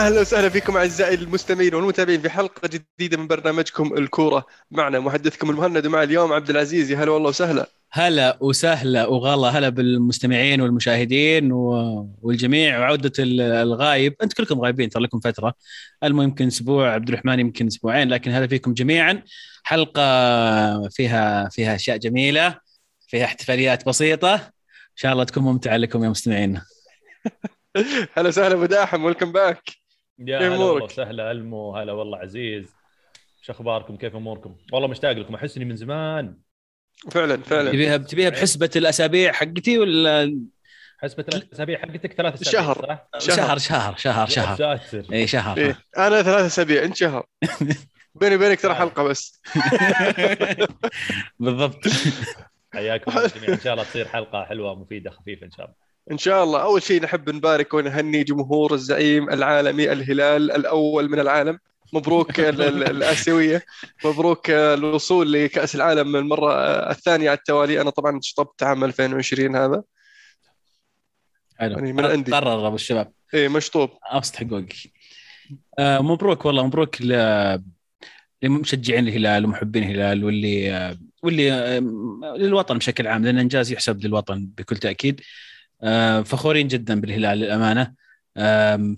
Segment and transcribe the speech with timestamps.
[0.00, 4.46] أهلا وسهلا فيكم أعزائي المستمعين والمتابعين في حلقة جديدة من برنامجكم الكورة.
[4.70, 6.90] معنا محدثكم المهند ومع اليوم عبد العزيز.
[6.90, 7.66] يا هلا والله وسهلا.
[7.92, 11.52] هلا وسهلا وغلا هلا بالمستمعين والمشاهدين
[12.22, 13.12] والجميع وعودة
[13.62, 14.14] الغايب.
[14.22, 15.54] انت كلكم غايبين ترى لكم فترة.
[16.04, 19.22] المهم يمكن أسبوع عبد الرحمن يمكن أسبوعين لكن هلا فيكم جميعا.
[19.64, 20.02] حلقة
[20.88, 22.58] فيها فيها أشياء جميلة
[23.08, 24.34] فيها احتفاليات بسيطة.
[24.34, 26.60] إن شاء الله تكون ممتعة لكم يا مستمعين.
[28.16, 29.79] هلا وسهلا أبو داحم ويلكم باك
[30.20, 32.66] يا هلا والله وسهلا ألمو هلا والله عزيز.
[33.42, 36.36] شو أخباركم؟ كيف أموركم؟ والله مشتاق لكم احسني من زمان.
[37.10, 37.70] فعلا فعلا.
[37.70, 40.40] تبيها تبيها بحسبة الأسابيع حقتي ولا؟
[40.98, 42.98] حسبة الاسابيع حقتك ثلاث أسابيع شهر.
[43.18, 44.56] شهر شهر شهر شهر.
[44.56, 45.58] شهر اي شهر.
[45.58, 45.78] إيه.
[45.98, 47.26] أنا ثلاث أسابيع إنت شهر.
[48.14, 49.42] بيني وبينك ترى حلقة بس.
[51.40, 51.80] بالضبط.
[52.72, 55.89] حياكم جميعا إن شاء الله تصير حلقة حلوة مفيدة خفيفة إن شاء الله.
[56.12, 56.62] إن شاء الله.
[56.62, 61.58] أول شيء نحب نبارك ونهني جمهور الزعيم العالمي الهلال الأول من العالم.
[61.92, 63.64] مبروك الآسيوية.
[64.04, 66.52] مبروك الوصول لكأس العالم المرة
[66.90, 67.80] الثانية على التوالي.
[67.80, 69.82] أنا طبعا شطبت عام 2020 هذا.
[71.58, 71.72] حلو.
[71.72, 72.32] يعني من عندي.
[72.32, 73.12] قرر أبو الشباب.
[73.34, 73.90] إيه مشطوب.
[74.10, 74.74] ابسط حقوقك
[75.78, 76.66] آه مبروك والله.
[76.66, 77.12] مبروك ل
[78.42, 81.78] لمشجعين الهلال ومحبين الهلال واللي آه واللي آه
[82.36, 85.20] للوطن بشكل عام لأن إنجاز يحسب للوطن بكل تأكيد.
[86.24, 87.94] فخورين جدا بالهلال للأمانة.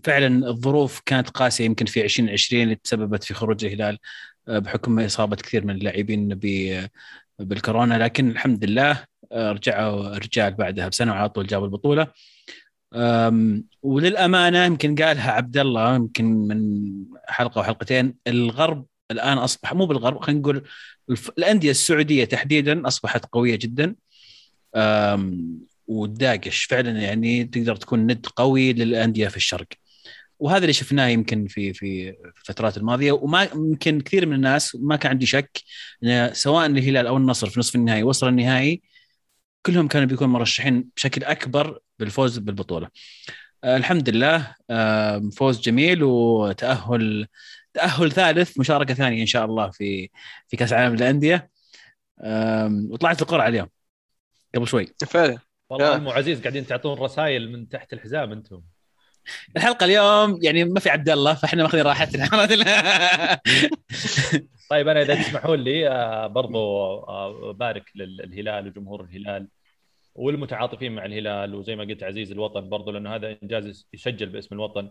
[0.05, 3.98] فعلا الظروف كانت قاسية يمكن في 2020 اللي تسببت في خروج الهلال
[4.48, 6.28] آه، بحكم إصابة كثير من اللاعبين
[7.38, 7.98] بالكورونا.
[7.98, 12.06] لكن الحمد لله آه، رجعوا الرجال بعدها بسنة وعلى طول جابوا البطولة.
[13.82, 16.92] وللأمانة يمكن قالها عبد الله يمكن من
[17.28, 20.62] حلقة وحلقتين الغرب الآن أصبح مو بالغرب خلينا نقول
[21.38, 23.94] الأندية السعودية تحديدا أصبحت قوية جدا.
[26.00, 26.64] وتداقش.
[26.64, 29.66] فعلا يعني تقدر تكون ند قوي للأندية في الشرق.
[30.38, 33.12] وهذا اللي شفناه يمكن في في الفترات الماضية.
[33.12, 35.62] وما يمكن كثير من الناس ما كان عندي شك
[36.32, 38.82] سواء الهلال أو النصر في نصف النهائي وصل النهائي
[39.66, 42.88] كلهم كانوا بيكونوا مرشحين بشكل أكبر بالفوز بالبطولة.
[43.64, 44.54] آه الحمد لله
[45.36, 47.26] فوز جميل وتأهل
[47.74, 50.10] تأهل ثالث مشاركة ثانية إن شاء الله في
[50.48, 51.50] في كأس العالم للأندية.
[52.91, 53.69] وطلعت القرعة اليوم
[54.54, 54.86] قبل شوي.
[55.06, 55.52] فعلا.
[55.72, 58.62] والله ام عزيز قاعدين تعطون رسائل من تحت الحزام أنتم.
[59.56, 62.27] الحلقة اليوم يعني ما في عبد الله فإحنا ماخذين راحتنا.
[64.71, 66.59] طيب أنا إذا تسمحون لي آه، برضو
[66.99, 69.49] آه، بارك للهلال وجمهور الهلال
[70.15, 71.55] والمتعاطفين مع الهلال.
[71.55, 74.91] وزي ما قلت عزيز الوطن برضو لأنه هذا إنجاز يسجل باسم الوطن.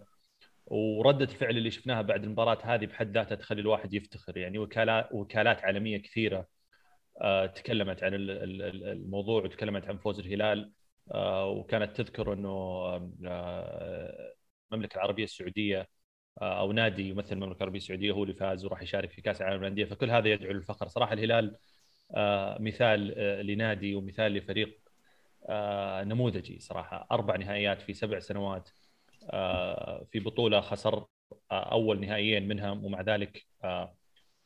[0.66, 4.38] وردة الفعل اللي شفناها بعد المباراة هذه بحد ذاتها تخلي الواحد يفتخر.
[4.38, 6.48] يعني وكالات وكالات عالمية كثيرة آه،
[7.56, 10.72] تكلمت عن الموضوع وتكلمت عن فوز الهلال
[11.12, 12.50] آه، وكانت تذكر إنه
[13.26, 14.34] آه،
[14.72, 15.88] المملكة العربية السعودية
[16.42, 19.86] أو نادي يمثل المملكة العربية السعودية هو اللي فاز وراح يشارك في كأس العالم للأندية
[19.86, 20.88] فكل هذا يدعو للفخر.
[20.88, 21.58] صراحة الهلال
[22.60, 23.08] مثال
[23.48, 24.80] لنادي ومثال لفريق
[26.04, 27.08] نموذجي صراحة.
[27.12, 28.70] أربع نهائيات في سبع سنوات
[30.12, 31.06] في بطولة خسر
[31.52, 33.46] أول نهائيين منها ومع ذلك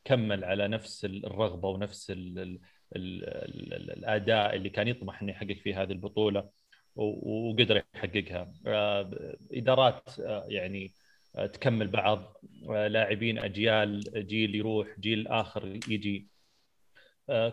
[0.06, 2.60] كمل على نفس الرغبة ونفس ال ال
[2.96, 6.48] ال الأداء اللي كان يطمح إنه يحقق في هذه البطولة
[6.96, 8.52] وقدر يحققها.
[8.66, 10.92] آه، إدارات آه، يعني
[11.36, 12.36] آه، تكمل بعض
[12.68, 16.28] لاعبين أجيال جيل يروح جيل آخر يجي.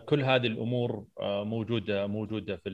[0.06, 2.70] كل هذه الأمور موجودة موجودة في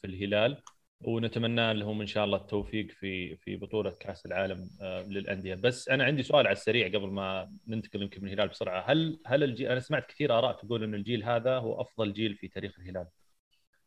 [0.00, 0.62] في الهلال.
[1.00, 5.54] ونتمنى لهم إن شاء الله التوفيق في في بطولة كأس العالم آه، للأندية.
[5.54, 8.84] بس أنا عندي سؤال على السريع قبل ما ننتقل يمكن من الهلال بسرعة.
[8.90, 12.48] هل هل الجيل أنا سمعت كثير آراء تقول إن الجيل هذا هو أفضل جيل في
[12.48, 13.06] تاريخ الهلال.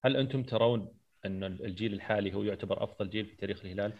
[0.05, 0.89] هل أنتم ترون
[1.25, 3.93] إن الجيل الحالي هو يعتبر أفضل جيل في تاريخ الهلال؟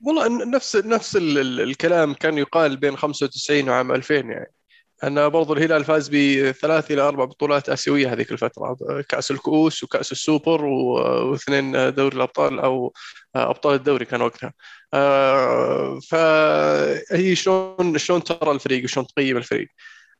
[0.00, 4.52] والله نفس نفس الكلام كان يقال بين 95 وعام 2000 يعني.
[5.04, 8.76] أن برضو الهلال فاز بثلاث إلى أربع بطولات آسيوية هذيك الفترة.
[9.08, 12.92] كأس الكؤوس وكأس السوبر واثنين دوري الأبطال أو
[13.36, 14.52] أبطال الدوري كان وقتها.
[14.94, 19.68] آه، فهي شلون شلون ترى الفريق وشلون تقيم الفريق؟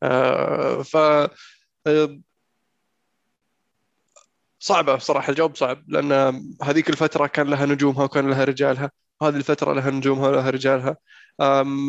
[0.02, 0.96] آه، ف
[1.86, 2.20] آه،
[4.60, 6.12] صعبة صراحة الجواب صعب لأن
[6.62, 8.90] هذيك الفترة كان لها نجومها وكان لها رجالها.
[9.22, 10.96] هذه الفترة لها نجومها ولها رجالها.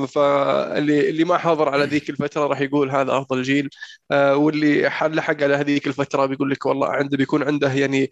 [0.08, 3.70] فاللي اللي ما حاضر على ذيك الفترة راح يقول هذا أفضل جيل.
[4.12, 8.10] آه، واللي لحق على هذيك الفترة بيقول لك والله عنده بيكون عنده يعني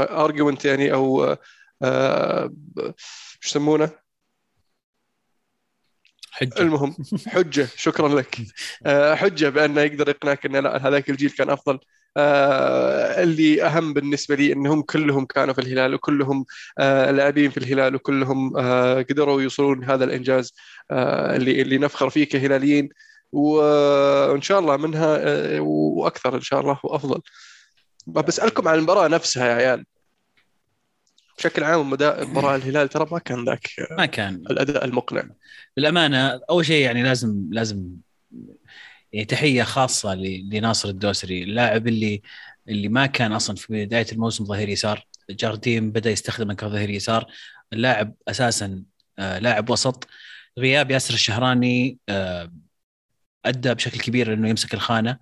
[0.00, 1.36] ارجيومنت آه، يعني أو
[1.82, 2.52] آه،
[3.40, 3.90] شو يسمونه؟
[6.32, 6.60] حجة.
[6.60, 6.96] المهم
[7.26, 7.68] حجة.
[7.76, 8.36] شكرا لك.
[9.14, 11.78] حجة بأنه يقدر يقنعك ان لا هذاك الجيل كان أفضل.
[12.16, 16.46] آه، اللي أهم بالنسبة لي إنهم كلهم كانوا في الهلال وكلهم
[16.78, 20.54] آه، لاعبين في الهلال وكلهم آه، قدروا يوصلون هذا الإنجاز
[20.90, 22.88] اللي اللي نفخر فيه كهلاليين.
[23.32, 25.20] وإن شاء الله منها
[25.60, 27.20] وأكثر إن شاء الله وأفضل.
[28.06, 29.84] بسألكم عن المباراة نفسها يا عيال.
[31.38, 34.34] بشكل عام مباراة الهلال ترى ما كان ذاك ما كان.
[34.34, 35.24] الأداء المقنع.
[35.76, 37.88] للأمانة أول شيء يعني لازم لازم
[39.12, 42.22] يعني تحية خاصة لناصر الدوسري اللاعب اللي
[42.68, 47.26] اللي ما كان أصلا في بداية الموسم ظهير يسار جارديم بدأ يستخدمه كظهير يسار.
[47.72, 48.82] اللاعب أساسا
[49.18, 50.08] آه لاعب وسط.
[50.58, 52.52] غياب ياسر الشهراني آه
[53.44, 55.18] أدى بشكل كبير إنه يمسك الخانة.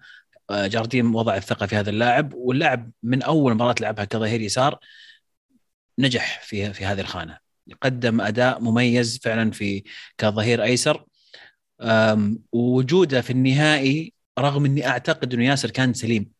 [0.51, 4.79] آه جارديم وضع الثقة في هذا اللاعب واللاعب من أول مباراة لعبها كظهير يسار
[5.99, 7.39] نجح في في هذه الخانة.
[7.83, 9.85] قدم أداء مميز فعلا في
[10.19, 11.05] كظهير أيسر.
[12.53, 16.31] ووجوده في النهائي رغم إني أعتقد إنه ياسر كان سليم.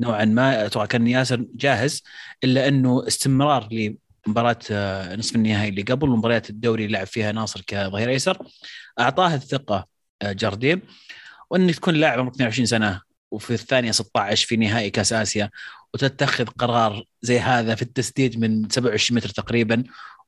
[0.00, 2.02] نوعا ما أتوقع كان ياسر جاهز
[2.44, 3.68] إلا إنه استمرار
[4.26, 8.38] لمباراة آه، نصف النهائي اللي قبل ومباريات الدوري اللي لعب فيها ناصر كظهير أيسر.
[9.00, 9.86] أعطاه الثقة
[10.22, 10.82] آه، جارديم
[11.50, 13.00] وانك تكون لاعب عمرك 22 سنة
[13.30, 15.50] وفي الثانية 16 في نهائي كأس آسيا
[15.94, 19.84] وتتخذ قرار زي هذا في التسديد من 27 متر تقريبا.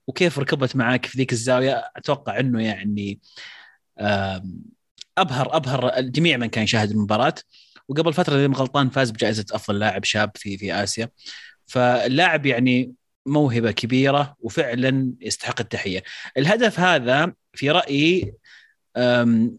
[0.07, 3.21] وكيف ركبت معك في ذيك الزاوية؟ أتوقع إنه يعني
[5.19, 7.35] ابهر أبهر الجميع من كان يشاهد المباراة.
[7.89, 11.11] وقبل فترة اذا غلطان فاز بجائزة أفضل لاعب شاب في في آسيا.
[11.67, 12.93] فاللاعب يعني
[13.27, 16.03] موهبة كبيرة وفعلا يستحق التحية.
[16.37, 18.35] الهدف هذا في رأيي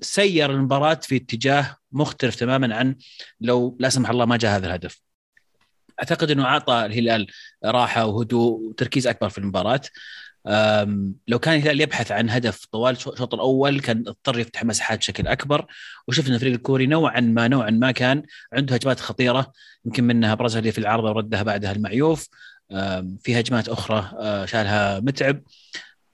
[0.02, 2.96] سير المباراة في اتجاه مختلف تماما عن
[3.42, 5.02] لو لا سمح الله ما جاء هذا الهدف.
[6.00, 7.28] أعتقد إنه اعطى الهلال
[7.66, 9.82] راحة وهدوء وتركيز أكبر في المباراة.
[11.28, 15.66] لو كان الهلال يبحث عن هدف طوال الشوط الأول كان اضطر يفتح مساحات بشكل أكبر.
[16.08, 19.52] وشفنا الفريق الكوري نوعا ما نوعا ما كان عنده هجمات خطيرة.
[19.86, 22.30] يمكن منها ابرزها اللي في العارضة وردها بعدها المعيوف.
[23.20, 25.42] في هجمات أخرى آه، شالها متعب.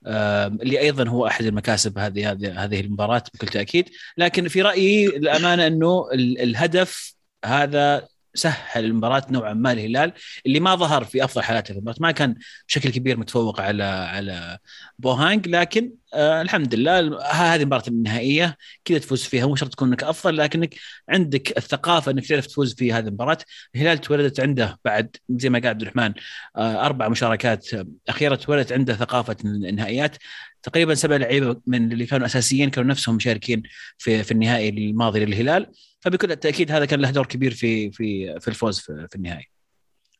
[0.06, 3.88] اللي أيضا هو أحد المكاسب هذه هذه هذه المباراة بكل تأكيد.
[4.16, 7.14] لكن في رأيي الأمانة إنه الهدف
[7.44, 10.12] هذا سهل المباراة نوعا ما الهلال
[10.46, 12.34] اللي ما ظهر في أفضل حالاته في المباراه ما كان
[12.68, 14.58] بشكل كبير متفوق على على
[14.98, 19.46] بوهانج لكن آه الحمد لله هذه المباراة النهائية كذا تفوز فيها.
[19.46, 20.74] مو شرط تكون إنك أفضل لكنك
[21.08, 23.38] عندك الثقافة إنك تعرف تفوز في هذه المباراة.
[23.74, 26.14] الهلال تولدت عنده بعد زي ما قال عبد الرحمن
[26.56, 27.68] آه أربع مشاركات
[28.08, 30.16] أخيرة تولدت عنده ثقافة النهائيات
[30.62, 33.62] تقريبا سبع لعيبة من اللي كانوا أساسيين كانوا نفسهم مشاركين
[33.98, 35.66] في في النهائي الماضي للهلال.
[36.00, 39.52] فبكل التأكيد هذا كان له دور كبير في في في الفوز في, في النهائي.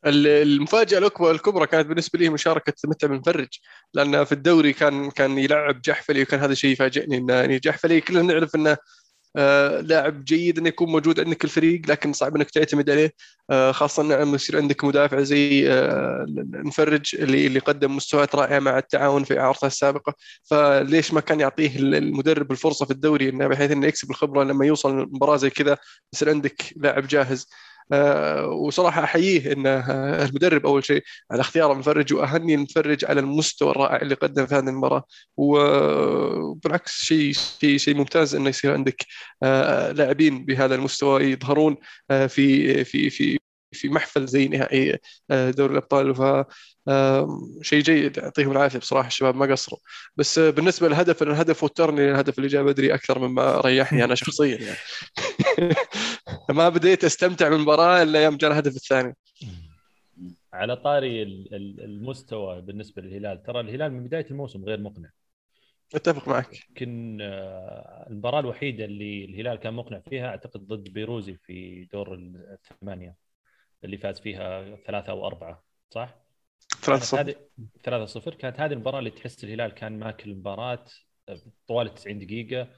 [0.06, 3.48] المفاجأة الكبرى كانت بالنسبة لي مشاركة متعب مفرج
[3.94, 8.22] لأن في الدوري كان كان يلعب جحفلي وكان هذا الشيء يفاجئني انه يعني جحفلي كلنا
[8.22, 8.76] نعرف إنه
[9.36, 13.12] آه لاعب جيد إنه يكون موجود عندك الفريق لكن صعب إنك تعتمد عليه.
[13.50, 18.78] آه خاصة لما يصير عندك مدافع زي آه نفرج اللي اللي قدم مستويات رائعة مع
[18.78, 20.14] التعاون في اعارته السابقة.
[20.44, 24.96] فليش ما كان يعطيه المدرب الفرصة في الدوري إنه بحيث إنه يكسب الخبرة لما يوصل
[24.96, 25.78] مباراه زي كذا
[26.14, 27.46] يصير عندك لاعب جاهز.
[27.46, 27.71] آه،
[28.46, 33.96] وصراحة أحييه إن آه، المدرب أول شيء على اختيار المفرج وأهني المفرج على المستوى الرائع
[33.96, 35.04] اللي قدم في هذه المباراة.
[35.36, 39.06] وبالعكس شيء شيء شيء ممتاز إنه يصير عندك
[39.42, 41.76] آه، لاعبين بهذا المستوى يظهرون
[42.08, 43.38] في في في
[43.72, 44.98] في محفل زي نهائي
[45.30, 46.14] دوري الأبطال.
[46.14, 46.22] ف
[47.62, 49.78] شيء جيد يعطيهم العافية بصراحة الشباب ما قصروا.
[50.16, 54.56] بس بالنسبة للهدف الهدف وترني الهدف اللي جاء بدري أكثر مما ريحني أنا شخصيا.
[54.66, 54.76] يعني.
[56.50, 59.16] ما بديت أستمتع بالمباراة إلا يوم جاء الهدف الثاني.
[60.52, 63.42] على طاري المستوى بالنسبة للهلال.
[63.42, 65.10] ترى الهلال من بداية الموسم غير مقنع.
[65.94, 66.68] أتفق معك.
[66.68, 73.16] يمكن آه، المباراة الوحيدة اللي الهلال كان مقنع فيها أعتقد ضد بيروزي في دور الثمانية
[73.84, 76.22] اللي فاز فيها ثلاثة أو اربعه صح؟
[76.82, 77.34] 3-0
[77.84, 80.84] 3-0 كانت هذه المباراة اللي تحس الهلال كان ماكل المباراة
[81.66, 82.68] طوال 90 دقيقة.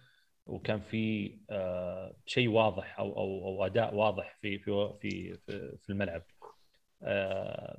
[0.47, 6.23] وكان في آه، شيء واضح أو أو أو أداء واضح في في في في الملعب.
[7.03, 7.79] آه،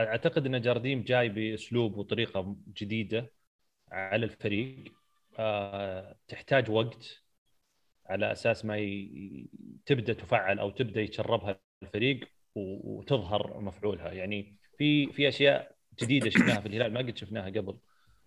[0.00, 3.32] أعتقد إن جارديم جاي بأسلوب وطريقة جديدة
[3.92, 4.92] على الفريق.
[5.38, 7.22] آه، تحتاج وقت
[8.06, 8.76] على أساس ما.
[9.86, 14.12] تبدأ تفعل أو تبدأ يتشربها الفريق وتظهر مفعولها.
[14.12, 17.78] يعني في في أشياء جديدة شفناها في الهلال ما قد شفناها قبل.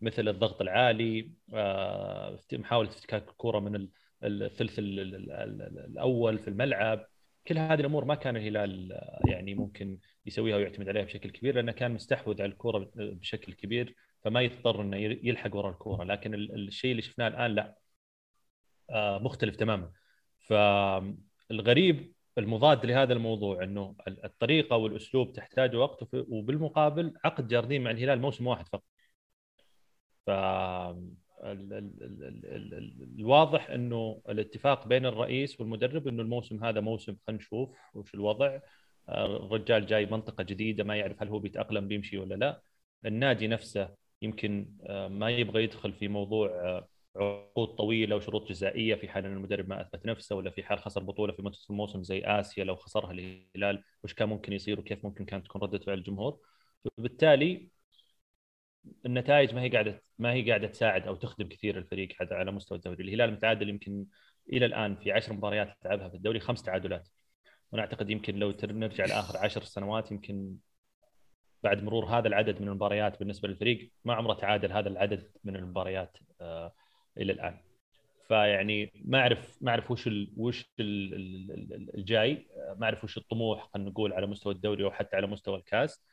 [0.01, 3.88] مثل الضغط العالي آه، محاولة افتكاك الكرة من
[4.24, 7.06] الثلث الأول في الملعب.
[7.48, 11.72] كل هذه الأمور ما كان الهلال آه، يعني ممكن يسويها ويعتمد عليها بشكل كبير لأنه
[11.72, 16.03] كان مستحوذ على الكرة بشكل كبير فما يضطر إنه يلحق وراء الكرة.
[16.03, 17.75] لكن الشيء اللي شفناه الآن لا
[18.89, 19.91] آه، مختلف تماما.
[20.39, 28.48] فالغريب المضاد لهذا الموضوع إنه الطريقة والأسلوب تحتاج وقت وبالمقابل عقد جاردين مع الهلال موسم
[28.48, 28.84] واحد فقط.
[33.19, 38.59] الواضح إنه الاتفاق بين الرئيس والمدرب إنه الموسم هذا موسم خلينا نشوف وش الوضع.
[39.09, 42.62] الرجال جاي منطقة جديدة ما يعرف هل هو بيتأقلم بيمشي ولا لا.
[43.05, 49.09] النادي نفسه يمكن آه، ما يبغى يدخل في موضوع آه، عقود طويلة وشروط جزائية في
[49.09, 52.21] حال إن المدرب ما أثبت نفسه ولا في حال خسر بطولة في منتصف الموسم زي
[52.25, 56.39] آسيا لو خسرها الهلال وش كان ممكن يصير وكيف ممكن كانت تكون ردة فعل الجمهور.
[56.98, 57.69] فبالتالي
[59.05, 62.77] النتائج ما هي قاعدة ما هي قاعدة تساعد أو تخدم كثير الفريق حتى على مستوى
[62.77, 64.05] الدوري الهلال متعادل يمكن
[64.53, 67.09] إلى الآن في عشر مباريات لعبها في الدوري خمس تعادلات.
[67.71, 70.55] وأنا أعتقد يمكن لو نرجع لآخر عشر سنوات يمكن
[71.63, 76.17] بعد مرور هذا العدد من المباريات بالنسبة للفريق ما عمره تعادل هذا العدد من المباريات
[76.41, 76.74] آه
[77.17, 77.57] إلى الآن.
[78.27, 82.48] فيعني ما أعرف ما أعرف وش ال وش ال الجاي.
[82.77, 86.03] ما أعرف وش الطموح خلينا نقول على مستوى الدوري أو حتى على مستوى الكاس.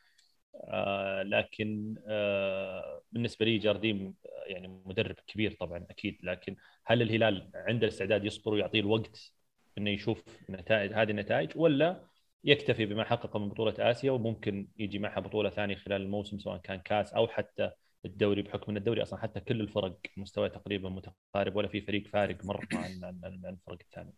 [0.55, 4.15] آه لكن آه بالنسبة لي جارديم
[4.47, 9.33] يعني مدرب كبير طبعا أكيد لكن هل الهلال عنده الاستعداد يصبر ويعطيه الوقت
[9.79, 12.07] إنه يشوف نتائج هذه النتائج ولا
[12.45, 16.81] يكتفي بما حققه من بطولة آسيا وممكن يجي معها بطولة ثانية خلال الموسم سواء كان
[16.81, 17.71] كاس أو حتى
[18.05, 22.45] الدوري بحكم إن الدوري أصلا حتى كل الفرق مستوى تقريبا متقارب ولا في فريق فارق
[22.45, 24.13] مرة عن الفرق الثانية.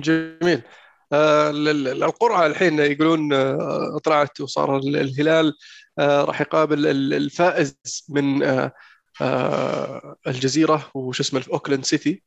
[0.00, 5.54] جميل آه القرعة الحين يقولون آه طلعت وصار الهلال
[5.98, 7.76] آه راح يقابل الفائز
[8.08, 8.72] من آه
[9.20, 12.22] آه الجزيرة وش اسمه أوكلاند سيتي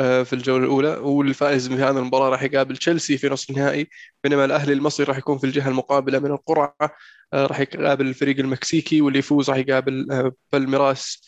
[0.00, 3.88] آه، في الجولة الأولى والفائز من هذه المباراة راح يقابل تشيلسي في نصف النهائي
[4.24, 6.74] بينما الأهلي المصري راح يكون في الجهة المقابلة من القرعة
[7.32, 11.22] آه، راح يقابل الفريق المكسيكي واللي يفوز راح يقابل آه، بالميراس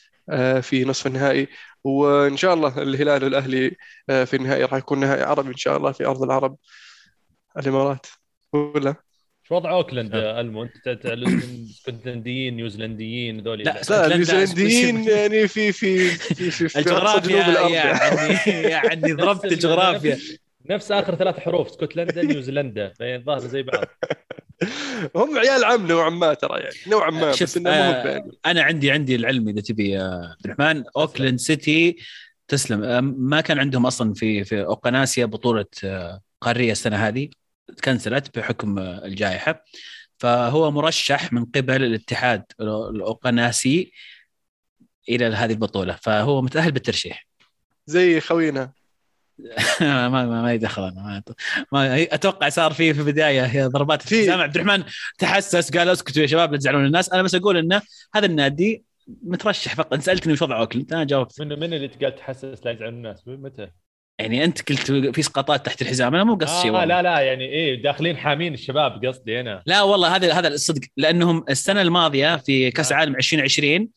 [0.63, 1.49] في نصف النهائي.
[1.85, 3.77] وإن شاء الله الهلال والأهلي
[4.09, 6.57] في النهائي راح يكون نهائي عربي إن شاء الله في أرض العرب.
[7.59, 8.07] الإمارات.
[8.53, 8.95] ولا؟
[9.43, 14.07] شو وضع أوكلاند ألمو؟ أنت اسكتلنديين نيوزيلنديين ذولي لا لا.
[14.07, 20.19] النيوزيلنديين يعني في في في, في, في الجغرافيا يعني يعني ضربت الجغرافيا.
[20.71, 22.93] نفس آخر ثلاث حروف اسكتلندا نيوزيلندا.
[23.01, 23.85] الظاهر زي بعض.
[25.17, 28.31] هم عيال عم نوعا ما ترى يعني نوعا ما بس إنه آه.
[28.47, 30.85] أنا عندي عندي العلم إذا تبي يا عبد الرحمن.
[30.97, 31.97] أوكلاند سيتي
[32.49, 33.05] تسلم.
[33.19, 37.29] ما كان عندهم أصلا في في أوقناسيا بطولة آه، قارية السنة هذه.
[37.77, 39.65] تكنسلت بحكم الجائحة.
[40.19, 43.93] فهو مرشح من قبل الاتحاد الأوقناسي
[45.09, 45.99] إلى هذه البطولة.
[46.03, 47.27] فهو متأهل بالترشيح.
[47.87, 48.73] زي خوينا.
[49.81, 51.23] ما ما ما يدخل أنا
[51.73, 54.85] ما أتوقع صار في في البدايه ضربات في سامع عبد الرحمن
[55.19, 57.13] تحسس قال اسكتوا يا شباب لا تزعلون الناس.
[57.13, 57.83] أنا بس أقول إنه
[58.15, 58.85] هذا النادي
[59.23, 60.01] مترشح فقط.
[60.01, 61.41] سألتني وش وضع اوكلاند أنا جاوبت.
[61.41, 63.71] من من اللي قال تحسس لا يزعلون الناس؟ متى؟
[64.19, 67.83] يعني أنت قلت في اسقاطات تحت الحزام أنا مو قصدي آه لا لا يعني إيه
[67.83, 69.63] داخلين حامين الشباب قصدي أنا.
[69.67, 73.03] لا والله هذا هذا الصدق لأنهم السنة الماضية في كأس آه.
[73.03, 73.89] 2020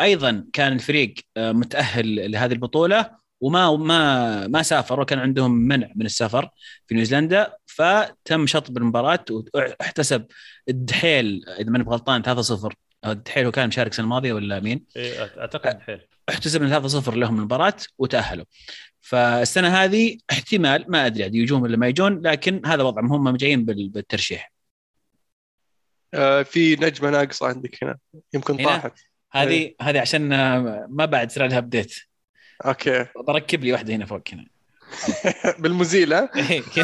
[0.00, 6.48] أيضا كان الفريق متأهل لهذه البطولة وما ما ما سافر وكان عندهم منع من السفر
[6.86, 10.26] في نيوزيلندا فتم شطب المباراة واحتسب
[10.68, 12.68] الدحيل إذا ماني غلطان 3-0
[13.06, 14.84] الدحيل هو كان مشارك السنة الماضية ولا مين؟
[15.38, 16.00] اعتقد الدحيل.
[16.28, 18.44] احتسب من 3-0 لهم المباراة وتأهلوا.
[19.02, 23.64] فالسنة هذه احتمال ما أدري عاد يجون ولا ما يجون لكن هذا وضعهم هم جايين
[23.64, 24.52] بالترشيح.
[26.14, 27.98] آه في نجمة ناقصه عندك هنا
[28.34, 28.92] يمكن طاحت.
[29.32, 29.76] هذه إيه.
[29.80, 30.28] هذه عشان
[30.88, 31.94] ما بعد صار لها ابديت
[32.66, 33.06] okay.
[33.28, 34.46] بركب لي واحدة هنا فوق هنا.
[35.60, 36.62] بالمزيل ها؟ إيه،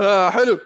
[0.00, 0.60] آه حلو.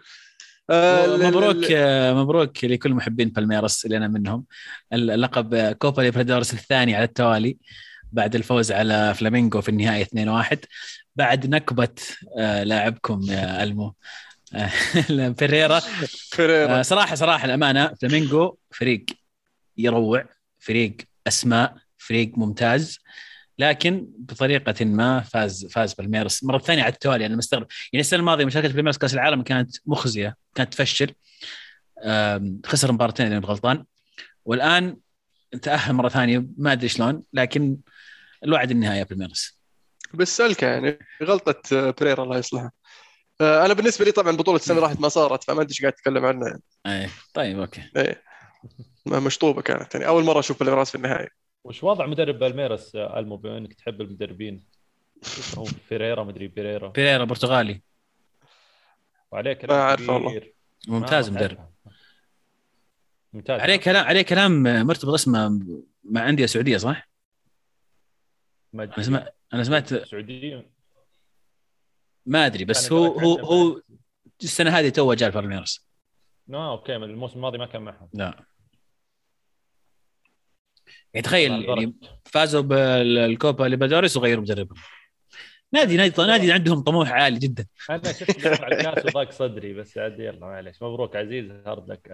[0.71, 4.45] آه مبروك آه مبروك لكل محبين بالميرس اللي أنا منهم
[4.93, 7.57] اللقب كوبا ليبرادورس الثاني على التوالي.
[8.15, 10.59] بعد الفوز على فلامينغو في النهائي 2-1
[11.17, 11.89] بعد نكبة
[12.39, 13.95] آه لاعبكم يا ألمو.
[14.55, 14.71] آه،
[15.39, 15.81] فيريرا.
[16.31, 16.79] فيريرا.
[16.79, 19.05] آه، صراحة صراحة الأمانة فلامينغو فريق
[19.79, 20.25] يروع
[20.59, 22.99] فريق أسماء فريق ممتاز
[23.59, 26.45] لكن بطريقة ما فاز فاز بالميرس.
[26.45, 27.67] مرة ثانية على التوالي أنا مستغرب.
[27.93, 31.15] يعني السنة الماضية مشاركة بالميرس كأس العالم كانت مخزية كانت تفشل.
[32.67, 33.85] خسر مباراتين إذا غلطان.
[34.45, 34.97] والآن
[35.63, 37.77] تأهل مرة ثانية ما أدري شلون لكن
[38.45, 39.61] الوعد النهائي بالميرس
[40.15, 42.73] بس سلكه يعني غلطة بريرا الله يصلحها.
[43.41, 46.25] آه، أنا بالنسبة لي طبعا بطولة السنة راحت ما صارت فما أدري إيش قاعد اتكلم
[46.25, 46.63] عنها يعني.
[46.87, 47.91] اي طيب okay.
[47.97, 48.17] اي
[49.07, 50.07] مشطوبة كانت يعني.
[50.07, 51.29] أول مرة أشوف بالميراس في النهائي.
[51.65, 54.65] وش وضع مدرب بالميرس ألمو بما إنك تحب المدربين؟
[55.59, 57.83] هو فيريرا مدري بيريرا بيريرا برتغالي.
[59.33, 60.41] وعليه كلام ما اعرف والله.
[60.89, 61.71] ممتاز مدرب.
[63.33, 63.61] ممتاز.
[63.61, 65.61] عليه كلام عليه كلام مرتبط اسمه
[66.05, 67.09] مع أندية سعودية صح؟
[69.55, 70.71] أنا سمعت السعوديه
[72.27, 73.39] ما أدري بس هو هو.
[73.39, 73.81] هو
[74.43, 75.87] السنة هذه تو جاء البالميراس
[76.53, 78.09] آه okay الموسم الماضي ما كان معهم.
[78.13, 78.45] لا.
[81.15, 81.95] يعني تخيل يعني.
[82.25, 84.79] فازوا بالكوبا ليبادوريس وغيروا مدربهم.
[85.73, 87.67] نادي نادي نادي عندهم طموح عالي جدا.
[87.91, 90.83] أنا شفت بيطلع الكاس وضاق صدري بس عاد يلا معليش.
[90.83, 92.09] مبروك عزيز hard luck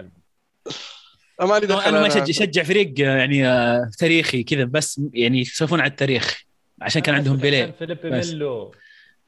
[1.40, 2.09] دخل أنا ما.
[2.09, 6.50] شجع شجع فريق يعني آه، تاريخي كذا بس يعني يسولفون على التاريخ.
[6.80, 8.10] عشان كان عندهم عشان بيليه فيليبي.
[8.10, 8.75] ميلو.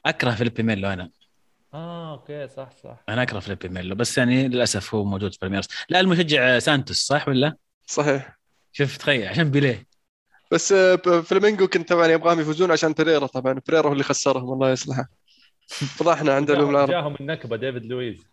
[0.05, 1.09] أكره فيليبي ميلو أنا.
[1.73, 3.03] آه okay صح صح.
[3.09, 7.27] أنا أكره فيليبي ميلو بس يعني للأسف هو موجود في بالميراس لا المشجع سانتوس صح
[7.27, 7.55] ولا؟
[7.85, 8.39] صحيح.
[8.71, 9.87] شوف تخيل عشان بيليه.
[10.51, 13.61] بس آه، فلامينجو كنت طبعا يبغاهم يفوزون عشان بريرا طبعا.
[13.67, 15.09] بريرا هو اللي خسرهم الله يصلحه.
[15.67, 18.23] فضحنا عند جاهم, العرب جاهم النكبة ديفيد لويز.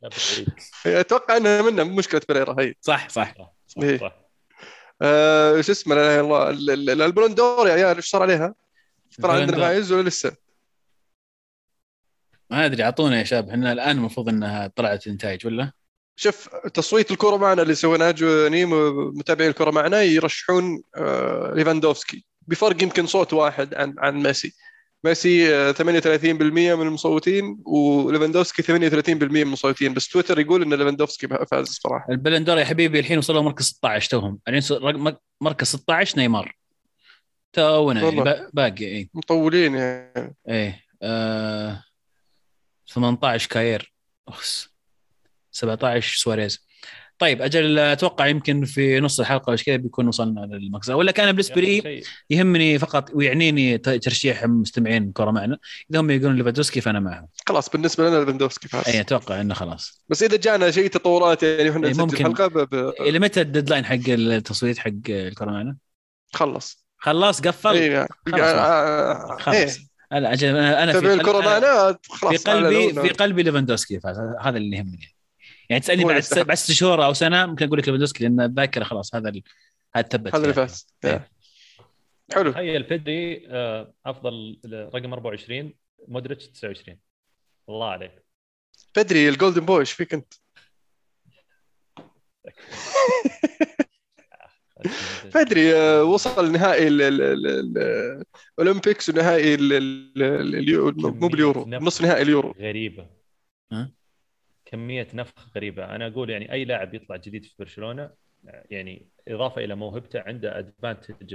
[0.86, 2.74] أتوقع إنها منها مو مشكلة بريرا هي.
[2.80, 3.34] صح صح.
[3.66, 3.98] صح إيه.
[3.98, 4.29] صح, صح.
[5.02, 7.96] آه شو اسمه لا إله إلا الله ال- ال- ال- ال Ballon d'Or يا عيال
[7.96, 8.54] إيش صار عليها؟
[9.22, 9.56] طلع عندنا.
[9.56, 10.32] فايز ولا لسه؟
[12.50, 15.72] ما أدري أعطونا يا شباب إحنا الآن المفروض إنها طلعت نتائج ولا؟
[16.16, 18.64] شوف تصويت الكرة معنا اللي سويناه جوني
[19.14, 24.54] متابعين الكرة معنا يرشحون آه ليفاندوفسكي بفرق يمكن صوت واحد عن عن ميسي
[25.04, 29.94] ميسي آه، 38% من المصوتين وليفاندوفسكي 38% من المصوتين.
[29.94, 32.06] بس تويتر يقول إن ليفاندوفسكي فاز صراحة.
[32.10, 34.38] ال Ballon d'Or يا حبيبي الحين وصلوا مركز 16 توهم.
[34.48, 36.56] الحين مركز 16 نيمار.
[37.52, 40.36] تونا يعني باقي اي مطولين يعني.
[40.48, 41.84] إيه آه
[42.88, 43.92] 18 كاير.
[44.28, 44.68] أخس.
[45.52, 46.66] 17 سواريز.
[47.20, 51.60] طيب أجل أتوقع يمكن في نص الحلقة وش كذا بيكون وصلنا للمقصد ولا كان بالنسبة
[51.60, 55.58] لي يهمني فقط ويعنيني ترشيح مستمعين كره معنا.
[55.90, 57.28] إذا هم يقولون ليفاندوسكي فأنا معهم.
[57.48, 58.94] خلاص بالنسبة لنا ليفاندوفسكي فاز.
[58.94, 60.04] أي أتوقع إنه خلاص.
[60.08, 62.24] بس إذا جانا شيء تطورات يعني إحنا إيه، نسجل ممكن.
[62.24, 62.58] حلقة ب...
[62.58, 62.92] ب...
[63.00, 65.76] إلى متى ال deadline حق التصويت حق الكره معنا؟
[66.32, 66.86] خلص.
[66.98, 67.70] خلاص قفل.
[67.70, 68.42] اي يعني خلاص.
[68.42, 69.56] آه، خلاص.
[69.56, 69.90] إيه.
[70.20, 71.92] لا أجل أنا أنا في الكره
[72.30, 72.92] في قلبي.
[72.92, 74.16] في قلبي ليفاندوسكي فاز.
[74.40, 75.19] هذا اللي يهمني.
[75.70, 76.42] يعني تسألني بعد يستحق.
[76.42, 79.42] بعد ست شهور أو سنة ممكن أقول لك ليفاندوسكي لأن الذاكره خلاص هذا ال-
[79.96, 80.66] هذا ثبت هذا اللي فيها.
[80.66, 81.30] فاز إيه.
[82.34, 84.60] حلو تخيل بيدري آه، أفضل
[84.94, 85.74] رقم 24
[86.08, 86.98] مودريتش 29
[87.68, 88.24] الله عليك
[88.96, 90.34] بدري ال Golden Boy إيش فيك أنت؟
[95.34, 98.24] بدري آه، وصل نهائي ال- ال- ال- ال-
[98.58, 103.06] الاولمبيكس ونهائي مو باليورو كمية نص نهائي اليورو غريبة
[103.72, 103.90] ها؟
[104.70, 105.84] كمية نفخ غريبة.
[105.84, 108.10] أنا أقول يعني أي لاعب يطلع جديد في برشلونة
[108.44, 111.34] يعني إضافة إلى موهبته عنده ادفانتج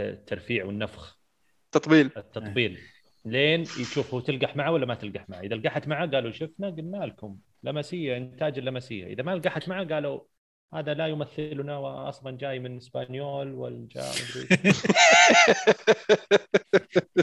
[0.00, 1.18] الترفيع والنفخ.
[1.72, 2.10] تطبيل.
[2.16, 2.78] التطبيل.
[3.24, 5.40] لين يشوف هو تلقح معه ولا ما تلقح معه.
[5.40, 9.06] إذا لقحت معه قالوا شفنا قلنا لكم لمسية إنتاج اللمسية.
[9.06, 10.20] إذا ما لقحت معه قالوا
[10.74, 14.72] هذا لا يمثلنا واصلا جاي من إسبانيول والجاي مدري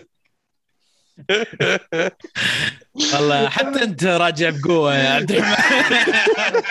[2.93, 6.61] والله حتى انت راجع بقوة يا عبد الرحمن.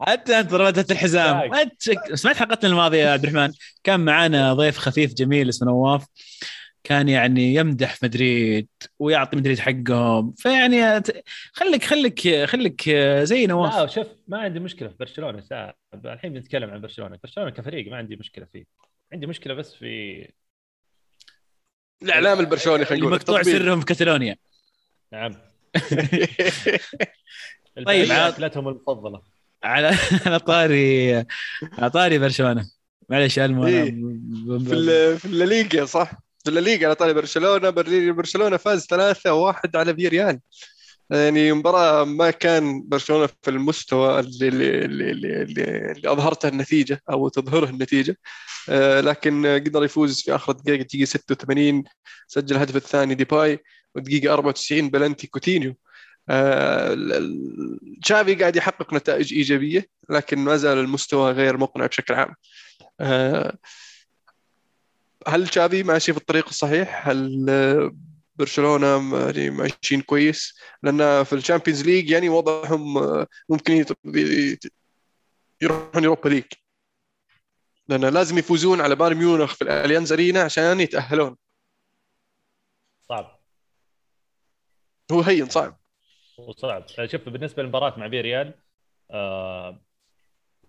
[0.00, 1.50] حتى انت ربطت الحزام.
[2.14, 3.52] سمعت حلقتنا الماضية يا عبد الرحمن؟
[3.84, 6.06] كان معانا ضيف خفيف جميل اسمه نواف.
[6.84, 10.34] كان يعني يمدح في مدريد ويعطي مدريد حقهم.
[10.38, 11.02] فيعني
[11.52, 12.90] خليك خليك خليك
[13.22, 13.74] زي نواف.
[13.74, 15.40] لا شوف ما عندي مشكلة في برشلونة.
[15.40, 15.74] ساعة.
[16.04, 17.18] الحين بنتكلم عن برشلونة.
[17.22, 18.64] برشلونة كفريق ما عندي مشكلة فيه.
[19.12, 20.28] عندي مشكلة بس في
[22.02, 23.42] الاعلام البرشلوني خلينا نقول مقطوع.
[23.42, 24.36] سرهم في كاتالونيا.
[25.12, 25.34] نعم.
[27.86, 29.22] طيب، أكلتهم المفضلة.
[29.64, 31.14] على على طاري
[31.78, 32.70] على طاري برشلونة.
[33.08, 33.84] معلش ألمو إيه.
[34.64, 36.10] في ال- في الليغا صح؟
[36.44, 37.70] في الليغا على طاري برشلونة.
[38.12, 40.40] برشلونة فاز 3-1 على فيريال
[41.10, 47.28] يعني مباراة ما كان برشلونة في المستوى اللي, اللي, اللي, اللي, اللي أظهرته النتيجة أو
[47.28, 48.16] تظهره النتيجة.
[48.68, 51.84] آه، لكن قدر يفوز في آخر دقيقة دقيقة 86
[52.26, 53.58] سجل الهدف الثاني ديباي.
[53.96, 55.74] ودقيقة 94 بلنتي كوتينيو.
[56.28, 56.96] آه،
[58.02, 62.34] تشافي قاعد يحقق نتائج إيجابية لكن ما زال المستوى غير مقنع بشكل عام.
[63.00, 63.58] آه،
[65.28, 67.94] هل تشافي ماشي في الطريق الصحيح؟ هل آه،
[68.36, 68.86] برشلونة
[69.26, 73.84] يعني ماشيين كويس؟ لأن في ال Champions League يعني وضعهم آه، ممكن
[75.62, 76.44] يروحون Europa League.
[77.88, 81.36] لأن لازم يفوزون على بايرن ميونخ في الأليانز أرينا عشان يتأهلون.
[83.08, 83.35] صعب.
[85.12, 85.78] هو هين صعب.
[86.38, 88.54] وصعب شوف بالنسبة للمباراة مع فيريال
[89.10, 89.82] آه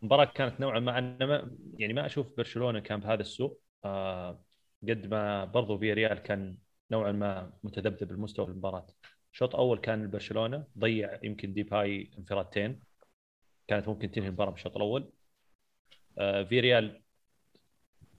[0.02, 3.58] مباراة كانت نوعا ما أنا ما يعني ما أشوف برشلونة كان بهذا السوء.
[3.86, 4.43] آه
[4.84, 6.58] قد ما برضو فيريال كان
[6.91, 8.88] نوعا ما متذبذب المستوى في المباراة.
[9.34, 12.80] الشوط الأول كان برشلونة ضيع يمكن ديباي انفرادتين.
[13.67, 15.12] كانت ممكن تنهي المباراة بالشوط الأول.
[16.17, 17.02] آه فيريال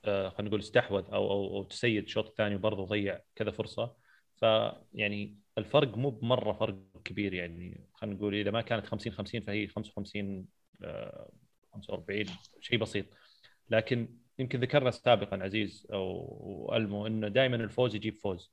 [0.05, 3.97] آه، خلينا نقول استحوذ أو أو, أو تسيد الشوط الثاني وبرضه ضيع كذا فرصة.
[4.37, 9.67] فيعني الفرق مو بمرة فرق كبير يعني خلينا نقول إذا ما كانت 50 50 فهي
[9.67, 10.47] 55
[11.73, 12.25] 45
[12.61, 13.07] شيء بسيط
[13.71, 18.53] لكن يمكن ذكرنا سابقا عزيز أو المو إنه دائما الفوز يجيب فوز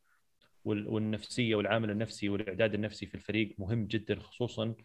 [0.66, 4.76] والنفسية والعامل النفسي والإعداد النفسي في الفريق مهم جدا خصوصا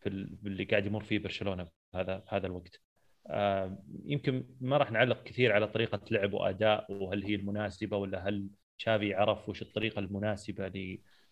[0.00, 0.08] في
[0.46, 2.80] اللي قاعد يمر فيه برشلونة هذا هذا الوقت.
[3.26, 8.48] آه، يمكن ما راح نعلق كثير على طريقة لعب وأداء وهل هي المناسبة ولا هل
[8.78, 10.68] تشافي عرف وش الطريقة المناسبة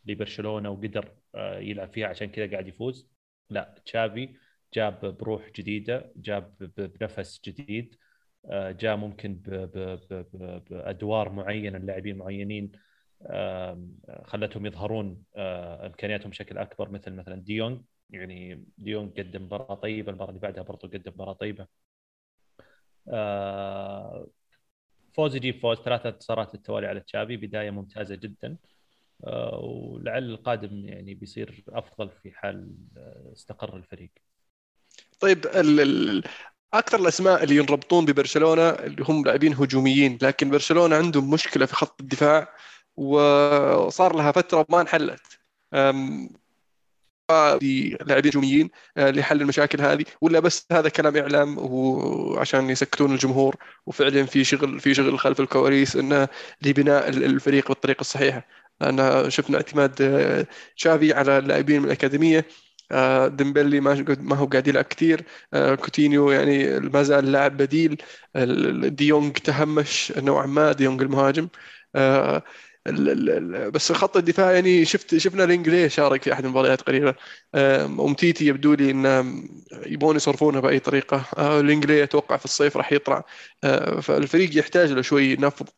[0.07, 3.09] لبرشلونة وقدر آه، يلعب فيها عشان كذا قاعد يفوز.
[3.51, 4.37] لا تشافي
[4.75, 7.97] جاب بروح جديدة جاب بنفس جديد
[8.47, 9.35] آه، جاء ممكن
[10.71, 12.73] بأدوار معينة اللاعبين معينين
[14.25, 15.25] خلتهم يظهرون
[15.87, 20.89] إمكانياتهم بشكل أكبر مثل مثلا ديونج يعني ديونج قدم مباراة طيبة المباراة اللي بعدها برضه
[20.89, 21.67] قدم مباراة طيبة.
[23.09, 24.27] آه،
[25.15, 25.79] فوز يجيب فوز.
[25.79, 28.49] ثلاثة انتصارات التوالي على تشافي بداية ممتازة جدا.
[28.53, 28.74] آه،
[29.63, 34.11] ولعل القادم يعني بيصير أفضل في حال آه، استقر الفريق.
[35.21, 36.25] طيب ال ال
[36.75, 42.01] أكثر الأسماء اللي ينربطون ببرشلونة اللي هم لاعبين هجوميين لكن برشلونة عندهم مشكلة في خط
[42.01, 42.49] الدفاع
[42.97, 45.21] وصار لها فترة ما انحلت.
[48.07, 50.05] لاعبين هجوميين آه، لحل المشاكل هذه.
[50.21, 53.57] ولا بس هذا كلام إعلام وعشان يسكتون الجمهور
[53.87, 56.29] وفعلا في شغل في شغل خلف الكواليس إنه
[56.63, 58.47] لبناء الفريق بالطريقة الصحيحة.
[58.81, 62.47] لأن شفنا اعتماد آه، تشافي على اللاعبين من الأكاديمية.
[62.93, 68.03] آه، ديمبلي ما ما هو قاعد يلعب كثير كوتينيو يعني ما زال لاعب بديل.
[68.97, 71.49] دي يونج تهمش نوعا ما دي يونج المهاجم.
[73.71, 77.15] بس خط الدفاع يعني شفت شفنا لانجلي شارك في أحد المباريات قريبه
[77.55, 79.45] أومتيتي يبدو لي إنه
[79.87, 81.25] يبون يصرفونها بأي طريقة.
[81.39, 83.25] آه، لانجلي أتوقع في الصيف راح يطلع.
[83.65, 85.69] آه، فالفريق يحتاج له شوي نفض.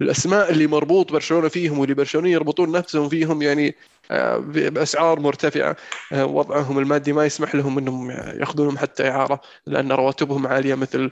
[0.00, 3.76] الأسماء اللي مربوط برشلونة فيهم واللي برشلونة يربطون نفسهم فيهم يعني
[4.10, 5.76] آه، بأسعار مرتفعة.
[6.12, 11.10] وضعهم المادي ما يسمح لهم إنهم يأخذونهم حتى إعارة لأن رواتبهم عالية مثل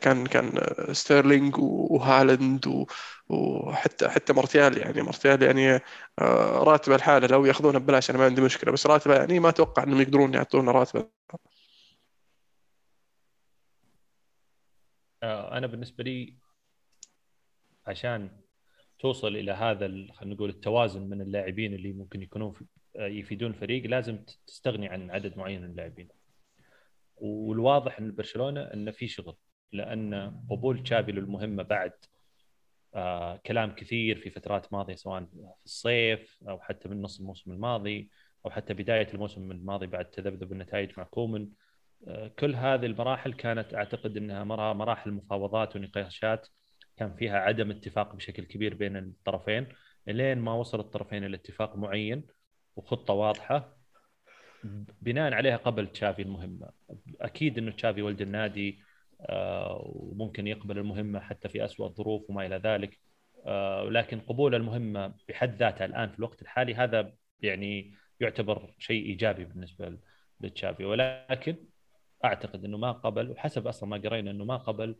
[0.00, 0.60] كان كان
[0.92, 2.86] ستيرلينج وهالاند
[3.28, 5.02] وحتى حتى مارتيال يعني.
[5.02, 5.74] مارتيال يعني
[6.18, 9.82] آه، راتبه الحالة لو ياخذونه ببلاش أنا ما عندي مشكلة بس راتبه يعني ما أتوقع
[9.82, 11.08] إنهم يقدرون يعطونا راتبة.
[15.22, 16.34] آه، أنا بالنسبة لي
[17.86, 18.30] عشان
[18.98, 22.54] توصل إلى هذا خلينا نقول التوازن من اللاعبين اللي ممكن يكونون
[22.96, 26.08] آه، يفيدون الفريق لازم تستغني عن عدد معين من اللاعبين.
[27.16, 29.36] والواضح إن برشلونة انه في شغل
[29.72, 31.92] لأن قبول تشابي للمهمة بعد
[32.94, 38.10] آه كلام كثير في فترات ماضية سواء في الصيف أو حتى من نص الموسم الماضي
[38.46, 41.48] أو حتى بداية الموسم الماضي بعد تذبذب النتائج مع كومن
[42.08, 46.48] آه كل هذه المراحل كانت أعتقد إنها مراحل مفاوضات ونقاشات
[46.96, 49.66] كان فيها عدم اتفاق بشكل كبير بين الطرفين
[50.06, 52.26] لين ما وصل الطرفين إلى اتفاق معين
[52.76, 53.76] وخطة واضحة
[55.02, 56.70] بناء عليها قبل تشافي المهمة.
[57.20, 58.83] أكيد إنه تشافي ولد النادي
[59.94, 62.98] وممكن يقبل المهمة حتى في اسوء الظروف وما إلى ذلك.
[63.46, 69.44] آه، لكن قبول المهمة بحد ذاتها الآن في الوقت الحالي هذا يعني يعتبر شيء إيجابي
[69.44, 69.98] بالنسبة
[70.40, 70.84] لتشافي.
[70.84, 71.56] ولكن
[72.24, 74.96] أعتقد إنه ما قبل وحسب أصلا ما قرينا إنه ما قبل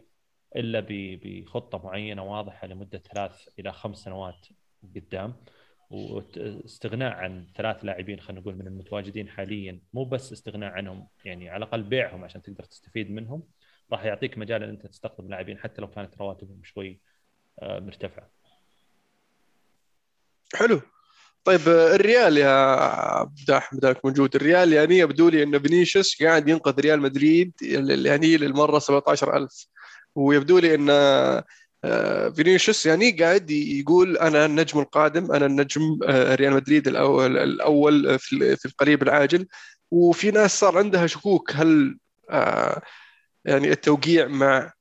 [0.57, 4.47] إلا بخطة معينة واضحة لمدة ثلاث إلى خمس سنوات
[4.95, 5.35] قدام
[5.91, 9.81] واستغناء عن ثلاث لاعبين خلينا نقول من المتواجدين حاليا.
[9.93, 13.43] مو بس استغناء عنهم يعني على الأقل بيعهم عشان تقدر تستفيد منهم.
[13.93, 17.01] راح يعطيك مجال إن أنت تستقطب لاعبين حتى لو كانت رواتبهم شوي
[17.63, 18.31] آه، مرتفعة.
[20.55, 20.81] حلو.
[21.45, 22.51] طيب آه، الريال يا
[23.19, 24.37] عبد أحمد موجود.
[24.37, 29.67] الريال يعني يبدو لي إن فينيسيوس قاعد ينقذ ريال مدريد يعني للمرة 17000
[30.15, 30.87] ويبدو لي إن
[31.85, 38.67] آه، فينيسيوس يعني قاعد يقول أنا النجم القادم أنا النجم ريال مدريد الأول الأول في
[38.67, 39.47] القريب العاجل.
[39.91, 41.99] وفي ناس صار عندها شكوك هل
[43.45, 44.73] يعني التوقيع مع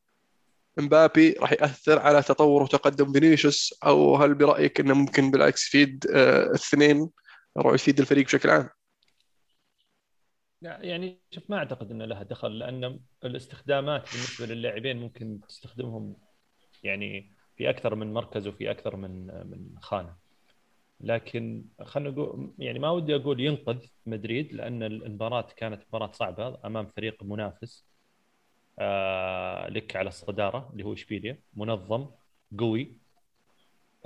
[0.77, 6.43] مبابي راح يأثر على تطور وتقدم فينيسيوس أو هل برأيك إنه ممكن بالعكس يفيد آه،
[6.43, 7.09] الاثنين
[7.57, 8.69] راح يفيد الفريق بشكل عام؟
[10.61, 16.15] يعني شوف ما أعتقد إنه لها دخل لأن الاستخدامات بالنسبة للاعبين ممكن تستخدمهم
[16.83, 20.15] يعني في أكثر من مركز وفي أكثر من من خانة
[20.99, 26.91] لكن خلينا نقول يعني ما ودي أقول ينقذ مدريد لأن المباراة كانت مباراة صعبة أمام
[26.95, 27.92] فريق منافس آه
[29.69, 32.07] لك على الصدارة اللي هو إشبيليا منظم
[32.59, 32.97] قوي.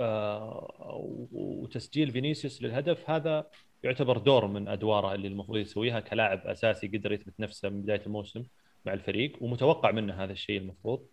[0.00, 1.00] آه
[1.32, 3.50] وتسجيل فينيسيوس للهدف هذا
[3.82, 8.44] يعتبر دور من أدواره اللي المفروض يسويها كلاعب أساسي قدر يثبت نفسه من بداية الموسم
[8.86, 11.06] مع الفريق ومتوقع منه هذا الشيء المفروض.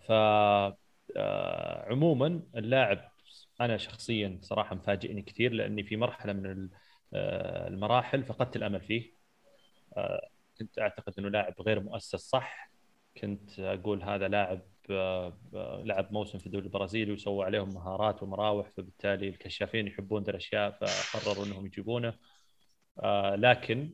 [0.00, 0.12] ف
[1.16, 3.10] آه، عموما اللاعب
[3.60, 6.68] أنا شخصيا صراحة مفاجئني كثير لأني في مرحلة من
[7.14, 9.12] آه، المراحل فقدت الأمل فيه.
[9.96, 12.70] آه، كنت أعتقد إنه لاعب غير مؤسس صح؟
[13.20, 14.62] كنت أقول هذا لاعب
[15.84, 21.46] لعب موسم في الدوري البرازيلي وسووا عليهم مهارات ومراوح فبالتالي الكشافين يحبون ذا الأشياء فقرروا
[21.46, 22.14] إنهم يجيبونه.
[23.34, 23.90] لكن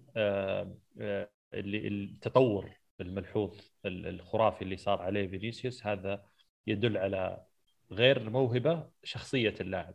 [1.55, 6.25] اللي التطور الملحوظ الخرافي اللي صار عليه فينيسيوس هذا
[6.67, 7.45] يدل على
[7.93, 9.95] غير موهبة شخصية اللاعب.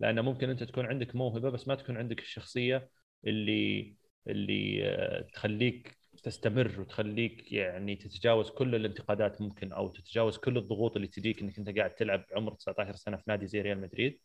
[0.00, 2.90] لأن ممكن أنت تكون عندك موهبة بس ما تكون عندك الشخصية
[3.26, 10.96] اللي اللي آه، تخليك تستمر وتخليك يعني تتجاوز كل الانتقادات ممكن أو تتجاوز كل الضغوط
[10.96, 14.20] اللي تجيك إنك أنت قاعد تلعب عمر 19 سنة في نادي زي ريال مدريد.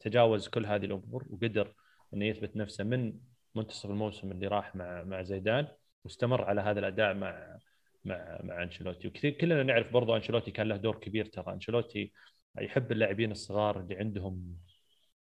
[0.00, 1.74] تجاوز كل هذه الأمور وقدر
[2.14, 3.14] إنه يثبت نفسه من
[3.54, 5.68] منتصف الموسم اللي راح مع مع زيدان
[6.04, 7.58] واستمر على هذا الأداء مع
[8.04, 9.08] مع مع أنشيلوتي.
[9.08, 11.52] وكثير كلنا نعرف برضو أنشيلوتي كان له دور كبير ترى.
[11.52, 12.12] أنشيلوتي
[12.60, 14.56] يحب اللاعبين الصغار اللي عندهم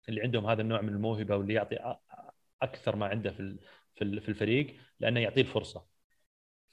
[0.09, 1.95] اللي عندهم هذا النوع من الموهبة واللي يعطي
[2.61, 3.57] أكثر ما عنده في
[3.95, 5.90] في الفريق لأنه يعطيه الفرصة.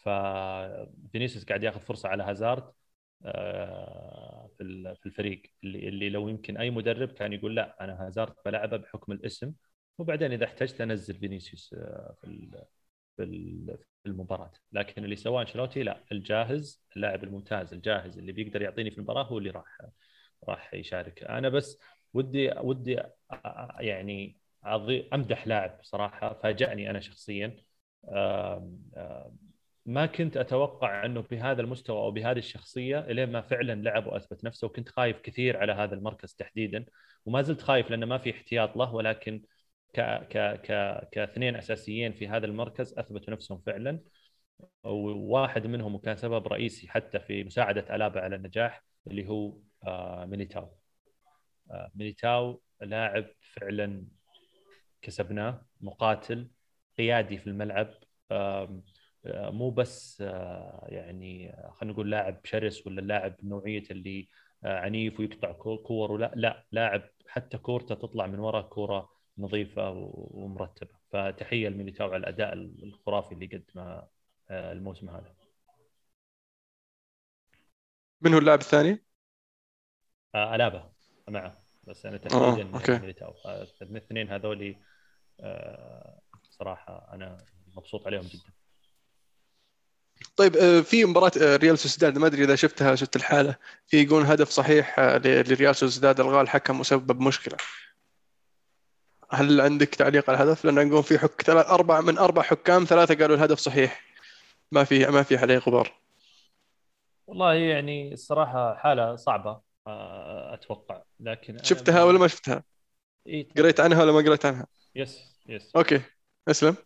[0.09, 2.73] ففينيسيوس قاعد ياخذ فرصة على هازارد
[3.25, 4.51] آه،
[5.01, 9.13] في الفريق اللي اللي لو يمكن أي مدرب كان يقول لا أنا هازارد بلعبه بحكم
[9.13, 9.53] الاسم.
[9.99, 12.51] وبعدين إذا احتجت أنزل فينيسيوس آه، في
[13.17, 14.53] في المباراة.
[14.73, 19.39] لكن اللي سواه أنشيلوتي لا الجاهز اللاعب الممتاز الجاهز اللي بيقدر يعطيني في المباراة هو
[19.39, 19.79] اللي راح
[20.49, 21.23] راح يشارك.
[21.23, 21.79] أنا بس
[22.15, 23.03] ودي ودي
[23.81, 24.39] يعني
[25.15, 27.57] أمدح لاعب صراحة فاجأني أنا شخصيا.
[29.89, 34.67] ما كنت أتوقع أنه بهذا المستوى أو بهذه الشخصية إلين ما فعلا لعب وأثبت نفسه
[34.67, 36.85] وكنت خايف كثير على هذا المركز تحديدا
[37.27, 39.43] وما زلت خايف لأنه ما في احتياط له ولكن
[39.95, 44.01] ك ك ك كاثنين أساسيين في هذا المركز أثبتوا نفسهم فعلا.
[44.85, 50.69] وواحد منهم وكان سبب رئيسي حتى في مساعدة ألابا على النجاح اللي هو آه، ميليتاو
[51.71, 54.07] آه، ميليتاو لاعب فعلا
[55.03, 56.51] كسبناه مقاتل
[56.99, 57.95] قيادي في الملعب.
[59.31, 60.21] مو بس
[60.89, 64.29] يعني خلينا نقول لاعب شرس ولا لاعب نوعية اللي
[64.65, 70.99] عنيف ويقطع كور لا لا لاعب حتى كورته تطلع من وراء كورة نظيفة ومرتبة.
[71.11, 74.09] فتحية لميليتاو على الأداء الخرافي اللي قدمه
[74.51, 75.35] آه، الموسم هذا.
[78.21, 79.05] من هو اللاعب الثاني؟
[80.35, 80.93] آه ألابا.
[81.29, 81.63] معه.
[81.85, 82.99] بس أنا تحديدا آه،.
[82.99, 83.35] ميليتاو
[83.83, 84.77] الاثنين هذولي
[85.41, 87.37] آه صراحة أنا
[87.77, 88.58] مبسوط عليهم جدا.
[90.39, 93.57] طيب آه، في مباراة ريال سوسيداد ما أدري إذا شفتها شفت الحالة.
[93.87, 97.57] في يقول هدف صحيح لريال سوسيداد الغاء الحكم مسبب مشكلة.
[99.31, 103.15] هل عندك تعليق على الهدف؟ لأن نقول في حك ثلاث أربع من أربع حكام ثلاثة
[103.15, 104.03] قالوا الهدف صحيح.
[104.73, 105.93] ما في ما في عليه غبار.
[107.27, 111.03] والله يعني الصراحة حالة صعبة آه، أتوقع.
[111.21, 112.65] لكن شفتها ولا ما شفتها؟
[113.27, 116.01] إيه قريت عنها ولا ما قريت عنها؟ yes yes okay
[116.49, 116.77] أسلم.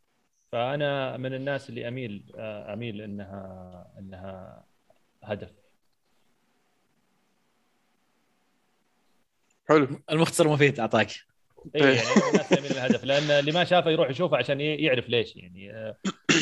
[0.52, 4.64] فأنا من الناس اللي أميل آه، أميل إنها إنها
[5.22, 5.52] هدف.
[9.68, 9.88] حلو.
[10.10, 11.10] المختصر مفيد أعطاك.
[11.76, 15.96] اي يعني الناس الهدف لأن اللي ما شافه يروح يشوفه عشان يعرف ليش يعني آه،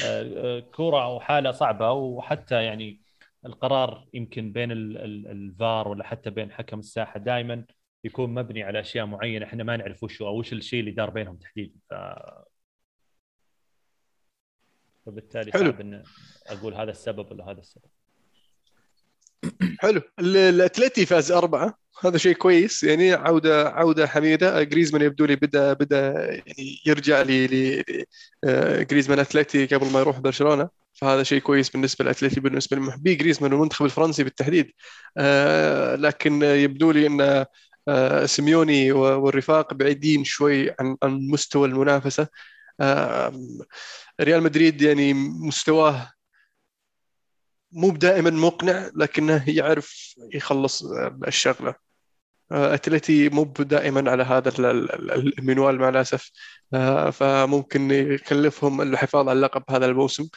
[0.04, 3.00] آه، كورة أو حالة صعبة وحتى يعني
[3.46, 7.64] القرار يمكن بين الفار ولا حتى بين حكم الساحة دائما
[8.04, 11.36] يكون مبني على أشياء معينة إحنا ما نعرف وش أو وش الشيء اللي دار بينهم
[11.36, 11.74] تحديدا.
[11.90, 11.94] ف
[15.06, 15.70] فبالتالي حلو.
[15.70, 16.02] صعب ان
[16.46, 17.84] أقول هذا السبب ولا هذا السبب.
[19.78, 20.02] حلو.
[20.18, 21.78] الاتلتي فاز أربعة.
[22.04, 22.82] هذا شيء كويس.
[22.82, 24.62] يعني عوده عودة حميدة.
[24.62, 26.12] جريزمان يبدو لي بدا بدأ
[26.46, 27.84] يعني يرجع لي
[28.44, 30.68] آه، جريزمان اتلتي قبل ما يروح برشلونة.
[30.92, 34.72] فهذا شيء كويس بالنسبة للاتلتي بالنسبة لمحبي جريزمان والمنتخب الفرنسي بالتحديد.
[35.18, 37.46] آه، لكن يبدو لي إن
[37.88, 42.28] آه، سيميوني والرفاق بعيدين شوي عن عن مستوى المنافسة.
[44.20, 46.12] ريال مدريد يعني مستواه
[47.72, 50.82] مو دائما مقنع لكنه يعرف يخلص
[51.26, 51.74] الشغلة.
[52.52, 56.30] آه، اتلتي مو دائما على هذا المنوال مع الأسف.
[56.74, 60.28] آه، فممكن يكلفهم الحفاظ على اللقب هذا الموسم.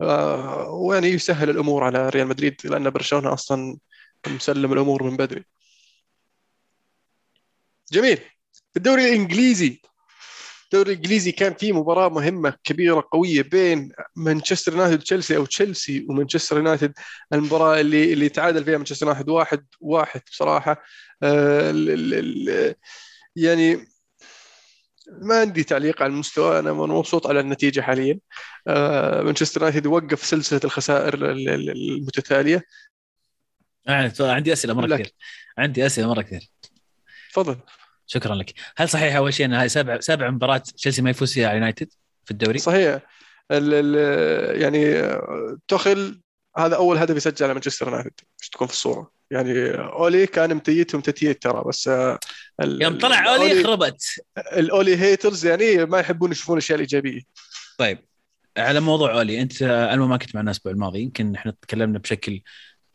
[0.00, 3.78] آه، ويعني يسهل الأمور على ريال مدريد لأن برشلونة أصلا
[4.26, 5.44] مسلم الأمور من بدري.
[7.92, 8.18] جميل.
[8.76, 9.80] الدوري الإنجليزي
[10.66, 16.56] الدوري الإنجليزي كان في مباراة مهمة كبيرة قوية بين مانشستر يونايتد وتشيلسي أو تشيلسي ومانشستر
[16.56, 16.92] يونايتد.
[17.32, 20.82] المباراة اللي اللي تعادل فيها مانشستر يونايتد واحد واحد بصراحة.
[21.22, 22.74] آه
[23.36, 23.86] يعني
[25.08, 26.58] ما عندي تعليق على المستوى.
[26.58, 28.18] أنا مبسوط على النتيجة حاليا.
[28.68, 32.62] آه مانشستر يونايتد وقف سلسلة الخسائر المتتالية.
[33.88, 34.96] آه، عندي أسئلة مرة.
[34.96, 35.14] كثير.
[35.58, 36.50] عندي أسئلة مرة كثير.
[37.32, 37.56] تفضل.
[38.06, 38.52] شكرا لك.
[38.76, 41.88] هل صحيح أول شيء ان هاي سابع سابع مباراة تشيلسي ما يفوز فيها يونايتد
[42.24, 43.00] في الدوري؟ صحيح.
[43.50, 45.10] ال ال يعني
[45.68, 46.20] توخل
[46.58, 48.20] هذا أول هدف يسجل على مانشستر يونايتد.
[48.40, 51.90] مش تكون في الصورة؟ يعني أولي كان متيتهم تتيت ترى بس
[52.62, 54.20] يوم طلع أولي خربت.
[54.38, 57.20] الاولي هيترز يعني ما يحبون يشوفون الأشياء الإيجابية.
[57.78, 57.98] طيب
[58.58, 62.42] على موضوع أولي أنت أنا ما كنت معنا الأسبوع الماضي يمكن إحنا تكلمنا بشكل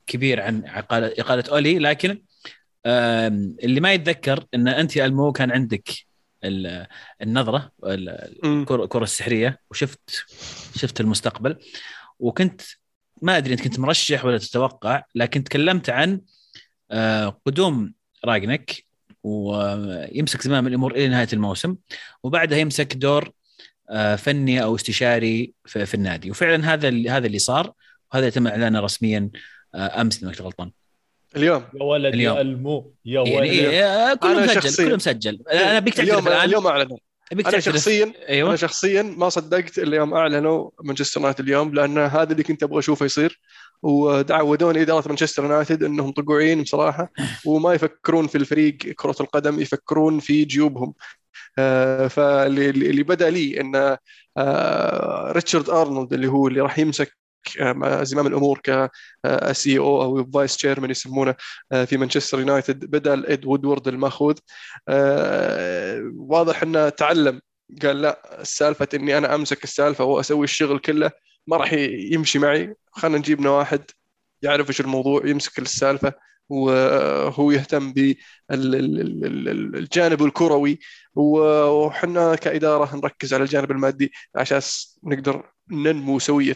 [0.08, 2.22] كبير عن عقالة- إقالة أولي لكن
[2.86, 5.90] اللي ما يتذكر إن انت يا ألمو كان عندك
[6.44, 6.88] ال-
[7.22, 7.72] النظرة.
[7.84, 10.26] الكره السحرية وشفت
[10.76, 11.58] شفت المستقبل.
[12.20, 12.62] وكنت
[13.22, 16.22] ما أدري انت كنت مرشح ولا تتوقع لكن تكلمت عن
[16.92, 17.94] آه، قدوم
[18.26, 18.84] راجنك
[19.24, 21.76] ويمسك زمام الأمور إلى نهاية الموسم
[22.24, 23.32] وبعدها يمسك دور
[23.90, 26.32] آه، فني أو استشاري في, النادي.
[26.32, 27.74] وفعلا هذا هذا اللي صار
[28.14, 29.30] وهذا تم إعلانه رسميا
[29.76, 30.72] آه، أمس كنت غلطان.
[31.36, 31.64] اليوم.
[31.74, 32.36] يا ولد اليوم.
[32.38, 35.40] يا المو يا يعني ولد إيه آه، كله أنا مسجل شخصياً- كله مسجل.
[35.52, 36.98] أنا أبيك تعترف اليوم الان اليوم أعلنوا.
[37.32, 38.50] أبيك أنا شخصيا أيوه.
[38.50, 42.80] أنا شخصيا ما صدقت اللي يوم أعلنوا مانشستر يونايتد اليوم لأن هذا اللي كنت أبغى
[42.80, 43.40] أشوفه يصير.
[43.84, 47.12] وتعودوني إدارة مانشستر يونايتد إنهم طقوعين بصراحة
[47.46, 50.94] وما يفكرون في الفريق كرة القدم يفكرون في جيوبهم.
[51.58, 53.98] آه، فاللي اللي بدأ لي إن
[54.38, 57.18] آه، ريتشارد أرنولد اللي هو اللي راح يمسك
[58.04, 61.36] زمام الأمور ك CEO أو vice chairman يسمونه
[61.72, 64.38] آه، في مانشستر يونايتد بدل إد وودورد المأخوذ.
[64.88, 67.42] آه، واضح إنه تعلم.
[67.84, 71.12] قال لا سالفة إني أنا أمسك السالفة وأسوي الشغل كله
[71.48, 71.74] ما راح
[72.14, 72.76] يمشي معي.
[72.92, 73.84] خلينا نجيب لنا واحد
[74.42, 76.14] يعرف إيش الموضوع يمسك السالفة.
[76.52, 77.94] وهو يهتم
[78.50, 80.80] بالجانب الكروي
[81.16, 84.60] وحنا كإدارة نركز على الجانب المادي عشان
[85.04, 86.56] نقدر ننمو سوية.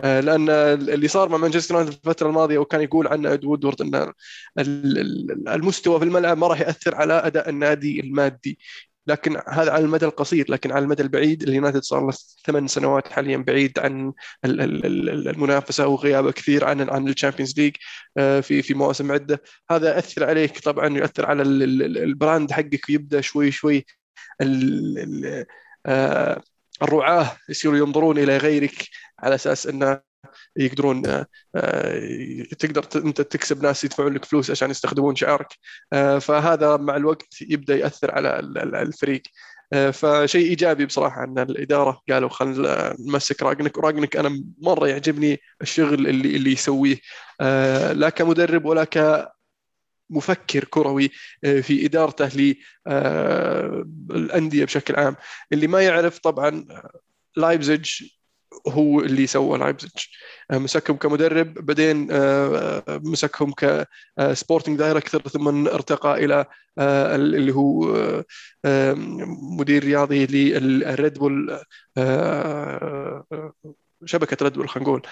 [0.00, 3.94] آه، لأن اللي صار مع مانشستر يونايتد الفترة الماضية وكان يقول عنه إد وودورد إن
[3.94, 4.12] ال-
[4.58, 8.58] ال- المستوى في الملعب ما راح يأثر على أداء النادي المادي.
[9.06, 12.12] لكن هذا على المدى القصير لكن على المدى البعيد اليونايتد صار له
[12.46, 14.12] ثمان سنوات حاليا بعيد عن
[14.44, 17.76] ال- ال- ال- المنافسة وغيابه كثير عن عن ال Champions League
[18.18, 19.42] آه، في في مواسم عدة.
[19.70, 23.84] هذا ياثر عليك طبعا يؤثر على ال- ال- ال brand حقك ويبدأ شوي شوي
[25.86, 26.42] آه،
[26.82, 28.88] الرعاة يصيروا ينظرون إلى غيرك
[29.18, 30.00] على أساس إنه
[30.56, 35.48] يقدرون آه، آه، تقدر انت تكسب ناس يدفعون لك فلوس عشان يستخدمون شعارك.
[35.92, 39.22] آه، فهذا مع الوقت يبدأ يأثر على ال- ال- الفريق.
[39.92, 46.36] فشيء إيجابي بصراحة أن الإدارة قالوا خلينا نمسك راجنك وراجنك أنا مرة يعجبني الشغل اللي
[46.36, 46.96] اللي يسويه.
[47.92, 48.84] لا كمدرب ولا
[50.10, 51.10] كمفكر كروي
[51.44, 52.54] آه، في إدارته
[54.10, 55.16] للانديه بشكل عام.
[55.52, 56.64] اللي ما يعرف طبعا
[57.36, 58.02] لايبزيج
[58.68, 59.90] هو اللي سوى لايبزيج
[60.50, 66.44] آه، مسكهم كمدرب بعدين آه، آه، مسكهم ك sporting director ثم ارتقى إلى
[66.78, 68.24] اللي هو
[69.58, 71.60] مدير رياضي للريد بول
[74.04, 75.02] شبكة ريد بول خلينا نقول.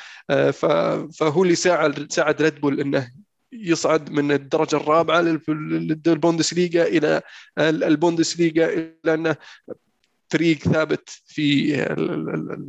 [1.12, 3.10] فهو اللي ساعد ساعد ريد بول إنه
[3.52, 7.22] يصعد من الدرجة الرابعة لل- للبوندسليغا إلى
[7.58, 9.36] البوندسليغا إلى إنه
[10.30, 11.74] فريق ثابت في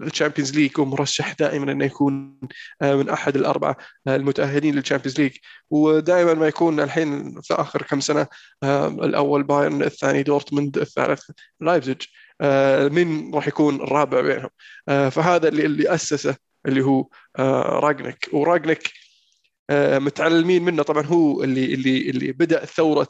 [0.03, 2.39] ال Champions League ومرشح دائما إنه يكون
[2.81, 5.37] آه، من أحد الأربعة آه، المتأهلين لل Champions League.
[5.69, 8.27] ودائما ما يكون الحين في آخر كم سنة
[8.63, 11.21] آه، الأول بايرن الثاني دورتموند الثالث
[11.59, 12.01] لايبزيج.
[12.91, 14.49] من راح يكون الرابع بينهم؟
[15.11, 17.07] فهذا اللي اللي أسسه اللي هو
[17.79, 18.91] راجنك وراجنك
[19.99, 20.83] متعلمين منه.
[20.83, 23.07] طبعا هو اللي اللي اللي بدأ ثورة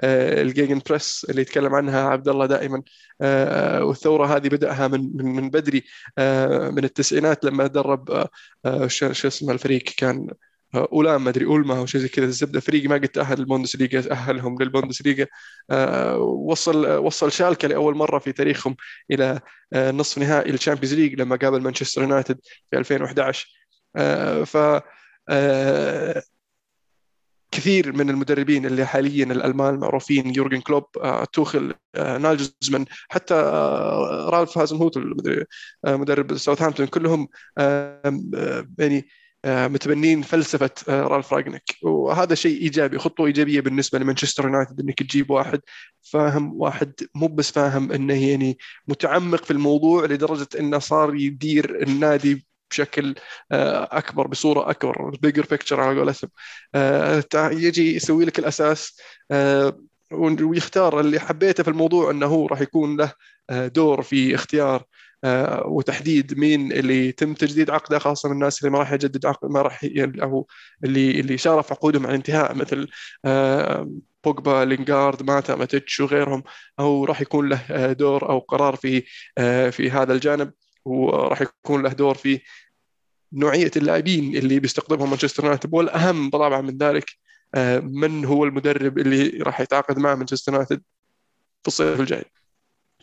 [0.00, 2.82] آه، الجيجن بريس اللي يتكلم عنها عبد الله دائما.
[3.20, 5.84] آه، والثورة هذه بدأها من من بدري
[6.18, 8.28] آه، من التسعينات لما درب آه،
[8.66, 10.26] آه، شو اسمه الفريق كان
[10.74, 12.60] آه، أولام ما أدري أولما أو شيء زي كذا الزبدة.
[12.60, 15.26] فريق ما قد تأهل للبوندسليغا أهلهم للبوندسليغا.
[15.70, 18.76] آه، وصل وصل شالكة لأول مرة في تاريخهم
[19.10, 19.40] إلى
[19.72, 22.38] آه، نصف نهائي الشامبيونز ليج لما قابل مانشستر يونايتد
[22.70, 23.46] في 2011
[23.96, 24.82] آه، ف آه،
[27.50, 34.28] كثير من المدربين اللي حاليا الألمان معروفين يورجن كلوب آه، توخيل آه، ناجلزمان حتى آه،
[34.32, 38.00] رالف هازنهوتل آه، مدرب ساوثهامبتون كلهم آه،
[38.36, 39.08] آه، يعني
[39.44, 44.98] آه، متبنين فلسفة آه، رالف رانجنيك وهذا شيء إيجابي خطوة إيجابية بالنسبة لمانشستر يونايتد إنك
[45.02, 45.60] تجيب واحد
[46.02, 48.58] فاهم واحد مو بس فاهم إنه يعني
[48.88, 53.14] متعمق في الموضوع لدرجة إنه صار يدير النادي بشكل
[53.52, 56.30] آه، أكبر بصورة أكبر بيجر بيكتشر على قولتهم
[56.74, 59.00] آه، يجي يسوي لك الأساس
[59.30, 59.78] آه،
[60.12, 63.12] ويختار اللي حبيته في الموضوع إنه هو راح يكون له
[63.50, 64.84] دور في اختيار
[65.64, 69.62] وتحديد مين اللي يتم تجديد عقده خاصة من الناس اللي ما راح يجدد عقد ما
[69.62, 69.86] راح
[70.22, 70.46] أو
[70.84, 72.88] اللي اللي شارف عقودهم على الانتهاء مثل
[74.24, 76.42] بوجبا لينغارد ماتا ماتيتش وغيرهم.
[76.80, 79.00] أو راح يكون له دور أو قرار في
[79.70, 80.52] في هذا الجانب
[80.84, 82.40] وراح يكون له دور في
[83.32, 87.10] نوعية اللاعبين اللي بيستقطبهم مانشستر يونايتد والاهم طبعا من ذلك
[87.82, 90.82] من هو المدرب اللي راح يتعاقد مع مانشستر يونايتد
[91.62, 92.24] في الصيف الجاي.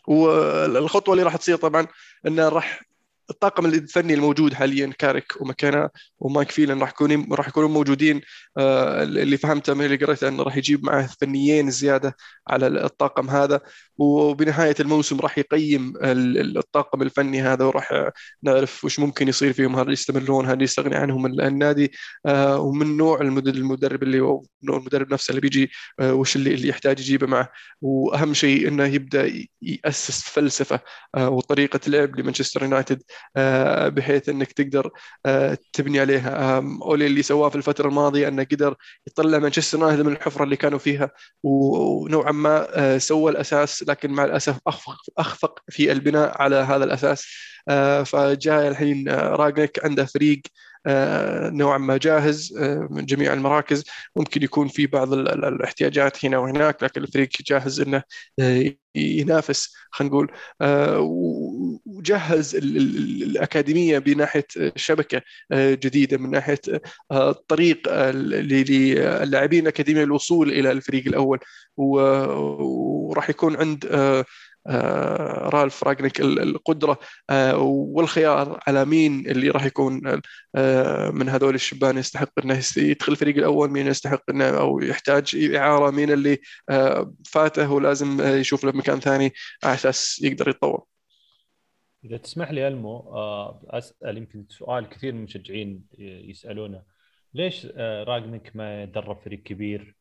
[0.07, 1.87] والخطوة اللي راح تصير طبعا
[2.27, 2.81] إنه راح
[3.29, 8.21] الطاقم الفني الموجود حاليا كاريك ومكينا ومايك فيلن راح يكونوا راح يكونوا موجودين.
[8.57, 12.15] آه، اللي فهمته من اللي قريته إنه راح يجيب معه فنيين زيادة
[12.47, 13.61] على الطاقم هذا.
[13.97, 15.93] وبنهاية الموسم راح يقيم
[16.57, 18.11] الطاقم الفني هذا وراح
[18.43, 21.91] نعرف وش ممكن يصير فيهم هل يستمرون هل يستغني عنهم النادي.
[22.25, 26.99] آه، ومن نوع المدرب اللي هو المدرب نفسه اللي بيجي آه، وش اللي, اللي يحتاج
[26.99, 27.49] يجيبه معه.
[27.81, 30.79] وأهم شيء إنه يبدأ يأسس فلسفة
[31.17, 33.03] وطريقة لعب لمانشستر يونايتد.
[33.89, 34.91] بحيث إنك تقدر
[35.25, 36.57] آه، تبني عليها.
[36.81, 38.75] أولي اللي سواه في الفترة الماضية إنه قدر
[39.07, 41.11] يطلع مانشستر يونايتد من الحفرة اللي كانوا فيها
[41.43, 47.27] ونوعا ما آه، سوى الأساس لكن مع الأسف أخفق أخفق في البناء على هذا الأساس.
[48.05, 50.68] فجاء الحين راجنك عنده فريق آه،
[51.51, 53.83] نوعا ما جاهز آه، من جميع المراكز.
[54.15, 58.03] ممكن يكون في بعض الاحتياجات هنا وهناك لكن الفريق جاهز إنه
[58.39, 60.31] آه، ينافس خلينا نقول.
[61.85, 65.21] وجهز الأكاديمية بناحية شبكة
[65.53, 66.61] جديدة من ناحية
[67.47, 71.39] طريق للاعبين الاكاديميه الوصول إلى الفريق الأول.
[71.77, 74.25] وراح يكون عند آه،
[74.67, 76.99] رالف راجنيك القدرة
[77.29, 80.21] آه، والخيار على مين اللي راح يكون
[80.55, 85.91] آه، من هذول الشبان يستحق إنه يدخل الفريق الأول مين يستحق إنه أو يحتاج إعارة
[85.91, 86.37] مين اللي
[87.25, 89.33] فاته ولازم يشوف له مكان ثاني
[89.63, 90.83] على أساس يقدر يتطور.
[92.05, 93.13] إذا تسمح لي ألمو
[93.69, 96.83] أسأل يمكن سؤال كثير من المشجعين يسألونه
[97.33, 97.65] ليش
[98.07, 99.95] راجنيك ما درب فريق كبير؟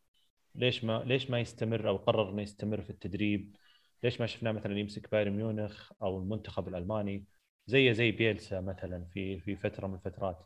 [0.54, 3.56] ليش ما ليش ما يستمر أو قرر إنه يستمر في التدريب؟
[4.02, 7.24] ليش ما شفناه مثلا يمسك بايرن ميونخ أو المنتخب الألماني؟
[7.66, 10.38] زي زي بيلسا مثلا في في فترة من الفترات.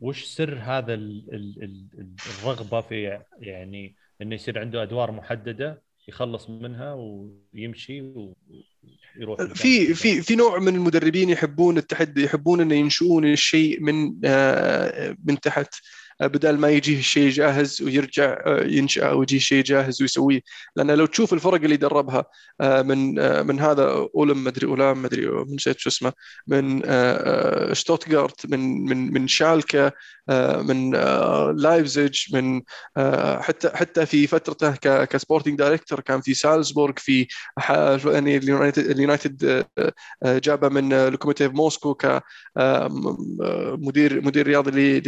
[0.00, 6.94] وش سر هذا ال ال الرغبة في يعني إنه يصير عنده أدوار محددة يخلص منها
[6.94, 14.20] ويمشي ويروح في في في نوع من المدربين يحبون التحدي يحبون إنه ينشؤون الشيء من
[14.24, 15.74] آه، من تحت.
[16.20, 20.40] بدل ما يجيه الشيء جاهز ويرجع آه، ينشأ ويجيه شيء جاهز ويسويه.
[20.76, 22.24] لأن لو تشوف الفرق اللي دربها
[22.60, 23.82] آه، من آه، من هذا
[24.14, 26.12] أولم مدري أولام مدري نسيت شو اسمه
[26.46, 26.82] من
[27.74, 29.92] شتوتغارت من من من شالكا
[30.62, 30.90] من
[31.56, 32.62] لايبزيج من
[33.40, 34.74] حتى حتى في فترته
[35.04, 37.26] ك sporting director كان في سالزبورغ في
[38.04, 39.64] يعني اليونايتد
[40.24, 42.20] جابه من لوكوموتيف موسكو كمدير
[44.20, 44.98] مدير رياضي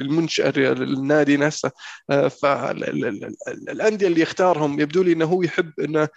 [0.00, 1.70] المنشاه النادي نفسه.
[2.10, 6.08] آه، فالانديه اللي يختارهم يبدو لي إنه هو يحب إنه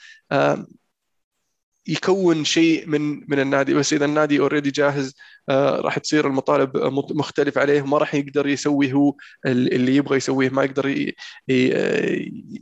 [1.87, 3.73] يكون شيء من من النادي.
[3.73, 5.15] بس إذا النادي already جاهز
[5.49, 6.77] آه راح تصير المطالب
[7.11, 9.15] مختلف عليه ما راح يقدر يسوي هو
[9.45, 11.11] اللي يبغى يسويه ما يقدر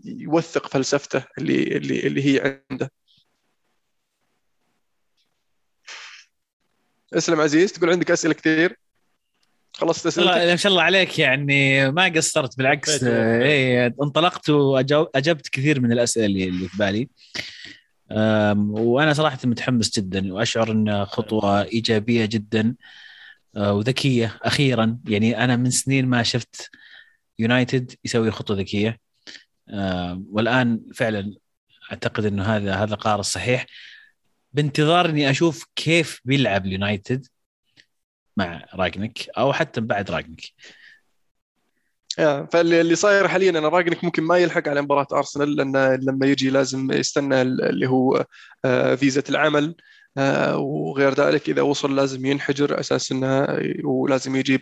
[0.05, 2.91] يوثق فلسفته اللي اللي اللي هي عنده.
[7.13, 8.77] اسلم عزيز تقول عندك أسئلة كثير؟
[9.73, 11.91] خلصت أسئلتك؟ ما شاء الله عليك يعني.
[11.91, 13.03] ما قصرت بالعكس.
[13.03, 17.09] اي انطلقت واجبت كثير من الأسئلة اللي في بالي.
[18.69, 22.75] وأنا صراحة متحمس جدا وأشعر انها خطوة إيجابية جدا
[23.55, 24.99] آه، وذكية أخيرا.
[25.07, 26.69] يعني أنا من سنين ما شفت
[27.39, 28.99] يونايتد يسوي خطوة ذكية.
[30.29, 31.35] والآن فعلا
[31.91, 33.65] أعتقد إنه هذا هذا القرار الصحيح.
[34.53, 37.27] بانتظار إني أشوف كيف بيلعب اليونايتد
[38.37, 40.41] مع راجنك أو حتى بعد راجنك
[42.51, 46.91] فاللي صاير حاليا ان راجنك ممكن ما يلحق على مباراة أرسنال لأن لما يجي لازم
[46.91, 48.25] يستنى اللي هو
[48.65, 49.75] آه، فيزا العمل
[50.17, 53.47] آه، وغير ذلك إذا وصل لازم ينحجر أساس إنه
[53.83, 54.61] ولازم يجيب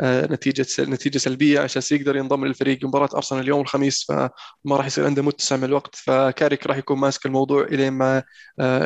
[0.00, 5.06] آه، نتيجة نتيجة سلبية عشان يقدر ينضم للفريق مباراة أرسنال اليوم الخميس فما راح يصير
[5.06, 8.22] عنده متسع من الوقت فكاريك راح يكون ماسك الموضوع الين ما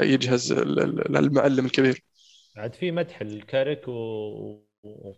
[0.03, 2.05] يجهز المعلم الكبير.
[2.57, 3.89] عاد في مدح الكارك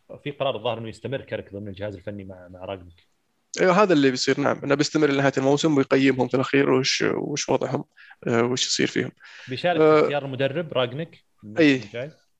[0.08, 3.16] وفي قرار الظاهر إنه يستمر كارك ضمن الجهاز الفني مع مع راجنك
[3.60, 4.40] أيوه هذا اللي بيصير.
[4.40, 7.84] نعم إنه بيستمر لنهاية الموسم ويقيمهم في الأخير وش وش وضعهم
[8.26, 9.12] آه، وش يصير فيهم.
[9.48, 11.24] بيشارك في اختيار المدرب رانجنيك
[11.58, 11.80] اي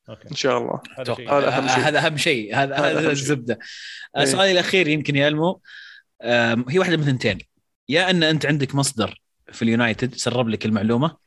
[0.09, 0.29] okay.
[0.31, 0.81] إن شاء الله.
[0.97, 1.87] هذا أهم شيء.
[1.87, 2.55] هذا أهم شيء.
[2.55, 3.59] هذا هذا الزبدة.
[4.17, 4.25] إيه.
[4.25, 5.61] سؤالي الأخير يمكن يا إلمو
[6.69, 7.37] هي واحدة من ثنتين.
[7.89, 9.21] يا إن أنت عندك مصدر
[9.51, 11.17] في اليونايتد سرب لك المعلومة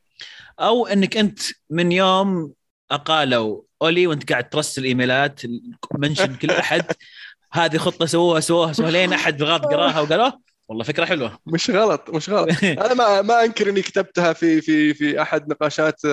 [0.61, 1.41] أو إنك أنت
[1.71, 2.53] من يوم
[2.91, 5.41] اقالوا أولي وأنت قاعد ترسل إيميلات
[5.99, 6.83] mention كل أحد.
[7.53, 11.39] هذه خطة سووها سووها سووها لين أحد بالغلط قراها وقال "أوه، والله فكرة حلوة.
[11.47, 12.49] مش غلط مش غلط.
[12.65, 16.07] أنا ما ما أنكر إني كتبتها في في في أحد نقاشات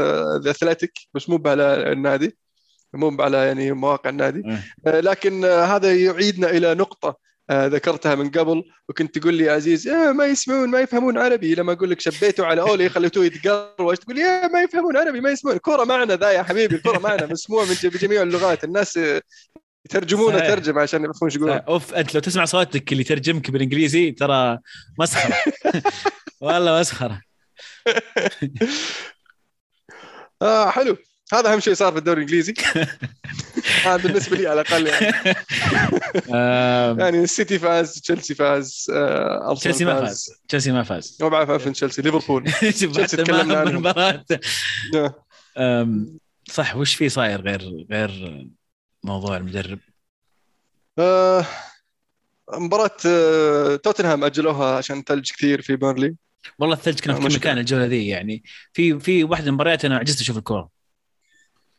[0.44, 2.38] ذا اثليتيك بس مو على النادي
[2.94, 4.44] مو على يعني مواقع النادي.
[4.88, 7.08] آه، لكن آه، هذا يعيدنا إلى نقطة.
[7.08, 7.18] آه،
[7.52, 11.56] ذكرتها من قبل وكنت تقول لي يا عزيز آه ما يسمعون ما يفهمون عربي.
[11.56, 15.56] لما أقول لك شبيتوا على أولي خليتوه يتقروش تقول؟ يا ما يفهمون عربي ما يسمعون.
[15.58, 18.64] الكورة معنا ذا يا حبيبي الكورة معنا مسموع من ج- بجميع اللغات.
[18.64, 19.22] الناس آه،
[19.86, 20.50] يترجمونه صحيح.
[20.54, 21.58] ترجمة عشان يفهمون إيش يقولون.
[21.58, 24.60] أوف أنت لو تسمع صوتك اللي يترجمك بالإنجليزي ترى
[25.00, 25.36] مسخرة.
[26.42, 27.22] والله مسخرة.
[30.42, 30.98] آه حلو.
[31.34, 32.54] هذا أهم شيء صار في الدوري الإنجليزي.
[33.86, 35.36] هذا بالنسبة لي على الأقل يعني,
[37.02, 40.30] يعني السيتي فاز تشيلسي فاز آه تشيلسي ما فاز.
[40.48, 41.18] تشيلسي ما فاز.
[41.22, 42.02] ما بعرف افن تشيلسي.
[42.02, 42.50] ليفربول.
[42.50, 44.24] حتى تكلمنا.
[44.96, 45.16] آه.
[45.58, 46.18] آم،
[46.52, 48.44] صح وش في صاير غير غير
[49.04, 49.80] موضوع المدرب؟
[51.00, 51.46] آه
[52.54, 56.16] مباراة آه توتنهام أجلوها عشان ثلج كثير في بيرلي
[56.60, 57.36] والله الثلج كان في كل.
[57.36, 58.44] مكان الجولة ذي يعني.
[58.74, 60.77] في في واحدة من المباريات أنا عجزت أشوف الكورة.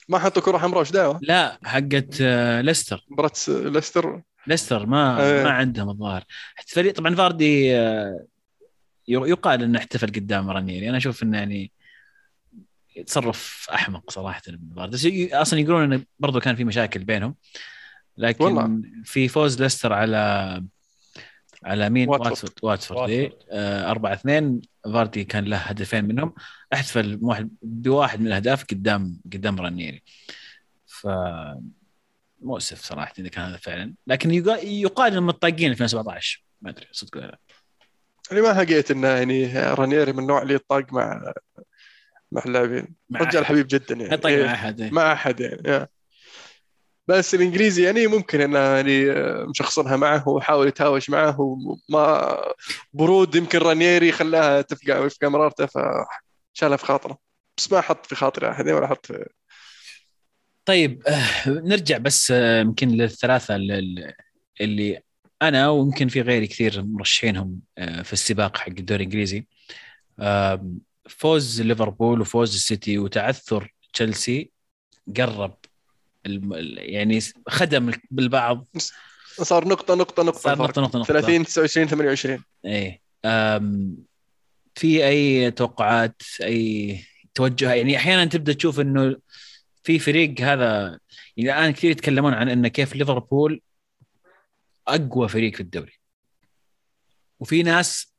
[0.09, 3.05] ما حطوا كرة حمراء وش دعوة؟ لا حقت آه، ليستر.
[3.11, 5.45] مباراة س- ليستر؟ ليستر ما إيه.
[5.45, 6.25] ما عندهم الظاهر.
[6.67, 8.25] فريق طبعا فاردي آه،
[9.09, 10.89] يقال إنه احتفل قدام رانيري.
[10.89, 11.73] أنا أشوف إنه يعني
[13.07, 14.97] تصرف أحمق صراحة من فاردي.
[14.97, 17.35] بس أصلا يقولون إنه برضو كان في مشاكل بينهم.
[18.17, 18.83] لكن والله.
[19.05, 20.65] في فوز ليستر على
[21.65, 22.53] على مين واتفورد.
[22.63, 23.39] واتفورد إيه.
[23.51, 26.35] آه 4 2 فاردي كان له هدفين منهم
[26.73, 30.03] أحتفل واحد بواحد من الأهداف قدام قدام رانيري
[30.87, 31.09] ف
[32.41, 37.17] مؤسف صراحة إذا كان هذا فعلا لكن يقا- يقال انهم متطاقين 2017 ما أدري صدق
[37.17, 37.39] ولا لا
[38.31, 41.33] يعني ما لقيت إنه يعني رانيري من النوع اللي يطاق مع
[42.33, 43.47] مع اللاعبين مع رجال.
[43.47, 44.45] حبيب جدا يعني يطاق إيه.
[44.47, 44.91] مع أحد إيه.
[44.91, 45.89] مع أحد يعني.
[47.09, 52.37] بس الإنجليزي يعني ممكن انه يعني آه، مشخصنها معه وحاول يتهاوش معه وما
[52.93, 57.19] برود يمكن رانيري خلاها تفقع ويفقع مرارته فشالها في خاطره.
[57.59, 59.29] بس ما حط في خاطري أحد ولا حط في
[60.65, 63.57] طيب آه، نرجع بس آه، يمكن للثلاثة
[64.61, 65.03] اللي,
[65.43, 69.47] أنا ويمكن في غيري كثير مرشحينهم في السباق حق الدوري الإنجليزي.
[71.09, 74.51] فوز ليفربول وفوز السيتي وتعثر تشيلسي
[75.17, 75.58] قرب
[76.77, 78.67] يعني خدم بالبعض.
[79.43, 80.59] صار نقطة نقطة نقطة صار.
[80.59, 81.13] نقطة نقطة نقطة.
[81.13, 83.01] 30 29 28 إيه.
[83.25, 83.97] أم
[84.75, 87.01] في أي توقعات أي
[87.35, 89.17] توجه؟ يعني أحيانا تبدأ تشوف إنه
[89.85, 91.01] في فريق هذا
[91.37, 93.61] يعني الآن كثير يتكلمون عن إنه كيف ليفربول
[94.89, 95.93] أقوى فريق في الدوري.
[97.41, 98.13] وفي ناس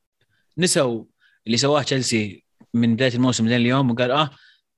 [0.57, 1.03] نسوا
[1.47, 2.43] اللي سواه تشيلسي
[2.73, 4.29] من بداية الموسم لين اليوم وقال آه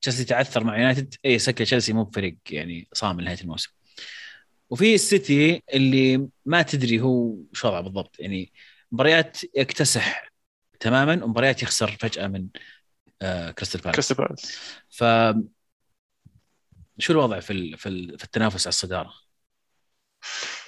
[0.02, 1.16] تشيلسي تعثر مع يونايتد.
[1.26, 3.70] اي سكه تشيلسي مو بفريق يعني صامل نهايه الموسم.
[4.70, 8.16] وفي السيتي اللي ما تدري هو شو وضعه بالضبط.
[8.20, 8.52] يعني
[8.92, 10.32] مباريات يكتسح
[10.80, 12.48] تماما ومباريات يخسر فجأة من
[13.22, 13.96] آه كريستال بالاس.
[13.96, 14.58] كريستال بالاس.
[14.90, 15.04] ف
[17.00, 19.14] شو الوضع في ال- في ال- في التنافس على الصدارة؟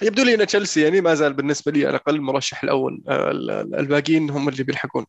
[0.02, 3.50] يبدو لي إن تشيلسي يعني ما زال بالنسبة لي على الأقل المرشح الأول آه، ال-
[3.50, 5.06] ال- الباقيين هم اللي بيلحقون.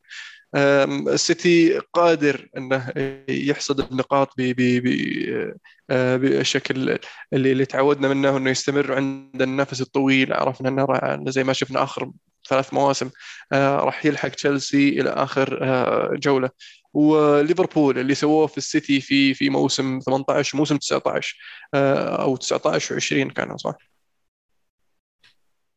[0.56, 2.94] السيتي قادر أنه
[3.30, 5.58] يحصد النقاط ب- ب- ب-
[5.90, 6.98] آه، بالشكل
[7.34, 10.34] اللي اللي تعودنا منه أنه يستمر عند النفس الطويل.
[10.34, 12.12] عرفنا أنه زي ما شفنا آخر
[12.50, 13.10] ثلاث مواسم
[13.52, 16.50] آه، راح يلحق تشيلسي إلى آخر آه، جولة.
[16.94, 21.38] وليفربول اللي سووه في السيتي في في موسم 18 موسم 19
[21.74, 23.76] آه، أو 19 و20 كانوا صح؟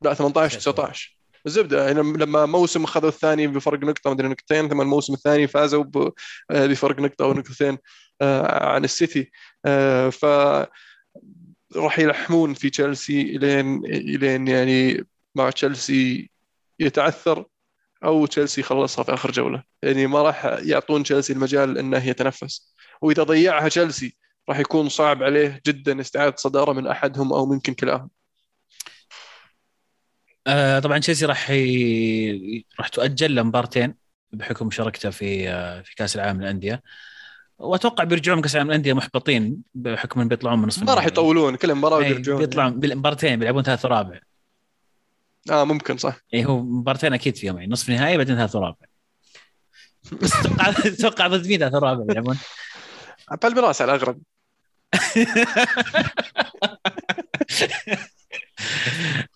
[0.02, 5.14] لا 18 19 الزبده يعني لما موسم اخذوا الثاني بفرق نقطة مدري نقطتين ثم الموسم
[5.14, 5.84] الثاني فازوا
[6.50, 7.78] آه، بفرق نقطة أو نقطتين
[8.22, 9.30] آه، عن السيتي.
[9.66, 10.24] آه، ف
[11.76, 16.30] راح يلحمون في تشيلسي إلين إلين يعني مع تشيلسي
[16.80, 17.44] يتعثر
[18.04, 19.62] أو تشيلسي يخلصها في آخر جولة.
[19.82, 22.74] يعني ما راح يعطون تشيلسي المجال إنه يتنفس.
[23.02, 24.16] وإذا ضيعها تشيلسي
[24.48, 28.10] راح يكون صعب عليه جدا استعادة صدارة من أحدهم أو ممكن كلاهم.
[30.48, 32.64] آه طبعا تشيلسي راح ي...
[32.78, 33.94] راح تؤجل له مبارتين
[34.32, 36.82] بحكم مشاركته في آه في كأس العالم للأندية.
[37.58, 41.06] وأتوقع بيرجعون كأس العالم للأندية محبطين بحكم انهم بيطلعون من نصف ما راح.
[41.06, 44.20] يطولون كل مباراة ويرجعون بيطلعون مبارتين بيلعبون ثلاث ورابع.
[45.50, 46.16] آه ممكن صح.
[46.34, 48.86] إي هو مبارتين أكيد فيهم يعني نصف نهائي بعدين ثلاث ورابع.
[50.22, 52.38] بس أتوقع أتوقع ضد مين ثلاث ورابع يلعبون
[53.42, 54.20] بالمراس على الأغرب.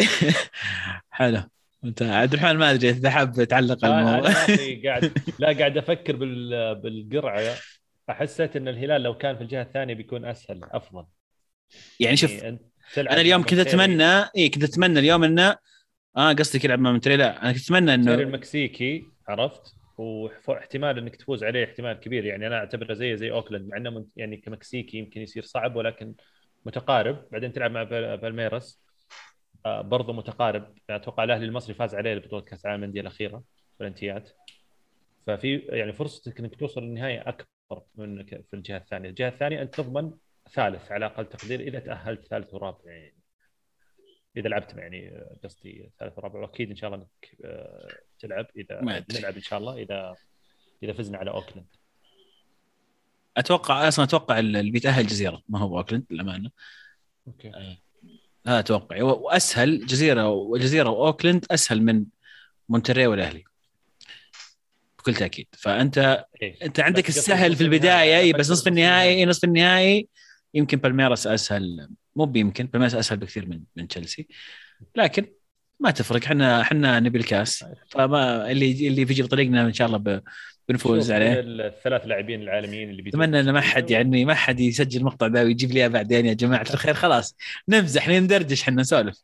[1.10, 1.42] حلو.
[1.84, 4.30] انت عبد الرحمن ما أدري إذا حاب تعلق على الموضوع.
[4.84, 6.74] قاعد لا قاعد أفكر بال...
[6.74, 7.54] بالقرعة.
[8.08, 11.04] حسيت إن الهلال لو كان في الجهة الثانية بيكون أسهل أفضل.
[12.00, 12.30] يعني شوف
[12.94, 14.04] تلعب أنا اليوم كنت اتمنى
[14.36, 15.56] اي كنت أتمنى اليوم انه
[16.16, 21.44] آه قصدك يلعب مع مونتري لا أنا كنت أتمنى انه المكسيكي عرفت؟ واحتمال إنك تفوز
[21.44, 22.24] عليه احتمال كبير.
[22.24, 26.14] يعني أنا أعتبره زي زي أوكلاند مع إنه يعني كمكسيكي يمكن يصير صعب ولكن
[26.66, 27.24] متقارب.
[27.32, 28.89] بعدين تلعب مع بال- بالميراس آه
[29.66, 30.78] برضه متقارب.
[30.90, 33.42] أتوقع الأهلي المصري فاز عليه بطوله كأس العالم للأندية الأخيرة
[33.78, 34.30] في الإمارات
[35.26, 39.74] ففي يعني فرصتك إنك توصل للنهايه أكبر من ك- في الجهة الثانية، الجهة الثانية أنت
[39.74, 40.12] تضمن
[40.52, 43.14] ثالث على أقل تقدير إذا تأهلت ثالث ورابع يعني.
[44.36, 46.40] إذا لعبت يعني آه، قصدي ثالث ورابع.
[46.40, 47.88] وأكيد إن شاء الله إنك آه،
[48.18, 48.80] تلعب إذا.
[49.18, 50.16] نلعب إن شاء الله إذا
[50.82, 51.66] إذا فزنا على أوكلاند.
[53.36, 55.42] أتوقع أصلا أتوقع اللي بيتاهل جزيرة.
[55.48, 56.50] ما هو أوكلاند للأمانة.
[57.26, 57.78] okay.
[58.46, 62.04] هذا أتوقع وأسهل جزيرة وجزيره وأوكلاند أسهل من
[62.68, 63.44] مونتري والاهلي
[64.98, 66.56] بكل تأكيد فأنت إيه.
[66.62, 69.26] أنت عندك السهل في البداية اي بس نصف النهائي النهائي.
[69.26, 70.08] نصف النهائي
[70.54, 74.28] يمكن بالميراس أسهل مو بيمكن بالميراس أسهل بكثير من من تشيلسي
[74.96, 75.26] لكن
[75.80, 77.64] ما تفرق إحنا إحنا نبي الكاس.
[77.88, 80.22] فما اللي اللي بيجي بطريقنا إن شاء الله
[80.68, 81.30] بنفوز عليه.
[81.30, 85.26] من الثلاث لاعبين العالميين اللي بيجوا أتمنى ان ما حد يعني ما حد يسجل المقطع
[85.26, 87.36] ذا ويجيب لي بعدين يا جماعة الخير خلاص.
[87.68, 89.22] نمزح ندردش إحنا نسولف.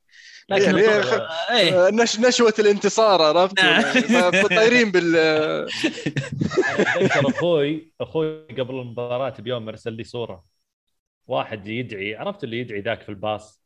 [0.49, 1.87] لكن يعني الطبع- إيه.
[1.87, 3.83] آه، نش نشوة الانتصار عرفت؟ نعم.
[4.47, 10.45] طايرين بال أتذكر أخوي أخوي قبل المباراة بيوم أرسل لي صورة.
[11.27, 13.66] واحد يدعي عرفت اللي يدعي ذاك في الباص؟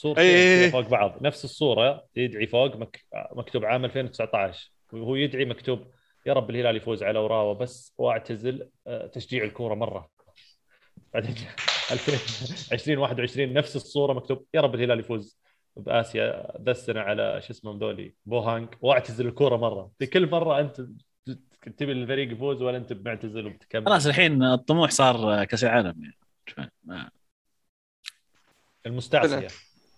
[0.00, 0.62] صورتين إيه.
[0.70, 1.22] كذا فوق بعض.
[1.22, 3.04] نفس الصورة يدعي فوق مك...
[3.36, 5.86] مكتوب عام 2019 وهو يدعي مكتوب
[6.26, 10.10] يا رب الهلال يفوز على أوراوا بس وأعتزل آه، تشجيع الكورة مرة.
[11.14, 11.34] بعدين
[11.92, 15.38] 2020 21 نفس الصورة مكتوب يا رب الهلال يفوز
[15.76, 19.90] بآسيا ذا السنة على شو اسمهم ذولي بوهانغ واعتزل الكورة مرة.
[19.98, 20.80] في كل مرة أنت
[21.76, 23.86] تبي الفريق يفوز ولا أنت معتزل وبتكمل.
[23.86, 26.70] خلاص الحين الطموح صار كأس العالم يعني.
[26.84, 27.10] ما-
[28.86, 29.48] المستعصية.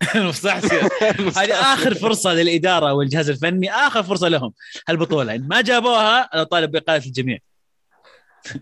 [0.14, 0.88] المستعصية.
[1.36, 4.52] هذه آخر فرصة للإدارة والجهاز الفني آخر فرصة لهم.
[4.88, 5.34] هالبطولة.
[5.34, 7.38] إن ما جابوها أنا طالب باقاله الجميع.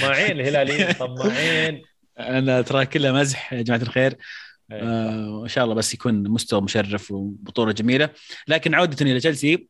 [0.00, 1.82] طماعين الهلاليين طماعين.
[2.18, 4.16] أنا ترى كلها مزح يا جماعة الخير.
[4.72, 4.82] إيه.
[4.82, 8.10] آه وان شاء الله بس يكون مستوى مشرف وبطولة جميلة.
[8.48, 9.68] لكن عوده إلى تشيلسي.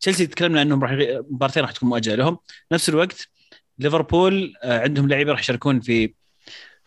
[0.00, 0.92] تشيلسي تكلمنا انهم راح
[1.30, 2.38] مباراتين راح تكون مؤجلة لهم.
[2.72, 3.28] نفس الوقت
[3.78, 6.14] ليفربول آه عندهم لعيبة راح يشاركون في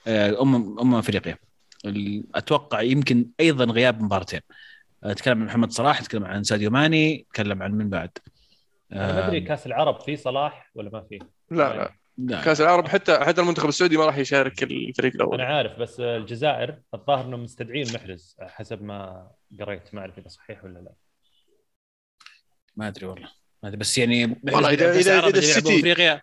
[0.07, 1.37] امم أمم أفريقيا.
[2.35, 4.39] أتوقع يمكن أيضا غياب مباراتين
[5.03, 8.09] آه، أتكلم عن محمد صلاح أتكلم عن ساديو ماني أتكلم عن من بعد؟
[8.93, 11.19] أنا ما أدري آه، كأس العرب في صلاح ولا ما فيه
[11.51, 11.91] لا لا.
[12.17, 12.41] لا.
[12.41, 16.79] كأس العرب حتى حتى المنتخب السعودي ما راح يشارك الفريق أنا الأول عارف بس الجزائر
[16.93, 19.95] الظاهر إنهم مستدعين محرز حسب ما قريت.
[19.95, 20.91] ما أعرف إذا صحيح ولا لا.
[22.75, 23.27] ما أدري والله.
[23.63, 26.21] ما أدري بس يعني والله إذا اللي يلعبون السيتي- أفريقيا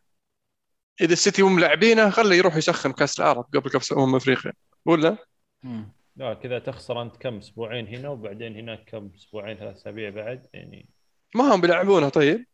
[1.03, 4.53] إذا السيتي هم ملاعبينه خليه يروح يسخن كأس العرب قبل كأس أمم أفريقيا.
[4.85, 5.17] ولا؟
[5.63, 5.93] مم.
[6.17, 10.89] لا كذا تخسر أنت كم؟ أسبوعين هنا وبعدين هناك كم؟ أسبوعين ثلاث أسابيع بعد يعني.
[11.35, 12.47] ما هم بيلعبونه طيب؟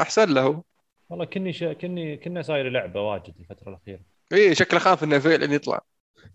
[0.00, 0.62] أحسن له.
[1.08, 1.72] والله كني شا...
[1.72, 4.00] كني كنا صاير لعبة واجد الفترة الأخيرة.
[4.32, 5.80] إي شكله خاف إنه فعلا يطلع.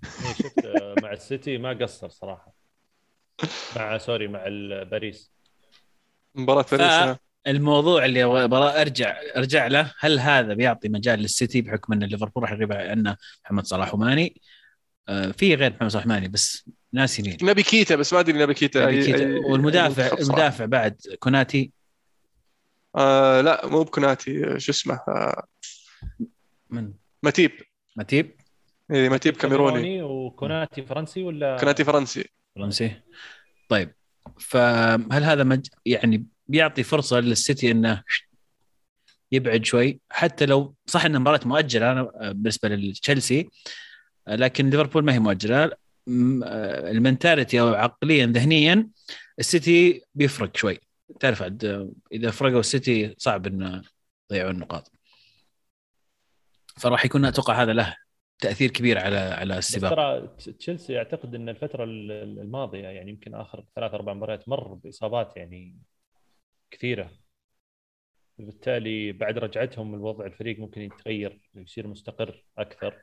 [0.03, 2.53] إيه شفت آه، مع السيتي ما قصر صراحة.
[3.75, 4.43] مع سوري مع
[4.83, 5.31] باريس
[6.35, 7.17] مباراة ف- باريس
[7.47, 12.51] الموضوع اللي أبغى ارجع أرجع له هل هذا بيعطي مجال للسيتي بحكم أن ليفربول راح
[12.51, 14.41] يغيب عنه محمد صلاح وماني
[15.09, 18.53] آه، في غير محمد صلاح وماني بس ناسي مين نبي كيتا بس ما أدري نبي
[18.53, 18.85] كيتا.
[18.85, 19.17] نبي كيتا.
[19.41, 20.23] أي- والمدافع أي.
[20.23, 21.71] المدافع بعد كوناتي؟
[22.95, 24.59] آه لا مو بكوناتي.
[24.59, 25.43] شو اسمه؟ آه
[26.69, 27.51] من؟ ماتيب.
[27.95, 28.35] ماتيب؟
[28.91, 32.29] إيه ماتيب كاميروني وكوناتي فرنسي ولا؟ كوناتي فرنسي.
[32.55, 33.01] فرنسي.
[33.69, 33.93] طيب
[34.39, 35.67] فهل هذا مج...
[35.85, 38.03] يعني بيعطي فرصة للسيتي إنه
[39.31, 39.99] يبعد شوي.
[40.09, 43.49] حتى لو صح إن المباراه مؤجلة أنا بالنسبة لتشيلسي
[44.27, 45.63] لكن ليفربول ما هي مؤجلة.
[45.63, 48.87] آه، ال mentality أو عقليا ذهنيا
[49.39, 50.79] السيتي بيفرق شوي.
[51.19, 53.81] تعرف عاد إذا فرقوا السيتي صعب إنه
[54.31, 54.91] يضيعوا النقاط.
[56.77, 57.95] فراح يكون أتوقع هذا له
[58.39, 59.89] تأثير كبير على على السباق.
[59.95, 64.73] ترى تشيلسي أعتقد إن الفترة ال- ال- الماضية يعني يمكن آخر ثلاث أربع مباريات مر
[64.73, 65.75] بإصابات يعني
[66.71, 67.11] كثيرة.
[68.37, 72.95] بالتالي بعد رجعتهم الوضع الفريق ممكن يتغير يصير مستقر أكثر.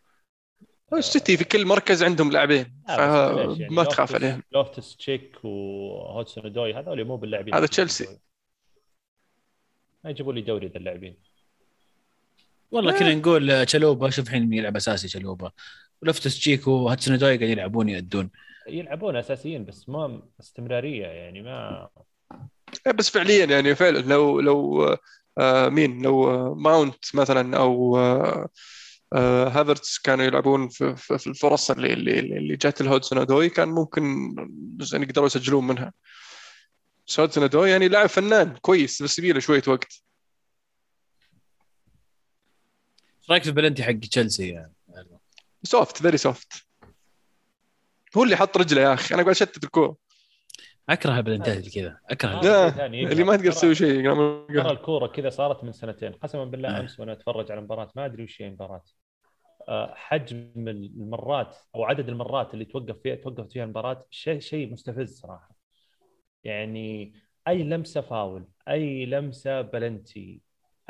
[0.92, 3.74] السيتي في كل مركز عندهم لاعبين آه، يعني.
[3.74, 4.42] ما تخاف لوفتس- عليهم.
[4.52, 7.54] لوفتس تشيك وهودسون ادوي هذول مو باللاعبين.
[7.54, 8.18] هذا تشيلسي.
[10.04, 11.16] ما يجيبوا لي دوري ذا اللاعبين.
[12.70, 12.98] والله آه.
[12.98, 15.50] كنا نقول آه، تشالوبا شوف الحين يلعب أساسي تشالوبا.
[16.02, 18.30] لوفتس تشيك وهودسون ادوي قاعدين يلعبون يأدون
[18.68, 21.88] يلعبون أساسيين بس ما استمرارية يعني ما
[22.94, 24.84] بس فعليا يعني فعلا لو لو
[25.38, 28.48] آه مين لو آه، ماونت مثلا أو آه
[29.12, 33.68] آه هافرتس كانوا يلعبون في, في, في الفرص اللي اللي, اللي جات لهودسون ادوي كان
[33.68, 34.34] ممكن
[34.92, 35.92] يعني يقدروا يسجلون منها.
[37.08, 40.02] بس هودسون ادوي يعني لاعب فنان كويس بس يبي له شوية وقت.
[43.20, 44.74] إيش رأيك في البلنتي حق تشيلسي يعني؟
[45.62, 46.52] soft very soft
[48.16, 49.14] هو اللي حط رجله يا أخي.
[49.14, 49.96] أنا قاعد أشتت الكورة.
[50.88, 54.14] أكره البلنتات اللي كذا أكره لا ثاني اللي ما تقدر تسوي شيء
[54.48, 58.24] ترى الكورة كذا صارت من سنتين قسما بالله أمس وأنا أتفرج على مباراة ما أدري
[58.24, 58.82] وش هي المباراة.
[59.68, 65.20] آه، حجم المرات أو عدد المرات اللي توقف فيها توقفت فيها المباراة شيء شيء مستفز
[65.20, 65.50] صراحة.
[66.44, 67.12] يعني
[67.48, 70.40] أي لمسة فاول أي لمسة بلنتي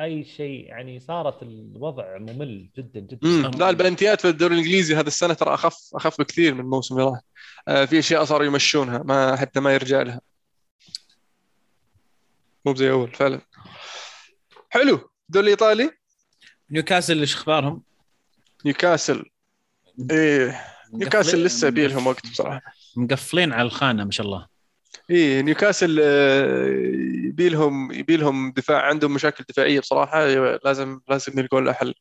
[0.01, 3.28] أي شيء يعني صارت الوضع ممل جدا جدا.
[3.28, 3.51] مم.
[3.59, 7.20] لا البلنتيات في الدوري الإنجليزي هذا السنة ترى أخف أخف بكثير من الموسم اللي راح.
[7.68, 10.20] آه في أشياء صاروا يمشونها ما حتى ما يرجع لها.
[12.66, 13.40] مو زي أول فعلا.
[14.70, 15.11] حلو.
[15.28, 15.90] الدوري الإيطالي؟
[16.70, 17.82] نيوكاسل إيش أخبارهم؟
[18.64, 19.24] نيوكاسل.
[20.11, 22.62] إيه نيوكاسل لسه يبي لهم وقت بصراحة.
[22.96, 24.57] مقفلين على الخانة ما شاء الله.
[25.11, 26.66] إيه نيوكاسل آه،
[27.28, 30.26] يبي لهم يبي لهم دفاع عندهم مشاكل دفاعية بصراحة
[30.64, 31.94] لازم لازم يلقون لها حل.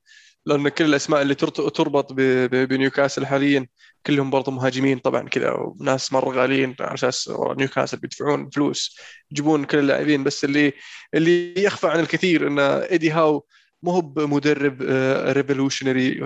[0.45, 2.13] لأن كل الأسماء اللي تربط
[2.53, 3.67] بنيوكاسل حاليا
[4.05, 8.97] كلهم برضو مهاجمين طبعا كذا وناس مرة غاليين على أساس نيوكاسل بيدفعون فلوس
[9.31, 10.73] يجيبون كل اللاعبين بس اللي
[11.13, 13.45] اللي يخفى عن الكثير ان ايدي هاو
[13.83, 14.81] مو هو بمدرب
[15.31, 16.19] revolutionary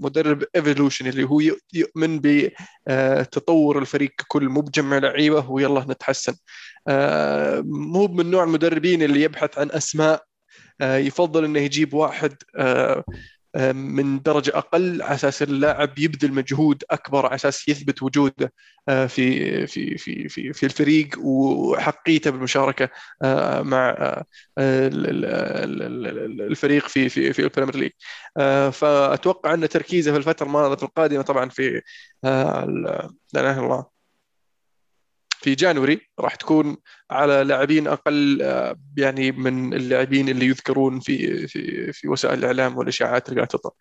[0.00, 1.40] مدرب evolutionary اللي هو
[1.74, 6.34] يؤمن بتطور الفريق ككل مو بجمع لعيبة ويلا نتحسن.
[6.88, 10.24] آه، مو من نوع المدربين اللي يبحث عن أسماء
[10.80, 13.04] آه، يفضل إنه يجيب واحد آه، آه،
[13.74, 18.52] من درجة أقل على أساس اللاعب يبذل مجهود أكبر على أساس يثبت وجوده
[18.88, 22.88] آه، في في في في في الفريق وحقيته بالمشاركة
[23.22, 24.24] آه، مع آه،
[24.58, 25.24] ال- ال-
[25.82, 27.90] ال- ال- الفريق في في في ال Premier League.
[28.72, 31.82] فأتوقع أن تركيزه في الفترة الماضية القادمة طبعا في
[33.34, 33.97] لا إله إلا الله.
[35.40, 36.76] في January راح تكون
[37.10, 43.28] على لاعبين أقل آه، يعني من اللاعبين اللي يذكرون في في في وسائل الإعلام والإشاعات
[43.28, 43.72] اللي قاعدة تطلع.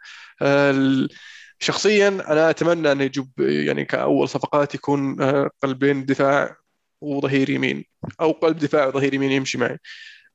[1.59, 6.55] شخصيا أنا أتمنى انه يجيب يعني كأول صفقات يكون آه، قلبين دفاع
[7.01, 7.85] وظهير يمين
[8.21, 9.77] أو قلب دفاع وظهير يمين يمشي معي.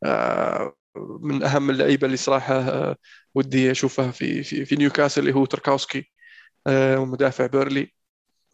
[0.04, 0.74] آه،
[1.22, 2.96] من أهم اللعيبة اللي صراحة
[3.34, 6.10] ودي أشوفها في في في نيوكاسل اللي هو تركاوسكي
[6.98, 7.92] مدافع بيرلي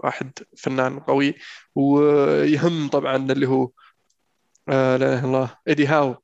[0.00, 1.34] واحد فنان قوي
[1.74, 3.70] ويهم طبعا اللي هو
[4.68, 6.16] آه لا إله إلا الله إيدي هاو.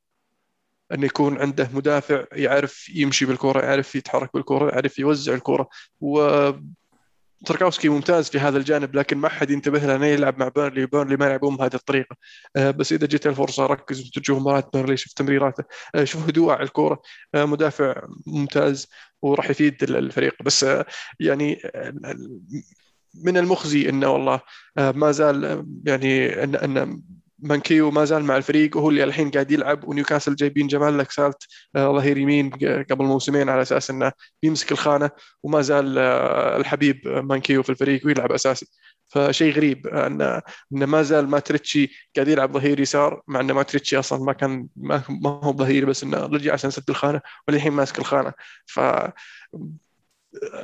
[0.93, 5.68] انه يكون عنده مدافع يعرف يمشي بالكوره يعرف يتحرك بالكوره يعرف يوزع الكوره
[6.01, 6.51] و
[7.47, 11.16] تاركوفسكي ممتاز في هذا الجانب لكن ما حد ينتبه له إنه يلعب مع بيرنلي بيرنلي
[11.16, 12.16] ما يلعبون بهذه الطريقة.
[12.57, 15.64] آه بس إذا جت الفرصة ركز وانت تشوف مباراة بيرنلي شوف تمريراته.
[15.95, 17.03] آه شوف هدوءه على الكوره
[17.35, 18.89] مدافع ممتاز
[19.22, 20.43] وراح يفيد الفريق.
[20.43, 20.66] بس
[21.20, 21.62] يعني
[23.24, 24.40] من المخزي إنه والله
[24.78, 27.02] آه، ما زال آه، يعني إن إن
[27.38, 31.36] مانكيو ما زال مع الفريق وهو اللي الحين قاعد يلعب ونيوكاسل جايبين جمال لكسالت
[31.76, 32.50] آه، ظهير يمين
[32.90, 34.12] قبل موسمين على أساس إنه
[34.42, 35.10] بيمسك الخانة
[35.42, 38.66] وما زال آه، الحبيب آه، مانكيو في الفريق ويلعب أساسي.
[39.08, 43.52] فشيء غريب آه، إن إن ما زال مات ريتشي قاعد يلعب ظهير يسار مع إن
[43.53, 47.72] مات ريتشي أصلا ما كان ما, هو ظهير بس إنه رجع عشان يسد الخانة والحين
[47.72, 48.32] ماسك الخانة.
[48.66, 48.80] ف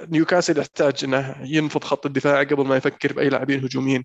[0.09, 4.05] نيوكاسل يحتاج إنه ينفض خط الدفاع قبل ما يفكر بأي لاعبين هجوميين.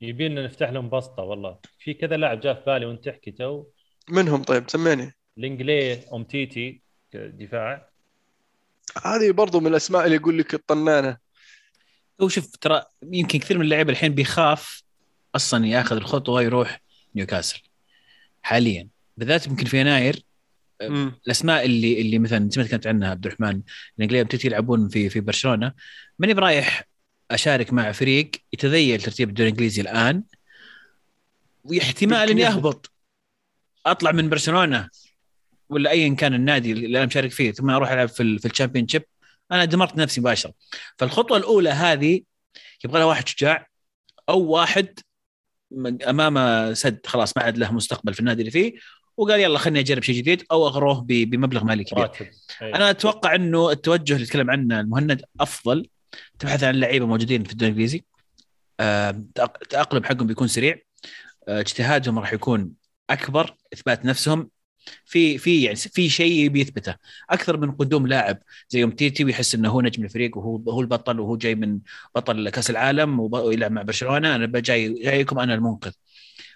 [0.00, 1.58] يبينا نفتح لهم بسطة والله.
[1.78, 3.64] في كذا لاعب جاء في بالي وأنت تحكي تو.
[4.10, 6.82] منهم طيب سميني لانجلي أومتيتي
[7.14, 7.88] دفاع
[9.04, 11.16] هذه برضو من الأسماء اللي يقول لك الطنانة.
[12.20, 14.82] هو شوف ترى يمكن كثير من اللعيبه الحين بيخاف
[15.34, 16.82] أصلا ياخذ الخطوه يروح
[17.14, 17.62] نيوكاسل
[18.42, 18.88] حاليا.
[19.16, 20.24] بالذات يمكن في يناير
[20.82, 21.20] مم.
[21.26, 23.62] الأسماء اللي اللي مثلا زي ما تكلمت عنها عبد الرحمن
[23.98, 25.72] لانجلي بتجي يلعبون في في برشلونة.
[26.18, 26.84] ماني برايح
[27.30, 30.22] أشارك مع فريق يتذيل ترتيب الدوري الإنجليزي الآن
[31.64, 32.56] واحتمال إني يهبط.
[32.56, 32.92] أهبط.
[33.86, 34.88] أطلع من برشلونة
[35.68, 39.02] ولا ايا كان النادي اللي أنا مشارك فيه ثم أروح ألعب في في الشامبيون شيب.
[39.52, 40.54] أنا دمرت نفسي مباشرة.
[40.98, 42.22] فالخطوة الأولى هذه
[42.84, 43.66] يبغى لها واحد شجاع
[44.28, 44.98] أو واحد
[46.08, 48.74] امامه سد خلاص ما عاد له مستقبل في النادي اللي فيه.
[49.16, 52.02] وقال يلا خليني أجرب شيء جديد أو أغروه بمبلغ مالي كبير.
[52.02, 52.26] راتب.
[52.62, 52.74] أي.
[52.74, 55.88] أنا أتوقع إنه التوجه اللي تكلم عنه المهند أفضل.
[56.38, 58.04] تبحث عن لعيبة موجودين في الدوري الإنجليزي.
[58.80, 60.78] التاقلم حقهم بيكون سريع.
[61.48, 62.72] آه، اجتهادهم راح يكون
[63.10, 64.50] أكبر إثبات نفسهم.
[65.04, 66.94] في في يعني في شيء بيثبته
[67.30, 68.38] أكثر من قدوم لاعب
[68.68, 71.78] زي يوم تيتي ويحس إنه هو نجم الفريق وهو هو البطل وهو جاي من
[72.14, 74.34] بطل كأس العالم ويلعب مع برشلونة.
[74.36, 75.92] أنا جاي جايكم أنا المنقذ.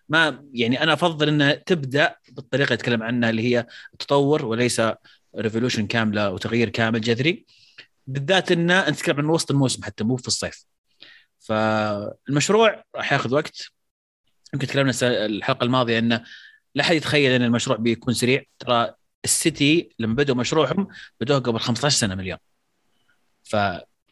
[0.08, 4.82] ما يعني أنا أفضل إنها تبدأ بالطريقة اللي اتكلم عنها اللي هي التطور وليس
[5.36, 7.46] ريفولوشن كاملة وتغيير كامل جذري.
[8.06, 10.64] بالذات انه أنت تتكلم عن وسط الموسم حتى مو في الصيف.
[11.38, 13.62] فالمشروع راح ياخذ وقت.
[14.54, 16.24] يمكن تكلمنا الحلقة الماضية انه
[16.74, 18.42] لا أحد يتخيل إن المشروع بيكون سريع.
[18.58, 18.94] ترى
[19.24, 20.88] السيتي لما بدأوا مشروعهم
[21.20, 22.38] بدوها قبل 15 سنة مليون.
[23.44, 23.56] ف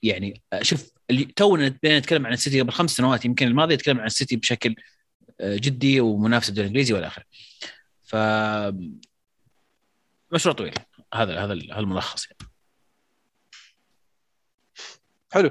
[0.02, 3.24] يعني شوف اللي تونا نتكلم عن السيتي قبل خمس سنوات.
[3.24, 4.74] يمكن الماضي يتكلم عن السيتي بشكل
[5.40, 7.24] جدي ومنافس الدوري الإنجليزي والى آخره.
[8.04, 8.16] ف
[10.32, 10.74] مشروع طويل.
[11.14, 12.50] هذا هذا الملخص يعني.
[15.32, 15.50] حلو.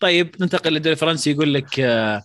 [0.00, 1.30] طيب ننتقل للدوري الفرنسي.
[1.30, 2.22] يقول لك آه،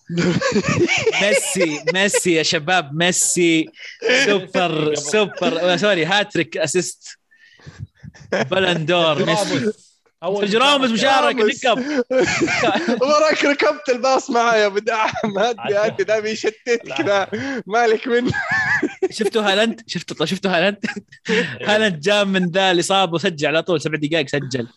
[1.21, 3.65] ميسي ميسي يا شباب ميسي
[4.25, 7.19] سوبر سوبر سوري هاتريك أسيست
[8.31, 9.88] بلندور ميسي.
[10.23, 11.79] سيرجي راموس مشارك ركب
[13.01, 17.27] وراك ركبت الباص معايا ابو دعم هدي هدي ذا بيشتتك ذا
[17.67, 18.31] مالك منه
[19.17, 20.85] شفتوا هالاند؟ شفتوا شفتوا هالاند؟
[21.61, 24.67] هالاند جاء من ذا الاصابه وسجل على طول سبع دقائق سجل.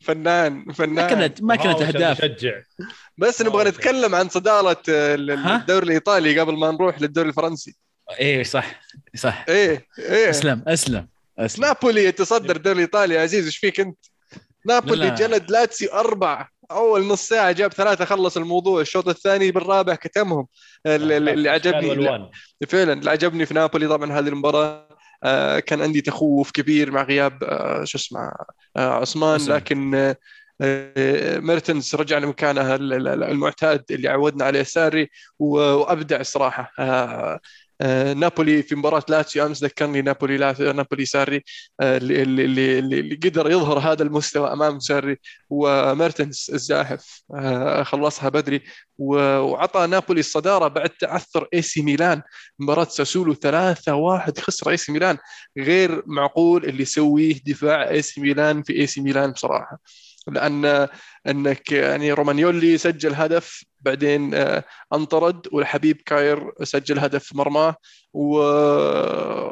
[0.00, 2.24] فنان ما فنان كانت ما كانت أهداف.
[2.24, 2.60] مشجع.
[3.18, 3.68] بس نبغى.
[3.70, 7.76] نتكلم عن ها؟ الدوري الإيطالي قبل ما نروح للدوري الفرنسي.
[8.18, 8.80] إيه صح
[9.16, 9.44] صح.
[9.48, 10.30] إيه إيه.
[10.30, 11.64] أسلم أسلم أسلم.
[11.64, 13.14] نابولي يتصدر الدوري الإيطالي.
[13.14, 13.98] يا عزيز إيش فيك أنت؟
[14.66, 15.14] نابولي لا.
[15.14, 18.80] جلد لاتسيو أربعة أول نص ساعة جاب ثلاثة خلص الموضوع.
[18.80, 20.46] الشوط الثاني بالرابع كتمهم.
[20.86, 22.28] اللي, اللي عجبني
[22.68, 24.88] فعلا اللي عجبني في نابولي طبعا هذه المباراة.
[25.24, 28.32] آه، كان عندي تخوف كبير مع غياب آه، شو اسمه
[28.76, 29.40] آه، أوسيمين.
[29.48, 30.16] لكن آه،
[30.62, 37.40] آه، ميرتنز رجع لمكانه ال- ال- المعتاد اللي عودنا عليه ساري وأبدع الصراحه آه، آه،
[38.16, 41.44] نابولي في مباراة لاتسيو أمس ذكرني نابولي لا نابولي ساري
[41.80, 45.16] آه، اللي اللي اللي, قدر يظهر هذا المستوى أمام ساري
[45.50, 48.62] وميرتنز الزاحف آه، خلصها بدري
[48.98, 52.22] وعطى نابولي الصدارة بعد تعثر إي سي ميلان
[52.58, 55.18] مباراة ساسولو 3-1 خسر إي سي ميلان
[55.58, 59.78] غير معقول اللي يسويه دفاع إي سي ميلان في إي سي ميلان بصراحة
[60.28, 60.88] لأن
[61.26, 67.74] إنك يعني رومانيولي سجل هدف بعدين آه، أنطرد والحبيب كاير سجل هدف في مرماه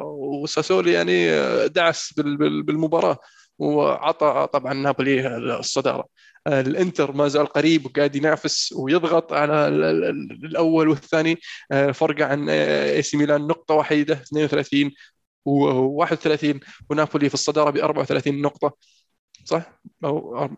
[0.03, 3.17] وساسولو يعني آه، دعس بال- بال- بالمباراة
[3.59, 5.27] وعطى طبعا نابولي
[5.59, 6.05] الصدارة.
[6.47, 11.37] آه، الإنتر ما زال قريب وقاعد ينافس ويضغط على ال- ال- ال- الأول والثاني.
[11.71, 14.91] آه، فرق عن إي سي ميلان نقطة وحيده 32
[15.49, 16.59] و31
[16.89, 18.77] ونابولي في الصدارة ب 34 نقطة.
[19.45, 20.49] صح؟ أو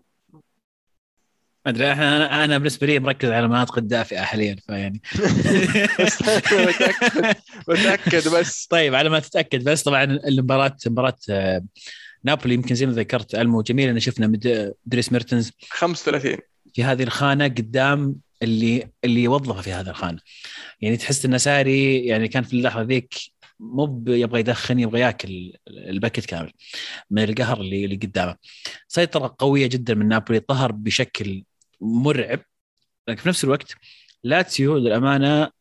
[1.65, 5.01] ما أدري أنا أنا بالنسبة لي مركز على المناطق الدافئة حاليا فيعني.
[7.69, 8.65] بتاكد بس.
[8.65, 11.65] طيب على ما تتأكد بس طبعا المباراه مباراة آه،
[12.23, 14.27] نابولي يمكن زي ما ذكرت ألمو جميل ان شفنا
[14.85, 15.51] دريس ميرتنز.
[15.69, 16.37] 35
[16.73, 20.19] في هذه الخانة قدام اللي اللي وظفه في هذه الخانة.
[20.81, 23.13] يعني تحس ان ساري يعني كان في اللحظة ذيك
[23.59, 26.51] مو يبغى يدخن يبغى ياكل ال packet كامل
[27.11, 28.35] من القهر اللي اللي قدامه.
[28.87, 31.43] سيطرة قوية جدا من نابولي ظهر بشكل
[31.81, 32.39] مرعب
[33.07, 33.75] لكن في نفس الوقت
[34.23, 35.51] لاتسيو للأمانة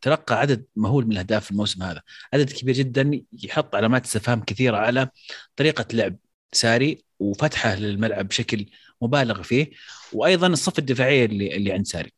[0.00, 2.02] تلقى عدد مهول من الأهداف في الموسم هذا.
[2.32, 5.08] عدد كبير جدا يحط علامات استفهام كثيرة على
[5.56, 6.16] طريقة لعب
[6.52, 8.66] ساري وفتحه للملعب بشكل
[9.02, 9.70] مبالغ فيه
[10.12, 12.12] وأيضا الصف الدفاعيه اللي اللي عند ساري.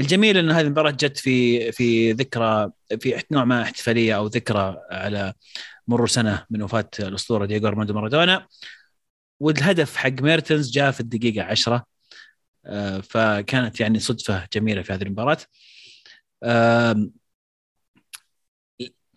[0.00, 5.32] الجميل إن هذه المباراة جت في في ذكرى في نوع ما احتفالية أو ذكرى على
[5.88, 8.46] مرور سنة من وفاة الأسطورة دييغو أرماندو مارادونا.
[9.40, 11.86] والهدف حق ميرتنز جاء في الدقيقة 10
[12.66, 15.38] أه، فكانت يعني صدفة جميلة في هذه المباراة.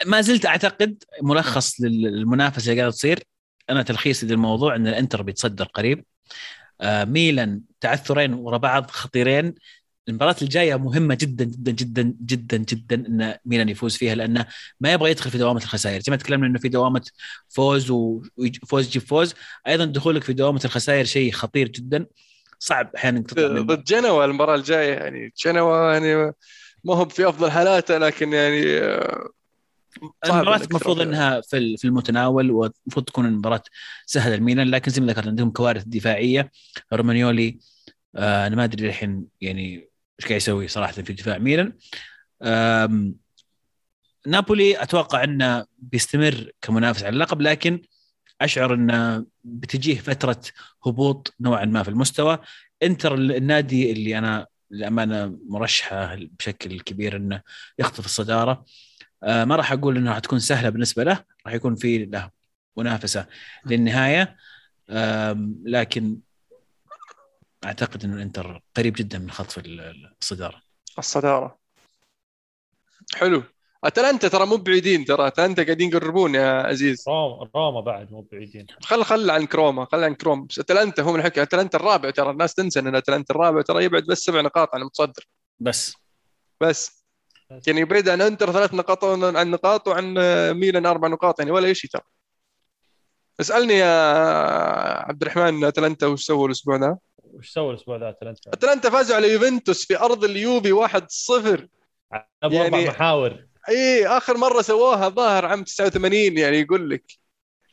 [0.05, 3.24] ما زلت أعتقد ملخص للمنافسة اللي قاعدة تصير.
[3.69, 6.05] أنا تلخيصي للموضوع إن الإنتر بيتصدر قريب.
[6.82, 9.55] آه، ميلان تعثرين ورا بعض خطيرين.
[10.09, 14.45] المباراة الجاية مهمة جدا جدا جدا جدا جدا إن ميلان يفوز فيها لأنه
[14.79, 17.01] ما يبغى يدخل في دوامة الخسائر، زي ما تكلمنا إنه في دوامة
[17.49, 19.33] فوز وفوز يجيب فوز،
[19.67, 22.05] أيضا دخولك في دوامة الخسائر شيء خطير جدا
[22.59, 23.61] صعب أحيانا تطلع.
[23.61, 26.33] ضد جنوا المباراة الجاية يعني جنوا يعني
[26.83, 29.29] ما هو في أفضل حالاته لكن يعني آه،
[30.25, 31.01] المباراة المفروض.
[31.01, 33.63] إنها في في المتناول والمفروض تكون المباراة
[34.05, 36.51] سهلة لميلان لكن زي ما ذكرت عندهم كوارث دفاعية
[36.93, 37.59] رومانيولي
[38.15, 39.90] آه أنا ما أدري الحين يعني
[40.22, 41.74] إيش قاعد يسوي صراحة في دفاع ميلان.
[44.28, 47.82] نابولي أتوقع إنه بيستمر كمنافس على اللقب لكن
[48.41, 50.41] أشعر إنه بتجيه فترة
[50.86, 52.39] هبوط نوعا ما في المستوى.
[52.84, 57.41] إنتر النادي اللي أنا للأمانة مرشحه بشكل كبير إنه
[57.80, 58.65] يخطف الصدارة.
[59.24, 62.30] آه، ما راح أقول إنها حتكون سهلة بالنسبة له راح يكون في له
[62.78, 63.26] منافسة
[63.65, 64.38] للنهاية.
[65.65, 66.17] لكن
[67.66, 70.62] أعتقد إنه الإنتر قريب جدا من خطف ال- الصدارة.
[70.99, 71.57] الصدارة.
[73.14, 73.43] حلو.
[73.84, 75.28] أتلانتا ترى مو بعيدين ترى.
[75.28, 77.03] أتلانتا قاعدين يقربون يا عزيز.
[77.07, 78.68] روما روما بعد مو بعيدين.
[78.82, 81.41] خل خل عنك روما خل عنك روما بس أتلانتا هو من الحكي.
[81.41, 82.30] أتلانتا الرابع ترى.
[82.30, 85.28] الناس تنسى إن أتلانتا الرابع ترى يبعد بس سبع نقاط عن المتصدر.
[85.59, 85.93] بس.
[86.62, 87.03] بس.
[87.68, 90.14] يعني بعيد عن إنتر ثلاث نقاط عن نقاط وعن
[90.53, 92.01] ميلان أربع نقاط يعني ولا شيء ترى.
[93.39, 93.93] اسألني يا
[95.09, 96.97] عبد الرحمن أتلانتا وش سووا الأسبوع ذا؟
[97.34, 101.67] وش سووا الأسبوع ذا؟ أتلانتا؟ أتلانتا فازوا على يوفنتوس في أرض اليوفي 1-0
[102.43, 103.45] ابو أربع يعني- محاور.
[103.69, 107.03] إي آخر مرة سووها ظاهر عام 89 يعني يقول لك.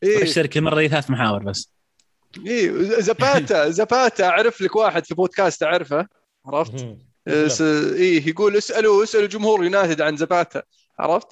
[0.04, 0.22] إي.
[0.22, 1.72] الشركة المره دي ثلاث محاور بس.
[2.46, 6.06] إي زباتا زباتا أعرف لك واحد في بودكاست أعرفه
[6.46, 6.86] عرفت؟
[7.28, 10.62] إيه يقول اسألوا اسألوا جمهور يونايتد عن زباتا
[10.98, 11.28] عرفت؟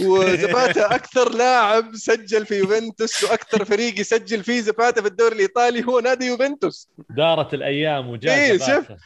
[0.00, 6.00] وزباتا أكثر لاعب سجل في يوفنتوس وأكثر فريق يسجل فيه زباتا في الدوري الإيطالي هو
[6.00, 6.88] نادي يوفنتوس.
[7.10, 8.96] دارت الأيام وجاء إيه، زباتا.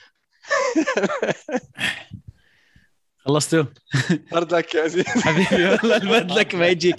[3.18, 3.64] خلصتوا؟
[4.32, 6.96] هارد لك يا عزيز حبيبي والله البرد لك ما يجيك.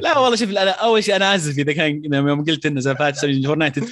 [0.00, 3.84] لا والله شوف أنا أول شيء أنا آسف إذا كان يوم قلت إنه زفات يونايتد.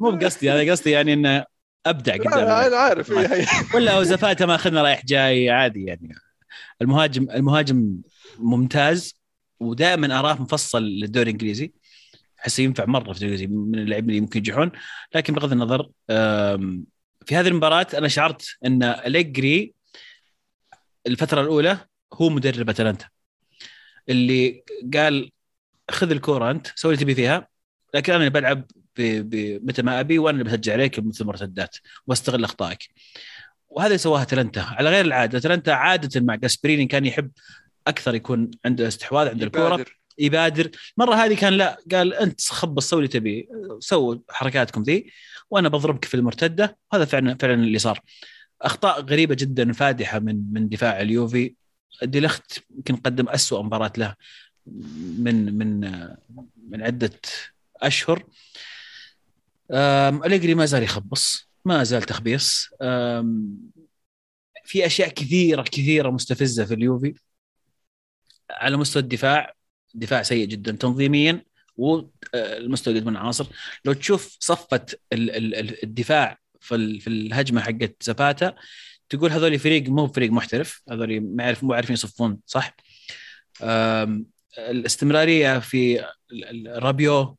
[0.00, 1.44] مو بقصدي أنا قصدي يعني إنه
[1.86, 2.38] أبدع لا، قدام.
[2.38, 6.14] أنا عارف إيه، ولا زفاته ما أخذنا رايح جاي عادي يعني.
[6.82, 7.96] المهاجم المهاجم
[8.38, 9.20] ممتاز
[9.60, 11.72] ودائما اراه مفصل للدوري الإنجليزي.
[12.40, 14.72] احسه ينفع مرة في الدوري الإنجليزي من اللاعبين اللي ممكن ينجحون.
[15.14, 15.90] لكن بغض النظر
[17.26, 19.74] في هذه المباراة أنا شعرت أن أليجري
[21.06, 21.78] الفترة الأولى
[22.12, 23.08] هو مدرب أتلانتا.
[24.08, 24.64] اللي
[24.94, 25.30] قال
[25.90, 27.48] خذ الكورة أنت سوي اللي تبي فيها
[27.94, 28.64] لكن أنا بلعب
[28.98, 31.76] متى ما أبي وأنا اللي بسجل عليك مثل مرتدات
[32.06, 32.78] وأستغل أخطائك.
[33.68, 34.60] وهذا سواها أتلانتا.
[34.60, 37.30] على غير العادة أتلانتا عادة مع جاسبريني كان يحب
[37.86, 39.84] أكثر يكون عنده استحواذ عند الكورة.
[40.18, 40.70] يبادر.
[40.96, 45.12] مرة هذه كان لا قال أنت خبص سوي اللي تبي سووا حركاتكم ذي
[45.50, 46.78] وأنا بضربك في المرتدة.
[46.92, 48.00] هذا فعلا فعلا اللي صار.
[48.62, 51.54] أخطاء غريبة جدا فادحة من من دفاع اليوفي.
[52.02, 54.14] ديلخت يمكن قدم أسوأ مباراة له
[55.18, 55.80] من من
[56.68, 57.20] من عدة
[57.76, 58.24] أشهر.
[60.24, 62.68] أليجري ما زال يخبص ما زال تخبيص.
[64.64, 67.14] في أشياء كثيرة كثيرة مستفزة في اليوفي.
[68.50, 69.52] على مستوى الدفاع
[69.94, 71.44] دفاع سيء جدا تنظيميا
[71.76, 73.46] والمستوى اللي يقدمون عناصر
[73.84, 78.54] لو تشوف صفة ال- ال- ال- الدفاع في ال- في الهجمة حقت زباتا
[79.08, 82.76] تقول هذول فريق مو فريق محترف هذول ما يعرف مو عارفين يصفون صح؟
[84.58, 86.04] الاستمرارية في
[86.66, 87.38] رابيو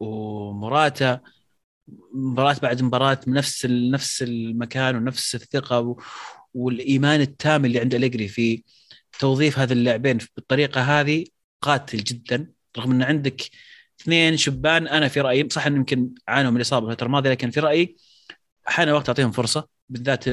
[0.00, 1.20] ومراتا
[2.14, 6.00] مباراة بعد مباراة نفس نفس المكان ونفس الثقة و-
[6.54, 8.62] والإيمان التام اللي عند أليجري في
[9.18, 11.24] توظيف هذا اللاعبين بالطريقة هذه
[11.62, 13.42] قاتل جدا رغم أن عندك
[14.00, 14.88] اثنين شبان.
[14.88, 17.96] أنا في رأيي صح أن يمكن عانوا من الإصابة الفترة الماضية لكن في رأيي
[18.64, 20.24] حان الوقت أعطيهم فرصة بالذات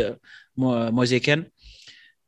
[0.58, 1.46] مو- موزيكن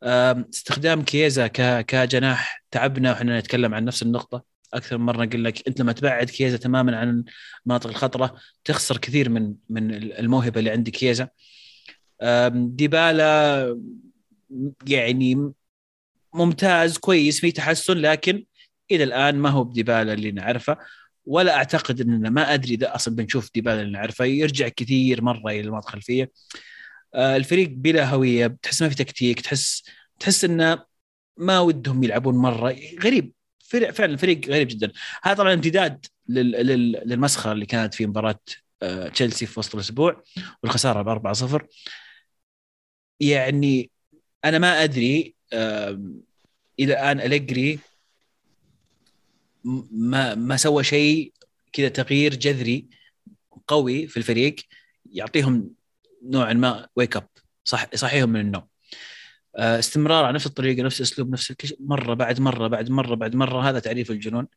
[0.04, 4.44] استخدام كييزا ك- كجناح تعبنا وإحنا نتكلم عن نفس النقطة.
[4.74, 7.24] أكثر من مرة نقول لك أنت لما تبعد كييزا تماما عن
[7.66, 11.30] المناطق الخطرة تخسر كثير من من الموهبة اللي عند كيزا
[12.54, 13.80] ديبالا
[14.88, 15.54] يعني
[16.36, 18.46] ممتاز كويس في تحسن لكن
[18.92, 20.78] إلى الآن ما هو بديبالا اللي نعرفه.
[21.26, 24.26] ولا أعتقد إننا ما أدري إذا أصلا بنشوف ديبالا اللي نعرفه.
[24.26, 26.32] يرجع كثير مرة إلى المنطقة الخلفيه
[27.16, 29.84] آه، الفريق بلا هوية تحس ما في تكتيك تحس
[30.20, 30.84] تحس إنه
[31.38, 32.76] ما ودهم يلعبون مرة.
[33.04, 33.32] غريب.
[33.94, 34.92] فعلا فريق غريب جدا.
[35.24, 38.40] هذا طبعا امتداد لل- لل- للمسخرة اللي كانت في مباراة
[38.84, 40.24] آه، تشيلسي في وسط الأسبوع
[40.64, 41.68] والخسارة ب 4-0
[43.20, 43.92] يعني
[44.46, 45.35] أنا ما أدري
[46.80, 47.80] إلى الان أليجري
[49.92, 51.34] ما ما سوى شيء
[51.74, 52.86] كذا تغيير جذري
[53.68, 54.56] قوي في الفريق
[55.12, 55.72] يعطيهم
[56.24, 57.28] نوعا ما wake up
[57.64, 58.64] صح يصحيهم من النوم.
[59.58, 61.74] آه، استمرار على نفس الطريقة نفس الأسلوب نفس الكش...
[61.80, 64.48] مرة بعد مرة بعد مرة بعد مرة هذا تعريف الجنون.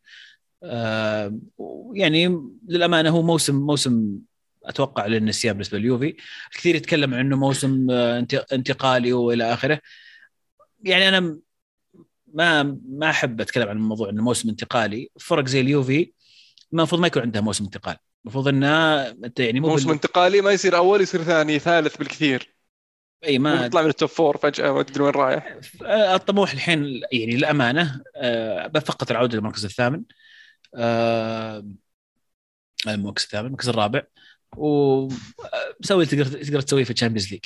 [1.95, 4.19] يعني للأمانة هو موسم موسم
[4.65, 6.17] أتوقع للنسيان بالنسبة لليوفي
[6.53, 9.81] الكثير يتكلم عن إنه موسم آه، انت- انتقالي وإلى آخره.
[10.85, 11.39] يعني أنا
[12.35, 15.11] ما ما أحب أتكلم عن الموضوع إنه موسم انتقالي.
[15.21, 16.13] فرق زي اليوفي
[16.73, 17.97] المفروض ما يكون عندها موسم انتقال.
[18.25, 19.93] المفروض انها أنت يعني مو موسم بال...
[19.93, 22.55] انتقالي ما يصير أول يصير ثاني ثالث بالكثير.
[23.25, 25.59] أي ما يطلع من ال top four فجأة ما تدري وين رايح.
[25.83, 30.03] الطموح الحين يعني للأمانة آه، فقط العودة للمركز الثامن.
[30.75, 31.67] آه،
[32.89, 34.03] المركز الثامن المركز الرابع.
[34.57, 37.45] وسوي تقدر تقدر تسويه في ال Champions League.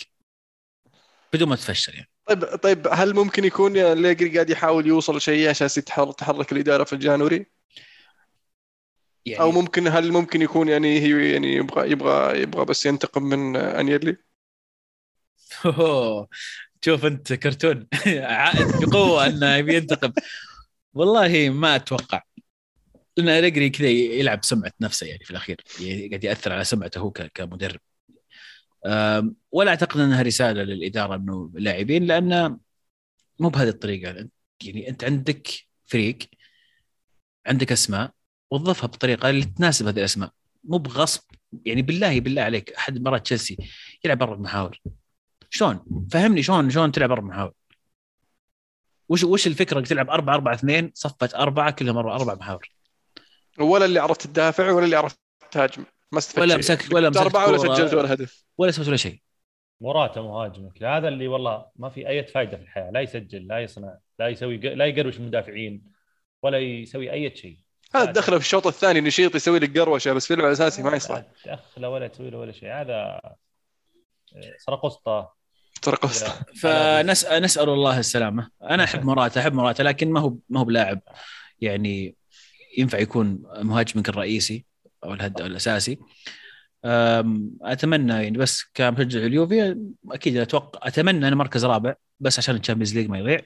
[1.33, 2.12] بدون ما تفشل يعني.
[2.27, 5.69] طيب طيب هل ممكن يكون أليجري قاعد يحاول يوصل شيء عشان
[6.19, 7.47] تحرك الإدارة في ال January؟
[9.27, 13.57] يعني أو ممكن هل ممكن يكون يعني هي يعني يبغى يبغى يبغى بس ينتقم من
[13.57, 14.17] أنييلي؟
[15.67, 16.29] أوه.
[16.85, 17.87] شوف أنت كرتون.
[18.07, 20.13] عائد بقوة أنه يبي ينتقم.
[20.95, 22.23] والله ما أتوقع.
[23.17, 25.61] لأن اليجري كذا يلعب سمعة نفسه يعني في الأخير.
[26.11, 27.81] قاعد يأثر على سمعته هو كمدرب.
[29.53, 32.59] ولا أعتقد أنها رسالة للإدارة إنه لاعبين لأن
[33.39, 34.29] مو بهذه الطريقة.
[34.65, 35.49] يعني أنت عندك
[35.87, 36.19] فريق
[37.47, 38.11] عندك أسماء
[38.51, 40.31] وظفها بطريقة اللي تناسب هذه الأسماء.
[40.65, 41.23] مو بغصب
[41.65, 43.57] يعني بالله بالله عليك أحد مرات تشيلسي
[44.05, 44.81] يلعب أربع محاور.
[45.51, 47.53] شلون؟ فهمني شلون شلون تلعب أربع محاور؟
[49.09, 52.71] وش وش الفكرة إنك تلعب 4 4 2 صفه أربعة كلها مرة أربع محاور؟
[53.59, 55.19] ولا اللي عرفت تدافع ولا اللي عرفت
[55.51, 58.45] تهاجم ما استفدت ولا مسك ولا مسك أربعة ولا سجلت ولا هدف.
[58.59, 59.21] ولا سويت ولا شيء.
[59.81, 60.83] مراته مهاجمك.
[60.83, 62.91] هذا اللي والله ما في أي فائده في الحياة.
[62.91, 65.83] لا يسجل لا يصنع لا يسوي لا يقروش المدافعين
[66.43, 67.59] ولا يسوي أي شيء.
[67.95, 71.25] هذا دخله في الشوط الثاني نشيط يسوي لك قروشه بس في الاساسي ما يصلح.
[71.47, 72.73] دخله ولا تسوي له ولا شيء.
[72.73, 73.21] هذا
[74.59, 75.35] سرقسطة.
[75.85, 76.33] سرقسطة.
[76.63, 78.51] فنسال نسأل الله السلامة.
[78.63, 81.01] أنا أحب موراتا أحب موراتا لكن ما هو ما هو بلاعب.
[81.61, 82.17] يعني
[82.79, 84.72] ينفع يكون مهاجمك الرئيسي.
[85.05, 85.99] أو الهداف الأساسي.
[87.63, 89.77] أتمنى يعني بس كمشجع اليوفي
[90.11, 93.41] أكيد أتوقع أتمنى أنا مركز رابع بس عشان ال Champions ليج ما يضيع.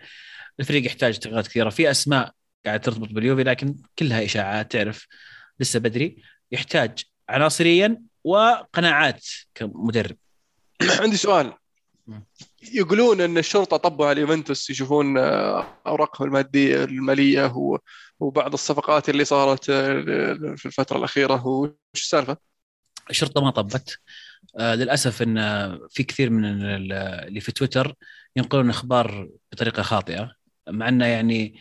[0.60, 2.32] الفريق يحتاج تغييرات كثيرة في أسماء
[2.66, 5.06] قاعد ترتبط باليوفي لكن كلها إشاعات تعرف
[5.60, 6.22] لسه بدري.
[6.52, 10.16] يحتاج عناصريا وقناعات كمدرب.
[10.82, 11.52] عندي سؤال.
[12.74, 17.52] يقولون إن الشرطة طبوا على يوفنتوس يشوفون آه، أوراقهم المادية المالية
[18.20, 22.36] وبعض الصفقات اللي صارت آه، في الفترة الأخيرة وش السالفة؟
[23.10, 23.98] الشرطة ما طبت
[24.58, 25.38] آه للأسف إن
[25.90, 27.94] في كثير من اللي في تويتر
[28.36, 30.32] ينقلون أخبار بطريقة خاطئة
[30.68, 31.60] مع إنه يعني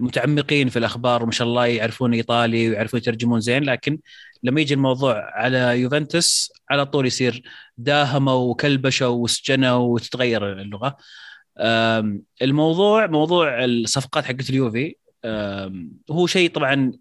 [0.00, 3.98] متعمقين في الأخبار وما شاء الله يعرفون إيطالي ويعرفون يترجمون زين لكن
[4.42, 7.42] لما يجي الموضوع على يوفنتوس على طول يصير
[7.78, 10.96] داهموا وكلبشوا وسجنوا وتتغير اللغة.
[12.42, 14.96] الموضوع موضوع الصفقات حقت اليوفي
[16.10, 16.92] هو شيء طبعا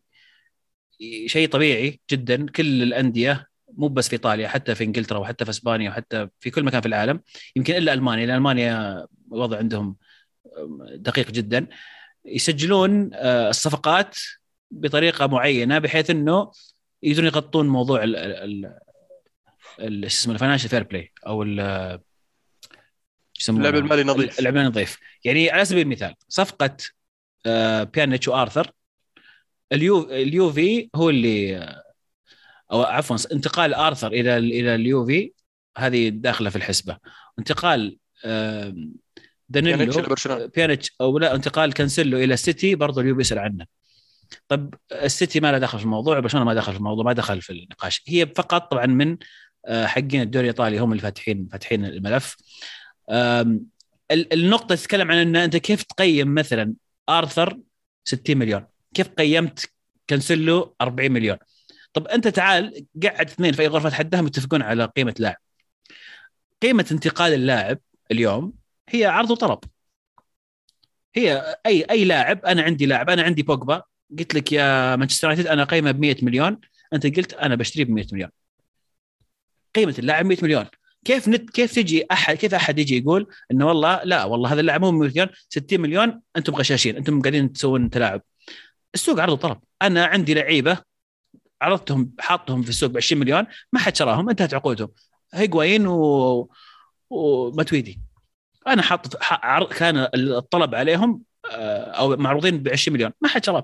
[1.26, 2.45] شيء طبيعي جدا.
[2.45, 6.64] كل الأندية مو بس في إيطاليا حتى في إنجلترا وحتى في إسبانيا وحتى في كل
[6.64, 7.22] مكان في العالم
[7.56, 9.95] يمكن إلا ألمانيا لأن المانيا الوضع عندهم
[10.95, 11.68] دقيق جدا.
[12.28, 14.17] يسجلون آه، الصفقات
[14.71, 16.51] بطريقة معينة بحيث إنه
[17.03, 21.59] يقدرون يغطون موضوع ال اسمه ال financial fair play أو ال
[23.49, 24.39] اللعب المالي نظيف.
[24.39, 24.97] اللعب المالي نظيف.
[25.23, 26.78] يعني على سبيل المثال صفقة
[27.45, 28.72] آه، بيانيتش وآرثر
[29.71, 31.57] اليو اليوفي هو اللي
[32.71, 35.34] أو عفوا انتقال آرثر إلى إلى اليوفي
[35.78, 36.97] هذه داخلة في الحسبة.
[37.39, 37.97] انتقال
[39.50, 40.04] دانيلو
[40.56, 43.66] بيانيتش أو لا انتقال كانسيلو إلى السيتي برضه اليوفي يسال عنه.
[44.48, 47.54] طب السيتي ما له دخل في الموضوع برشلونه ما دخل في الموضوع ما دخل في
[47.54, 48.04] النقاش.
[48.08, 49.18] هي فقط طبعا من
[49.66, 52.36] آه، حقين الدوري الإيطالي هم اللي فاتحين فاتحين الملف
[54.12, 56.74] النقطة تتكلم عن إن أنت كيف تقيم مثلا
[57.10, 57.60] آرثر
[58.04, 59.66] 60 مليون؟ كيف قيمت
[60.08, 61.38] كانسيلو 40 مليون؟
[61.93, 65.38] طب أنت تعال قعد اثنين في أي غرفة حدهم يتفقون على قيمة لاعب.
[66.62, 67.80] قيمة انتقال اللاعب
[68.12, 68.54] اليوم
[68.89, 69.59] هي عرض وطلب.
[71.16, 73.84] هي أي أي لاعب أنا عندي لاعب أنا عندي بوجبا.
[74.20, 76.59] قلت لك يا مانشستر يونايتد أنا قيمه ب 100 مليون.
[76.93, 78.30] أنت قلت أنا بشتريه ب 100 مليون.
[79.76, 80.66] قيمة اللاعب 100 مليون.
[81.05, 84.82] كيف نت كيف تجي أحد كيف أحد يجي يقول إنه والله لا والله هذا اللاعب
[84.82, 88.22] مو 100 مليون 60 مليون أنتم غشاشين أنتم قاعدين تسوون تلاعب
[88.96, 89.59] السوق عرض وطلب.
[89.82, 90.78] أنا عندي لعيبة
[91.62, 94.89] عرضتهم حاطهم في السوق ب 20 مليون ما حد شراهم انتهت عقودهم.
[95.34, 96.50] هيجوايين و...
[97.09, 98.07] وماتويدي
[98.68, 101.22] أنا حاط كان الطلب عليهم
[101.52, 103.12] آه، أو معروضين ب 20 مليون.
[103.22, 103.64] ما حد شراهم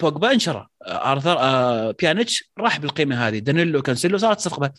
[0.00, 0.68] بوجبا انشرى.
[0.86, 3.38] آرثر آه بيانيتش راح بالقيمة هذه.
[3.38, 4.72] دانيلو كانسيلو صارت صفقة.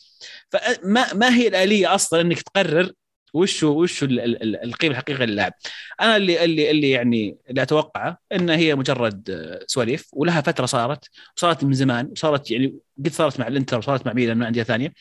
[0.49, 2.91] فما ما هي الآلية أصلا إنك تقرر
[3.33, 5.53] وش وش القيمة الحقيقية للاعب.
[6.01, 11.09] أنا اللي اللي اللي يعني اللي أتوقعه إن هي مجرد آه، سواليف ولها فترة صارت
[11.37, 14.93] وصارت من زمان وصارت يعني قد صارت مع الإنتر وصارت مع ميلان مع انديه ثانية.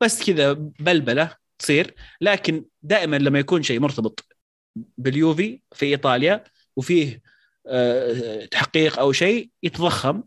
[0.00, 4.36] بس كذا بلبلة تصير لكن دائما لما يكون شيء مرتبط
[4.76, 6.44] باليوفي في إيطاليا
[6.76, 7.22] وفيه
[7.66, 10.22] آه، تحقيق أو شيء يتضخم.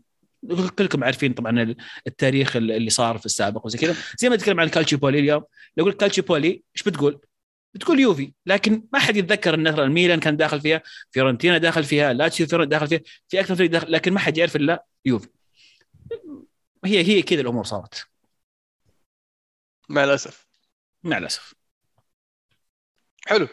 [0.78, 1.74] كلكم عارفين طبعا
[2.06, 3.94] التاريخ اللي صار في السابق وزي كذا.
[4.18, 5.44] زي ما تكلم عن الكالتشيبولي اليوم
[5.76, 7.20] لو قلت كالتشيبولي إيش بتقول؟
[7.74, 12.46] بتقول يوفي لكن ما حد يتذكر إن ميلان كان داخل فيها فيورنتينا داخل فيها لاتسيو
[12.46, 15.28] داخل فيها في أكثر فريق داخل لكن ما حد يعرف إلا يوفي.
[16.84, 18.06] هي هي كذا الأمور صارت.
[19.88, 20.51] مع الأسف.
[21.04, 21.54] مع الأسف.
[23.26, 23.48] حلو.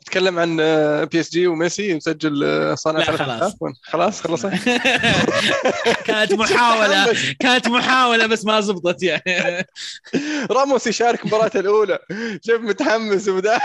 [0.00, 0.56] تتكلم عن
[1.04, 3.56] PSG وميسي مسجل آه، صانع خلاص.
[3.82, 4.46] خلاص خلص
[6.06, 7.16] كانت محاولة.
[7.40, 9.66] كانت محاولة بس ما زبطت يعني.
[10.56, 11.98] راموس يشارك مباراته الأولى.
[12.46, 13.58] شوف متحمس وبدا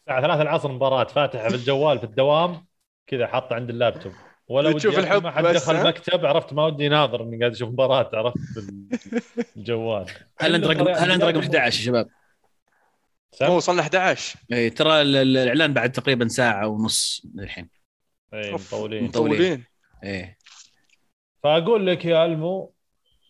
[0.00, 2.66] الساعة 3 العصر مباراة فاتحة في الجوال في الدوام.
[3.06, 4.12] كذا حاطه عند اللابتوب.
[4.48, 7.52] ولا بتشوف ودي الحب ما حد بس، دخل؟ مكتب عرفت ما ودي ناظر إني قاعد
[7.52, 9.20] أشوف مباراة عرفت في
[9.56, 10.06] الجوال
[10.40, 12.08] هل عند رقم هل عند رقم 11 يا شباب.
[13.42, 17.68] هو وصلنا 11 اي ترى ال- ال- الإعلان بعد تقريبا ساعة ونص الحين.
[18.34, 18.52] اي.
[18.52, 19.04] مطولين.
[19.04, 19.64] مطولين.
[20.04, 20.38] إيه.
[21.42, 22.74] فأقول لك يا ألمو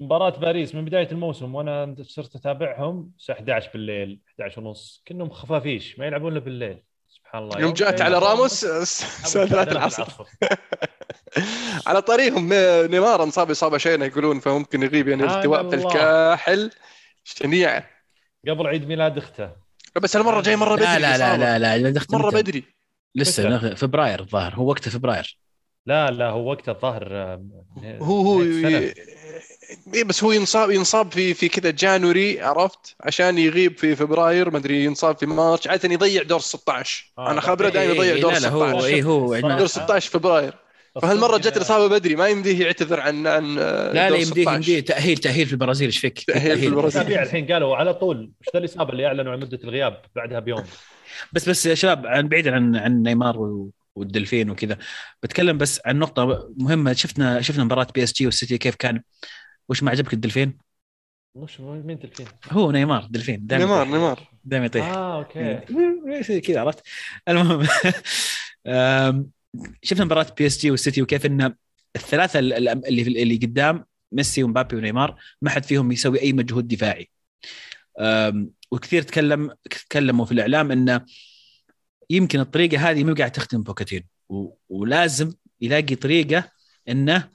[0.01, 5.99] مباراة باريس من بداية الموسم وأنا صرت أتابعهم الساعة 11 بالليل 11 ونص كأنهم خفافيش
[5.99, 6.83] ما يلعبون إلا بالليل.
[7.27, 7.61] سبحان الله.
[7.61, 10.07] يوم جات على راموس الساعة 3 العصر.
[11.87, 12.49] على طريقهم
[12.91, 15.77] نيمار انصاب إصابة شينه يقولون فممكن يغيب يعني التواء في.
[15.77, 16.71] الكاحل.
[17.25, 17.83] شنيع.
[18.49, 19.51] قبل عيد ميلاد أخته.
[20.03, 21.37] بس هالمره جاي مرة بدري لا لا لا.
[21.37, 22.65] لا لا, لا دخت مرة متى؟ بدري.
[23.15, 25.39] لسه فبراير الظاهر هو وقته فبراير.
[25.87, 27.43] لا لا هو وقته الظاهر آه،
[28.01, 28.43] هو هو
[30.07, 34.85] بس هو ينصاب ينصاب في في كذا جانوري عرفت عشان يغيب في فبراير ما أدري
[34.85, 38.33] ينصاب في مارش عادة يضيع دور 16 آه، أنا خبرة دائما إيه، يضيع إيه، دور
[38.33, 39.41] لا لا هو 16 اي هو.
[39.41, 40.55] دور 16 فبراير
[41.03, 44.55] فهالمرة جت الاصابه بدري ما يمديه يعتذر عن عن آه، لا لا يمديه 16.
[44.55, 47.13] يمديه تاهيل تأهيل في البرازيل إيش فيك؟ تأهيل في البرازيل.
[47.19, 50.65] الحين قالوا على طول إيش ذا الإصابة اللي أعلنوا عن مدة الغياب بعدها بيوم
[51.33, 54.79] بس بس يا شباب عن بعيدا عن عن نيمار و- والدلفين وكذا
[55.23, 59.03] بتكلم بس عن نقطة مهمة شفنا شفنا مباراة PSG والسيتي كيف كان
[59.69, 60.59] وش ما عجبك الدلفين؟
[61.35, 63.47] وش مين دلفين؟ هو نيمار دلفين.
[63.47, 63.87] دائما نيمار.
[63.87, 64.31] نيمار.
[64.45, 64.85] دائما يطيح.
[64.87, 65.41] آه أوكي.
[65.41, 66.83] إيه، كذا عرفت؟
[67.29, 67.67] المهم.
[69.83, 71.55] شفنا مباراة PSG والسيتي وكيف إن
[71.97, 76.69] الثلاثة ال- ال- اللي اللي قدام ميسي ومبابي ونيمار ما حد فيهم يسوي أي مجهود
[76.69, 77.11] دفاعي.
[78.71, 81.07] وكثير تكلم تكلموا في الإعلام انه
[82.11, 84.05] يمكن الطريقة هذه مو قاعد تخدم بوكاتين.
[84.69, 86.51] ولازم يلاقي طريقة
[86.89, 87.29] إنه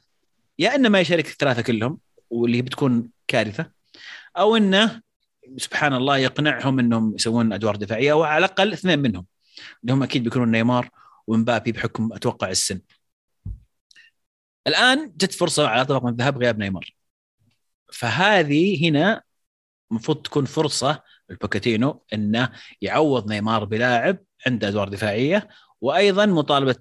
[0.59, 1.99] يا إنه ما يشارك الثلاثة كلهم
[2.31, 3.71] واللي بتكون كارثة
[4.37, 5.01] أو إنه
[5.57, 9.25] سبحان الله يقنعهم إنهم يسوون أدوار دفاعية أو على الأقل اثنين منهم
[9.81, 10.89] اللي هم أكيد بيكونون نيمار
[11.27, 12.81] ومبابي بحكم أتوقع السن.
[14.67, 16.93] الآن جت فرصة على طبق من الذهب غياب نيمار.
[17.93, 19.21] فهذه هنا
[19.91, 22.49] المفروض تكون فرصة لبوتشيتينو إنه
[22.81, 24.17] يعوض نيمار بلاعب
[24.47, 25.49] عنده أدوار دفاعية
[25.81, 26.75] وأيضا مطالبة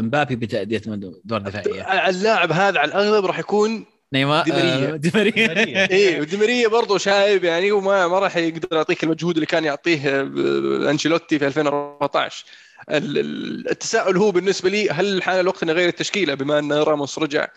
[0.00, 2.08] مبابي بتأدية أدوار دفاعية.
[2.08, 4.92] اللاعب هذا على الأغلب راح يكون نيمار دي ماريا.
[4.92, 5.90] آه، دي ماريا ماريا.
[5.96, 10.20] إيه ودي ماريا برضه شايب يعني وما ما راح يقدر يعطيك المجهود اللي كان يعطيه
[10.20, 12.44] آه، أنشيلوتي في 2014
[12.90, 17.18] ال- ال- التساؤل هو بالنسبة لي هل حان الوقت إنه يغير التشكيلة بما إن راموس
[17.18, 17.48] رجع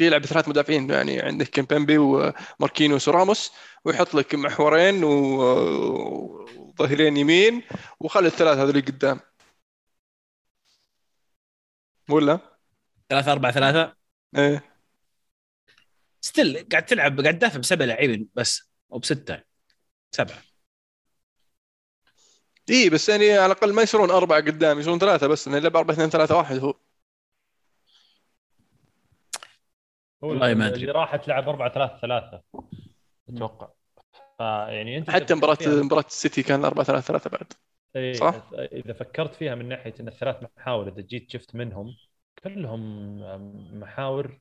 [0.00, 3.52] يلعب بثلاث مدافعين يعني عندك كيمبيمبي وماركينوس وراموس
[3.84, 7.62] ويحط لك محورين وظهيرين يمين
[8.00, 9.20] وخلي الثلاث هذول قدام
[12.10, 12.38] ولا؟
[13.08, 13.92] 3 4 3
[14.36, 14.67] إيه
[16.28, 19.42] still قاعد تلعب قاعد تدافع بسبع لاعبين بس أو بستة.
[20.10, 20.38] سبعة.
[22.70, 25.94] اي بس يعني على الأقل ما يصيرون أربعة قدام يصيرون ثلاثة بس إنه يلعب 4
[25.94, 26.74] 2 3 1 هو.
[30.24, 30.80] هو والله ما أدري.
[30.80, 32.42] اللي راح تلعب 4 3 3
[33.28, 33.68] أتوقع.
[34.38, 37.52] فيعني أنت حتى مباراه مباراة السيتي كان 4 3 3 بعد.
[37.96, 41.96] إيه، صح؟ إذا فكرت فيها من ناحية إن الثلاث محاور إذا جيت شفت منهم
[42.42, 44.38] كلهم محاور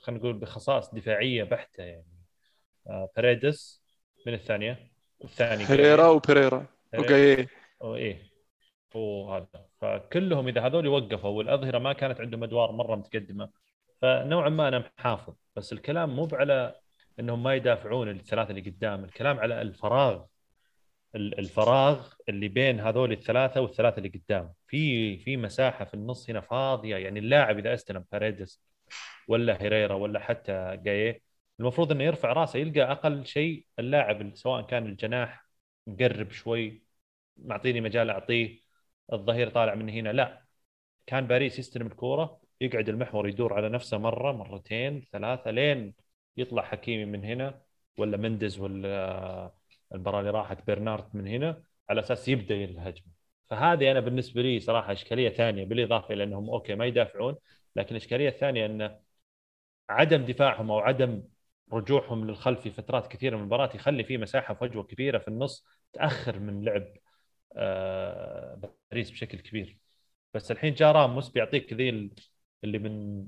[0.00, 2.04] خلينا نقول بخصائص دفاعية بحتة يعني.
[2.86, 3.82] آه، باريدس
[4.26, 4.90] من الثانية
[5.24, 7.46] الثاني هيريرا وبيريرا أوكي
[7.80, 8.30] وايه
[8.94, 9.46] وهذا
[9.80, 13.50] فكلهم إذا هذول وقفوا والأظهرة ما كانت عندهم أدوار مرة متقدمة
[14.02, 15.34] فنوعا ما أنا محافظ.
[15.56, 16.74] بس الكلام مو على
[17.20, 20.22] إنهم ما يدافعون الثلاثة اللي قدام الكلام على الفراغ.
[21.14, 24.52] ال- الفراغ اللي بين هذول الثلاثة والثلاثة اللي قدام.
[24.66, 26.96] في في مساحة في النص هنا فاضية.
[26.96, 28.60] يعني اللاعب إذا أستلم باريدس
[29.28, 31.22] ولا هيريرا ولا حتى جاية
[31.60, 35.46] المفروض إنه يرفع راسه يلقى أقل شيء اللاعب سواء كان الجناح
[35.86, 36.82] مقرب شوي
[37.36, 38.60] معطيني مجال أعطيه
[39.12, 40.08] الظهير طالع من هنا.
[40.12, 40.44] لا
[41.06, 45.94] كان باريس يستلم الكورة يقعد المحور يدور على نفسه مرة مرتين ثلاثة لين
[46.36, 47.62] يطلع حكيمي من هنا
[47.98, 49.52] ولا مندز ولا
[49.94, 53.06] المباراة اللي راحت برنارد من هنا على أساس يبدأ الهجمه
[53.50, 57.36] فهذه أنا بالنسبة لي صراحة إشكالية ثانية بالإضافة إلى أنهم أوكي ما يدافعون
[57.76, 58.98] لكن الاشكاليه الثانية أن
[59.90, 61.22] عدم دفاعهم أو عدم
[61.72, 66.38] رجوعهم للخلف في فترات كثيرة من المباراة يخلي في مساحة فجوه كبيرة في النص تأخر
[66.38, 66.86] من لعب
[67.56, 68.60] آه،
[68.90, 69.78] باريس بشكل كبير.
[70.34, 72.10] بس الحين جاء راموس بيعطيك ذي ال-
[72.64, 73.26] اللي من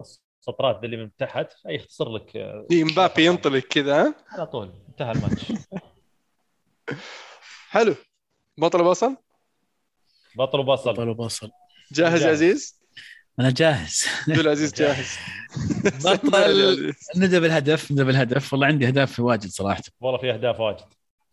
[0.00, 4.72] السطرات ذي اللي من تحت يختصر لك آه، اي مبابي ينطلق كذا ها؟ على طول.
[4.88, 5.52] انتهى الماتش.
[7.70, 7.94] حلو.
[8.58, 9.16] بطل بصل
[10.36, 11.50] بطل وبصل بطل وبصل
[11.92, 12.36] جاهز يا جاهز.
[12.42, 12.75] عزيز؟
[13.40, 14.04] أنا جاهز.
[14.28, 15.18] عبد العزيز جاهز.
[16.04, 19.82] بطل نبدا بالهدف نبدا بالهدف والله عندي اهداف واجد صراحة.
[20.00, 20.84] والله في أهداف واجد.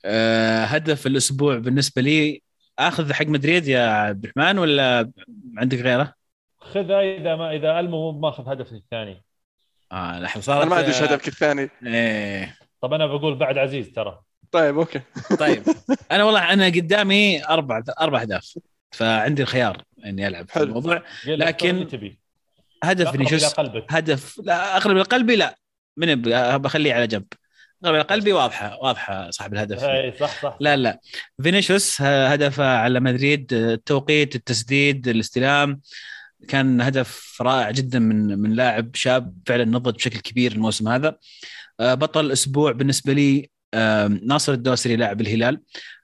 [0.05, 2.41] أه هدف الأسبوع بالنسبة لي
[2.79, 5.11] آخذ حق مدريد يا عبد الرحمن ولا
[5.57, 6.13] عندك غيره؟
[6.61, 9.23] خذها إذا ما إذا ألمو مو ماخذ هدف الثاني.
[9.91, 11.69] آه لحظة صارت أنا ما ادري إيش هدفك الثاني.
[11.85, 12.57] إيه.
[12.81, 14.19] طب أنا بقول بعد عزيز ترى.
[14.51, 15.01] طيب أوكي.
[15.39, 15.63] طيب.
[16.11, 18.57] أنا والله أنا قدامي أربع أربع أهداف.
[18.93, 20.63] فعندي الخيار إني ألعب في.
[20.63, 21.03] الموضوع.
[21.25, 22.19] لكن تبي.
[22.83, 23.85] هدف فينيسيوس قلبك.
[23.89, 24.41] هدف.
[24.43, 25.55] لا أقرب لقلبي لا.
[25.97, 27.25] من ب- بخليه على جنب.
[27.83, 29.83] أقرب لقلبي واضحة واضحة صاحب الهدف.
[29.83, 30.57] إي صح صح.
[30.59, 30.99] لا لا.
[31.43, 35.81] فينيسيوس ه- هدفه على مدريد التوقيت التسديد الاستلام.
[36.47, 41.17] كان هدف رائع جدا من من لاعب شاب فعلا نضج بشكل كبير الموسم هذا.
[41.79, 45.61] آه، بطل الأسبوع بالنسبة لي آه، ناصر الدوسري لاعب الهلال.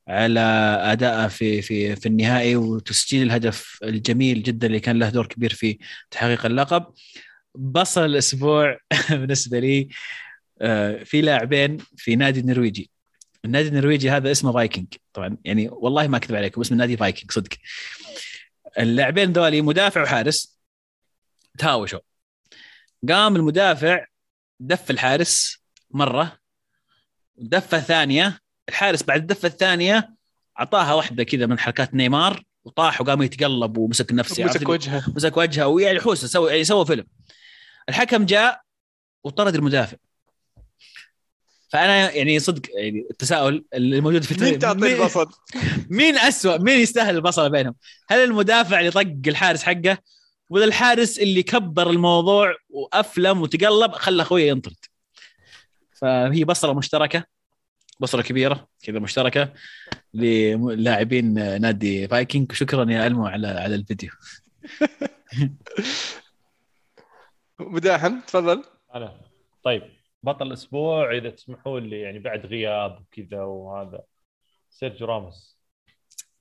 [0.09, 0.39] على
[0.83, 5.77] ادائه في في في النهائي وتسجيل الهدف الجميل جدا اللي كان له دور كبير في
[6.11, 6.85] تحقيق اللقب.
[7.55, 8.77] بصل الأسبوع
[9.09, 9.89] بالنسبة لي
[10.61, 12.91] آه، في لاعبين في نادي النرويجي.
[13.45, 14.87] النادي النرويجي هذا اسمه فايكنج.
[15.13, 17.49] طبعا يعني والله ما أكذب عليكم اسم النادي فايكنج صدق.
[18.79, 20.59] اللاعبين ذولي مدافع وحارس
[21.57, 21.99] تهاوشوا
[23.09, 24.05] قام المدافع
[24.59, 26.39] دف الحارس مرة
[27.37, 28.39] دفة ثانية
[28.69, 30.09] الحارس بعد الدفه الثانية
[30.59, 35.03] أعطاها واحدة كذا من حركات نيمار وطاح وقام يتقلب ومسك نفسه مسك وجهه.
[35.15, 37.05] مسك وجهه ويعني حوسه سوى يعني سوى فيلم.
[37.89, 38.61] الحكم جاء
[39.23, 39.97] وطرد المدافع.
[41.69, 45.29] فأنا يعني صدق يعني التساؤل اللي موجود في مين تعطيه مين- البصل؟
[45.89, 47.75] مين أسوأ مين يستاهل البصله بينهم؟
[48.09, 49.97] هل المدافع اللي طق الحارس حقه
[50.49, 54.75] ولا الحارس اللي كبر الموضوع وأفلم وتقلب خلى أخويه ينطرد؟
[56.01, 57.23] فهي بصلة مشتركة.
[57.99, 59.53] بصله كبيرة كذا مشتركة
[60.13, 64.09] للاعبين نادي فايكنج شكرا يا ألمو على على الفيديو.
[67.59, 68.63] مداحم تفضل.
[68.95, 69.21] أنا
[69.63, 69.83] طيب
[70.23, 74.03] بطل الأسبوع إذا تسمحوا لي يعني بعد غياب وكذا وهذا.
[74.69, 75.59] سيرجيو راموس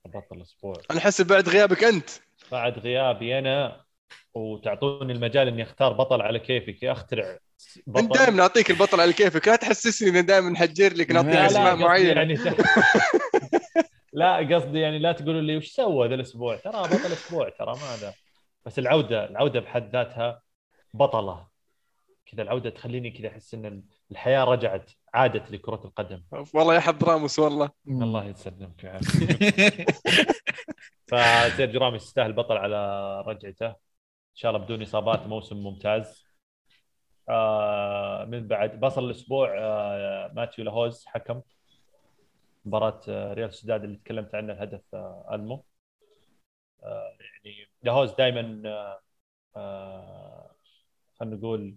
[0.05, 0.73] بطل الأسبوع.
[0.91, 2.09] أنا احس بعد غيابك أنت.
[2.51, 3.85] بعد غيابي أنا
[4.33, 7.37] وتعطوني المجال إني أختار بطل على كيفي اخترع
[7.87, 9.47] بطل انت دائما نعطيك البطل على كيفك.
[9.47, 12.09] لا تحسسني ان دائما نحجر لك نعطيك أسماء معينة.
[12.09, 12.37] يعني
[14.13, 17.95] لا قصدي يعني لا تقولوا لي وش سوى ذا الأسبوع؟ ترى بطل أسبوع ترى ما
[17.95, 18.13] هذا
[18.65, 20.41] بس العودة العودة بحد ذاتها
[20.93, 21.47] بطلة.
[22.25, 26.23] كذا العودة تخليني كذا أحس إن الحياة رجعت عادت لكرة القدم.
[26.53, 27.69] والله يا حظ راموس والله.
[27.87, 28.99] الله يسلمك يا.
[31.09, 33.88] فسيرجيو راموس يستاهل بطل على رجعته.
[34.39, 36.25] شاء الله بدون إصابات موسم ممتاز.
[37.29, 41.41] آه من بعد بصل الأسبوع آه ماتيو لاهوز حكم
[42.65, 44.95] مباراة آه ريال سوسيداد اللي تكلمت عنه الهدف
[45.31, 45.65] ألمو.
[46.83, 48.43] يعني لاهوز دائما
[51.19, 51.75] خلينا نقول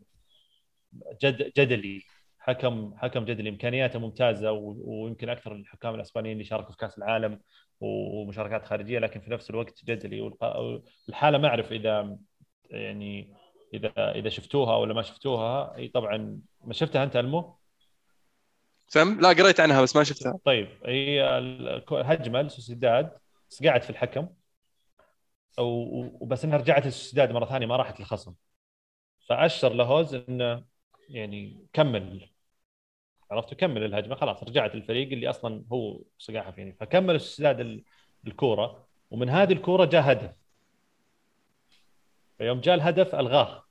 [1.23, 2.03] جد جدلي.
[2.39, 3.49] حكم حكم جدلي.
[3.49, 7.41] إمكانياته ممتازة ويمكن أكثر الحكام الأسبانيين اللي شاركوا في كأس العالم
[7.81, 10.21] ومشاركات خارجية لكن في نفس الوقت جدلي.
[10.31, 12.19] والق- الحاله ما أعرف إذا
[12.73, 13.35] يعني
[13.75, 17.57] إذا إذا شفتوها ولا ما شفتوها هي طبعا ما شفتها أنت ألمو؟
[18.89, 20.39] سم لا قريت عنها بس ما شفتها.
[20.45, 21.23] طيب هي
[21.91, 23.13] هجمه لسوسيداد
[23.49, 24.29] صقعت في الحكم.
[25.59, 28.35] وبس إنها رجعت لسوسيداد مرة ثانية ما راحت للخصم.
[29.29, 30.65] فأشر لهوز انه
[31.09, 32.29] يعني كمل.
[33.31, 36.73] عرفت؟ كمل الهجمة خلاص رجعت الفريق اللي أصلا هو صقعها فيني.
[36.73, 37.85] فكمل سوسيداد ال-
[38.27, 38.87] الكورة.
[39.11, 40.42] ومن هذه الكورة جاء هدف.
[42.43, 43.65] فيوم جاء الهدف ألغاه.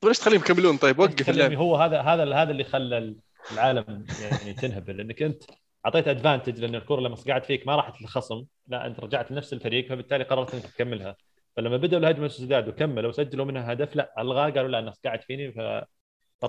[0.00, 1.52] طيب ليش تخليهم يكملون؟ طيب وقف اللعب.
[1.52, 3.16] هو هذا هذا هذا اللي خلى
[3.52, 5.42] العالم يعني تنهبل لأنك أنت
[5.86, 8.44] أعطيت ادفانتج لأن الكرة لما صقعت فيك ما راحت للخصم.
[8.66, 11.16] لا أنت رجعت لنفس الفريق فبالتالي قررت أنك تكملها.
[11.56, 15.52] فلما بدأوا الهجمة السداد وكملوا وسجلوا منها هدف لا ألغاه قالوا لا انها صقعت فيني
[15.52, 15.58] ف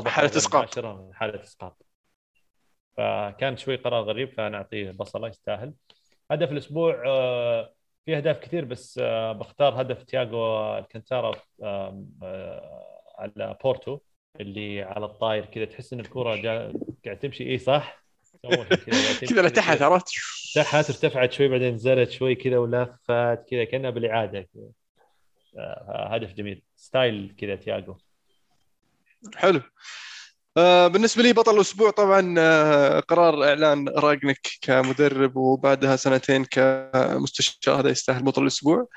[0.08, 0.32] حالة.
[0.54, 1.86] مباشرة، حالة إسقاط.
[2.98, 5.74] فكان شوي قرار غريب فنعطيه بصله يستاهل.
[6.32, 7.75] هدف الأسبوع آه،
[8.06, 11.32] في أهداف كثير بس آه، بختار هدف تياغو الكانتارا
[11.64, 14.00] آم، آه، على بورتو
[14.40, 16.74] اللي على الطاير كذا تحس إن الكرة جا...
[17.06, 17.52] قاعد تمشي.
[17.52, 18.06] اي صح؟
[19.30, 19.82] كذا لتحت.
[19.82, 20.10] عرفت؟
[20.56, 24.70] تحت ارتفعت شوي بعدين نزلت شوي كذا ولفت كذا كأنها بالإعادة كذا.
[25.58, 26.62] آه، هدف جميل.
[26.76, 27.98] style كذا تياغو.
[29.36, 29.62] حلو.
[30.88, 38.24] بالنسبة لي بطل الأسبوع طبعا آه قرار إعلان رانجنيك كمدرب وبعدها سنتين كمستشار هذا يستاهل
[38.24, 38.88] بطل الأسبوع.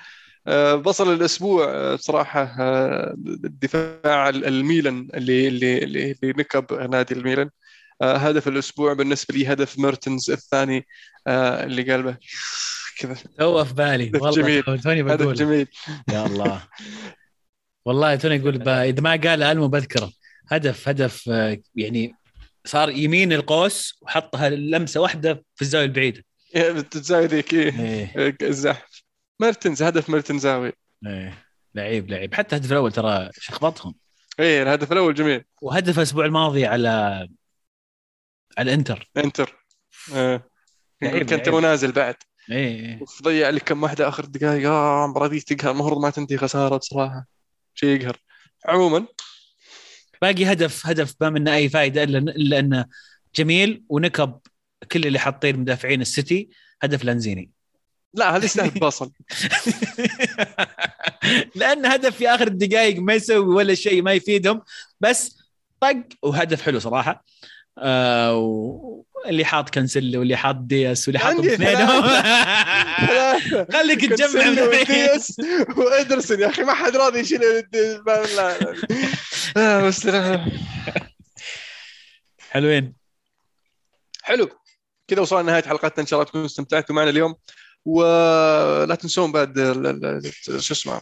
[0.46, 3.14] آه بصل الأسبوع آه، بصراحة آه
[3.44, 7.50] الدفاع الميلان اللي اللي اللي, نكب نادي الميلان
[8.02, 10.86] آه، هدف الأسبوع بالنسبة لي هدف ميرتنز الثاني
[11.26, 12.16] آه، اللي قلبه
[12.98, 13.16] كذا.
[13.38, 14.08] تو في بالي.
[14.08, 14.62] هدف والله جميل.
[14.62, 15.68] تو- توني هدف بقول جميل.
[16.12, 16.62] يا الله.
[17.84, 20.10] والله توني أقول ب- إذا ما قال المو بذكره
[20.48, 22.14] هدف هدف آه، يعني
[22.64, 26.24] صار يمين القوس وحطها لمسه واحدة في الزاوية البعيدة.
[26.90, 27.80] تتزاوي ذيك إيه
[28.16, 28.36] إيه.
[28.42, 29.02] الزحف.
[29.40, 30.72] ميرتنز هدف ميرتنزاوي
[31.06, 31.44] إيه.
[31.74, 32.34] لعيب لعيب.
[32.34, 33.94] حتى الهدف الأول ترى شخبطهم.
[34.40, 35.44] إيه الهدف الأول جميل.
[35.62, 36.88] وهدف الأسبوع الماضي على
[38.58, 39.10] على الإنتر.
[39.16, 39.64] انتر
[40.14, 40.42] آه.
[41.02, 41.48] كنت.
[41.48, 42.14] نازل بعد.
[42.50, 45.70] إيه ضيع لك كم واحدة آخر دقائق آه المباراه دي تقهر.
[45.70, 47.26] المفروض ما تنتهي خسارة بصراحة.
[47.74, 48.16] شيء يقهر.
[48.66, 49.06] عموما
[50.22, 52.84] باقي هدف هدف ما منه أي فائده إلا إلا إنه
[53.34, 54.38] جميل ونكب
[54.92, 56.48] كل اللي حاطين مدافعين السيتي
[56.82, 57.50] هدف لانزيني.
[58.14, 59.12] لا هذا يستاهل باصل
[61.54, 64.62] لأن هدف في آخر الدقائق ما يسوي ولا شيء ما يفيدهم
[65.00, 65.38] بس
[65.80, 67.24] طق وهدف حلو صراحة.
[67.78, 68.36] آه
[69.24, 72.02] واللي حاط كانسيلو واللي حاط دياس واللي حاط اثنينهم.
[73.74, 74.50] خليك تجمع.
[74.50, 75.40] ودياس
[75.76, 77.40] وادرسون يا أخي ما حد راضي يشيل
[79.56, 80.06] آه، بس.
[82.50, 82.94] حلوين
[84.22, 84.48] حلو
[85.08, 86.02] كذا وصلنا لنهاية حلقتنا.
[86.02, 87.34] إن شاء الله تكونوا استمتعتوا معنا اليوم.
[87.84, 91.00] ولا تنسون بعد ال- ال- ال- شو اسمه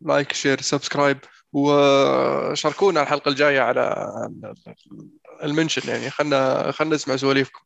[0.00, 1.18] like share subscribe
[1.52, 4.06] وشاركونا الحلقة الجاية على
[5.42, 5.90] ال mention.
[5.90, 7.60] يعني خلنا خلنا نسمع سواليفكم.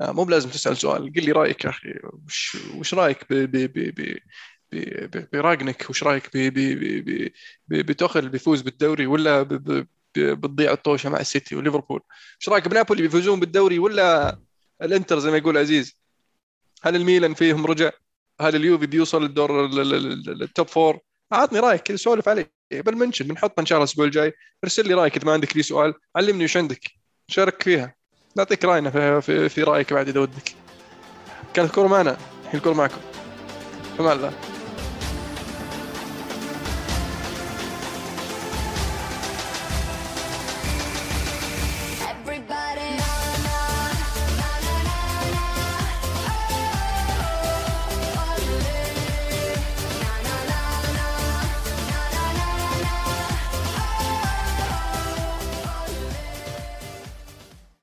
[0.00, 1.02] آه، مو بلازم تسأل سؤال.
[1.02, 1.88] قل لي رأيك يا أخي.
[2.26, 4.18] وش وش رأيك ب ب- ب-
[5.32, 6.30] برانجنيك وش رأيك
[7.68, 9.42] بتوخيل بيفوز بالدوري ولا
[10.16, 12.00] بتضيع الطوشة مع السيتي وليفربول
[12.40, 14.38] إيش رأيك بنابولي بيفوزون بالدوري ولا
[14.82, 16.00] الإنتر زي ما يقول عزيز؟
[16.82, 17.90] هل الميلان فيهم رجع؟
[18.40, 19.94] هل اليوفي بيوصل للدور ال- ال-
[20.28, 20.98] ال- ال top four
[21.32, 22.52] اعطني رأيك كذا سولف عليه.
[22.70, 24.32] بال mention بنحطه إن شاء الله الأسبوع الجاي.
[24.64, 26.80] ارسل لي رأيك إذا ما عندك لي سؤال علمني وش عندك.
[27.28, 27.94] شارك فيها.
[28.36, 30.54] نعطيك رأينا في, في, في رأيك بعد إذا ودك.
[31.54, 33.00] كانت الكوره معنا الحين الكورة معكم.
[33.98, 34.32] فما الله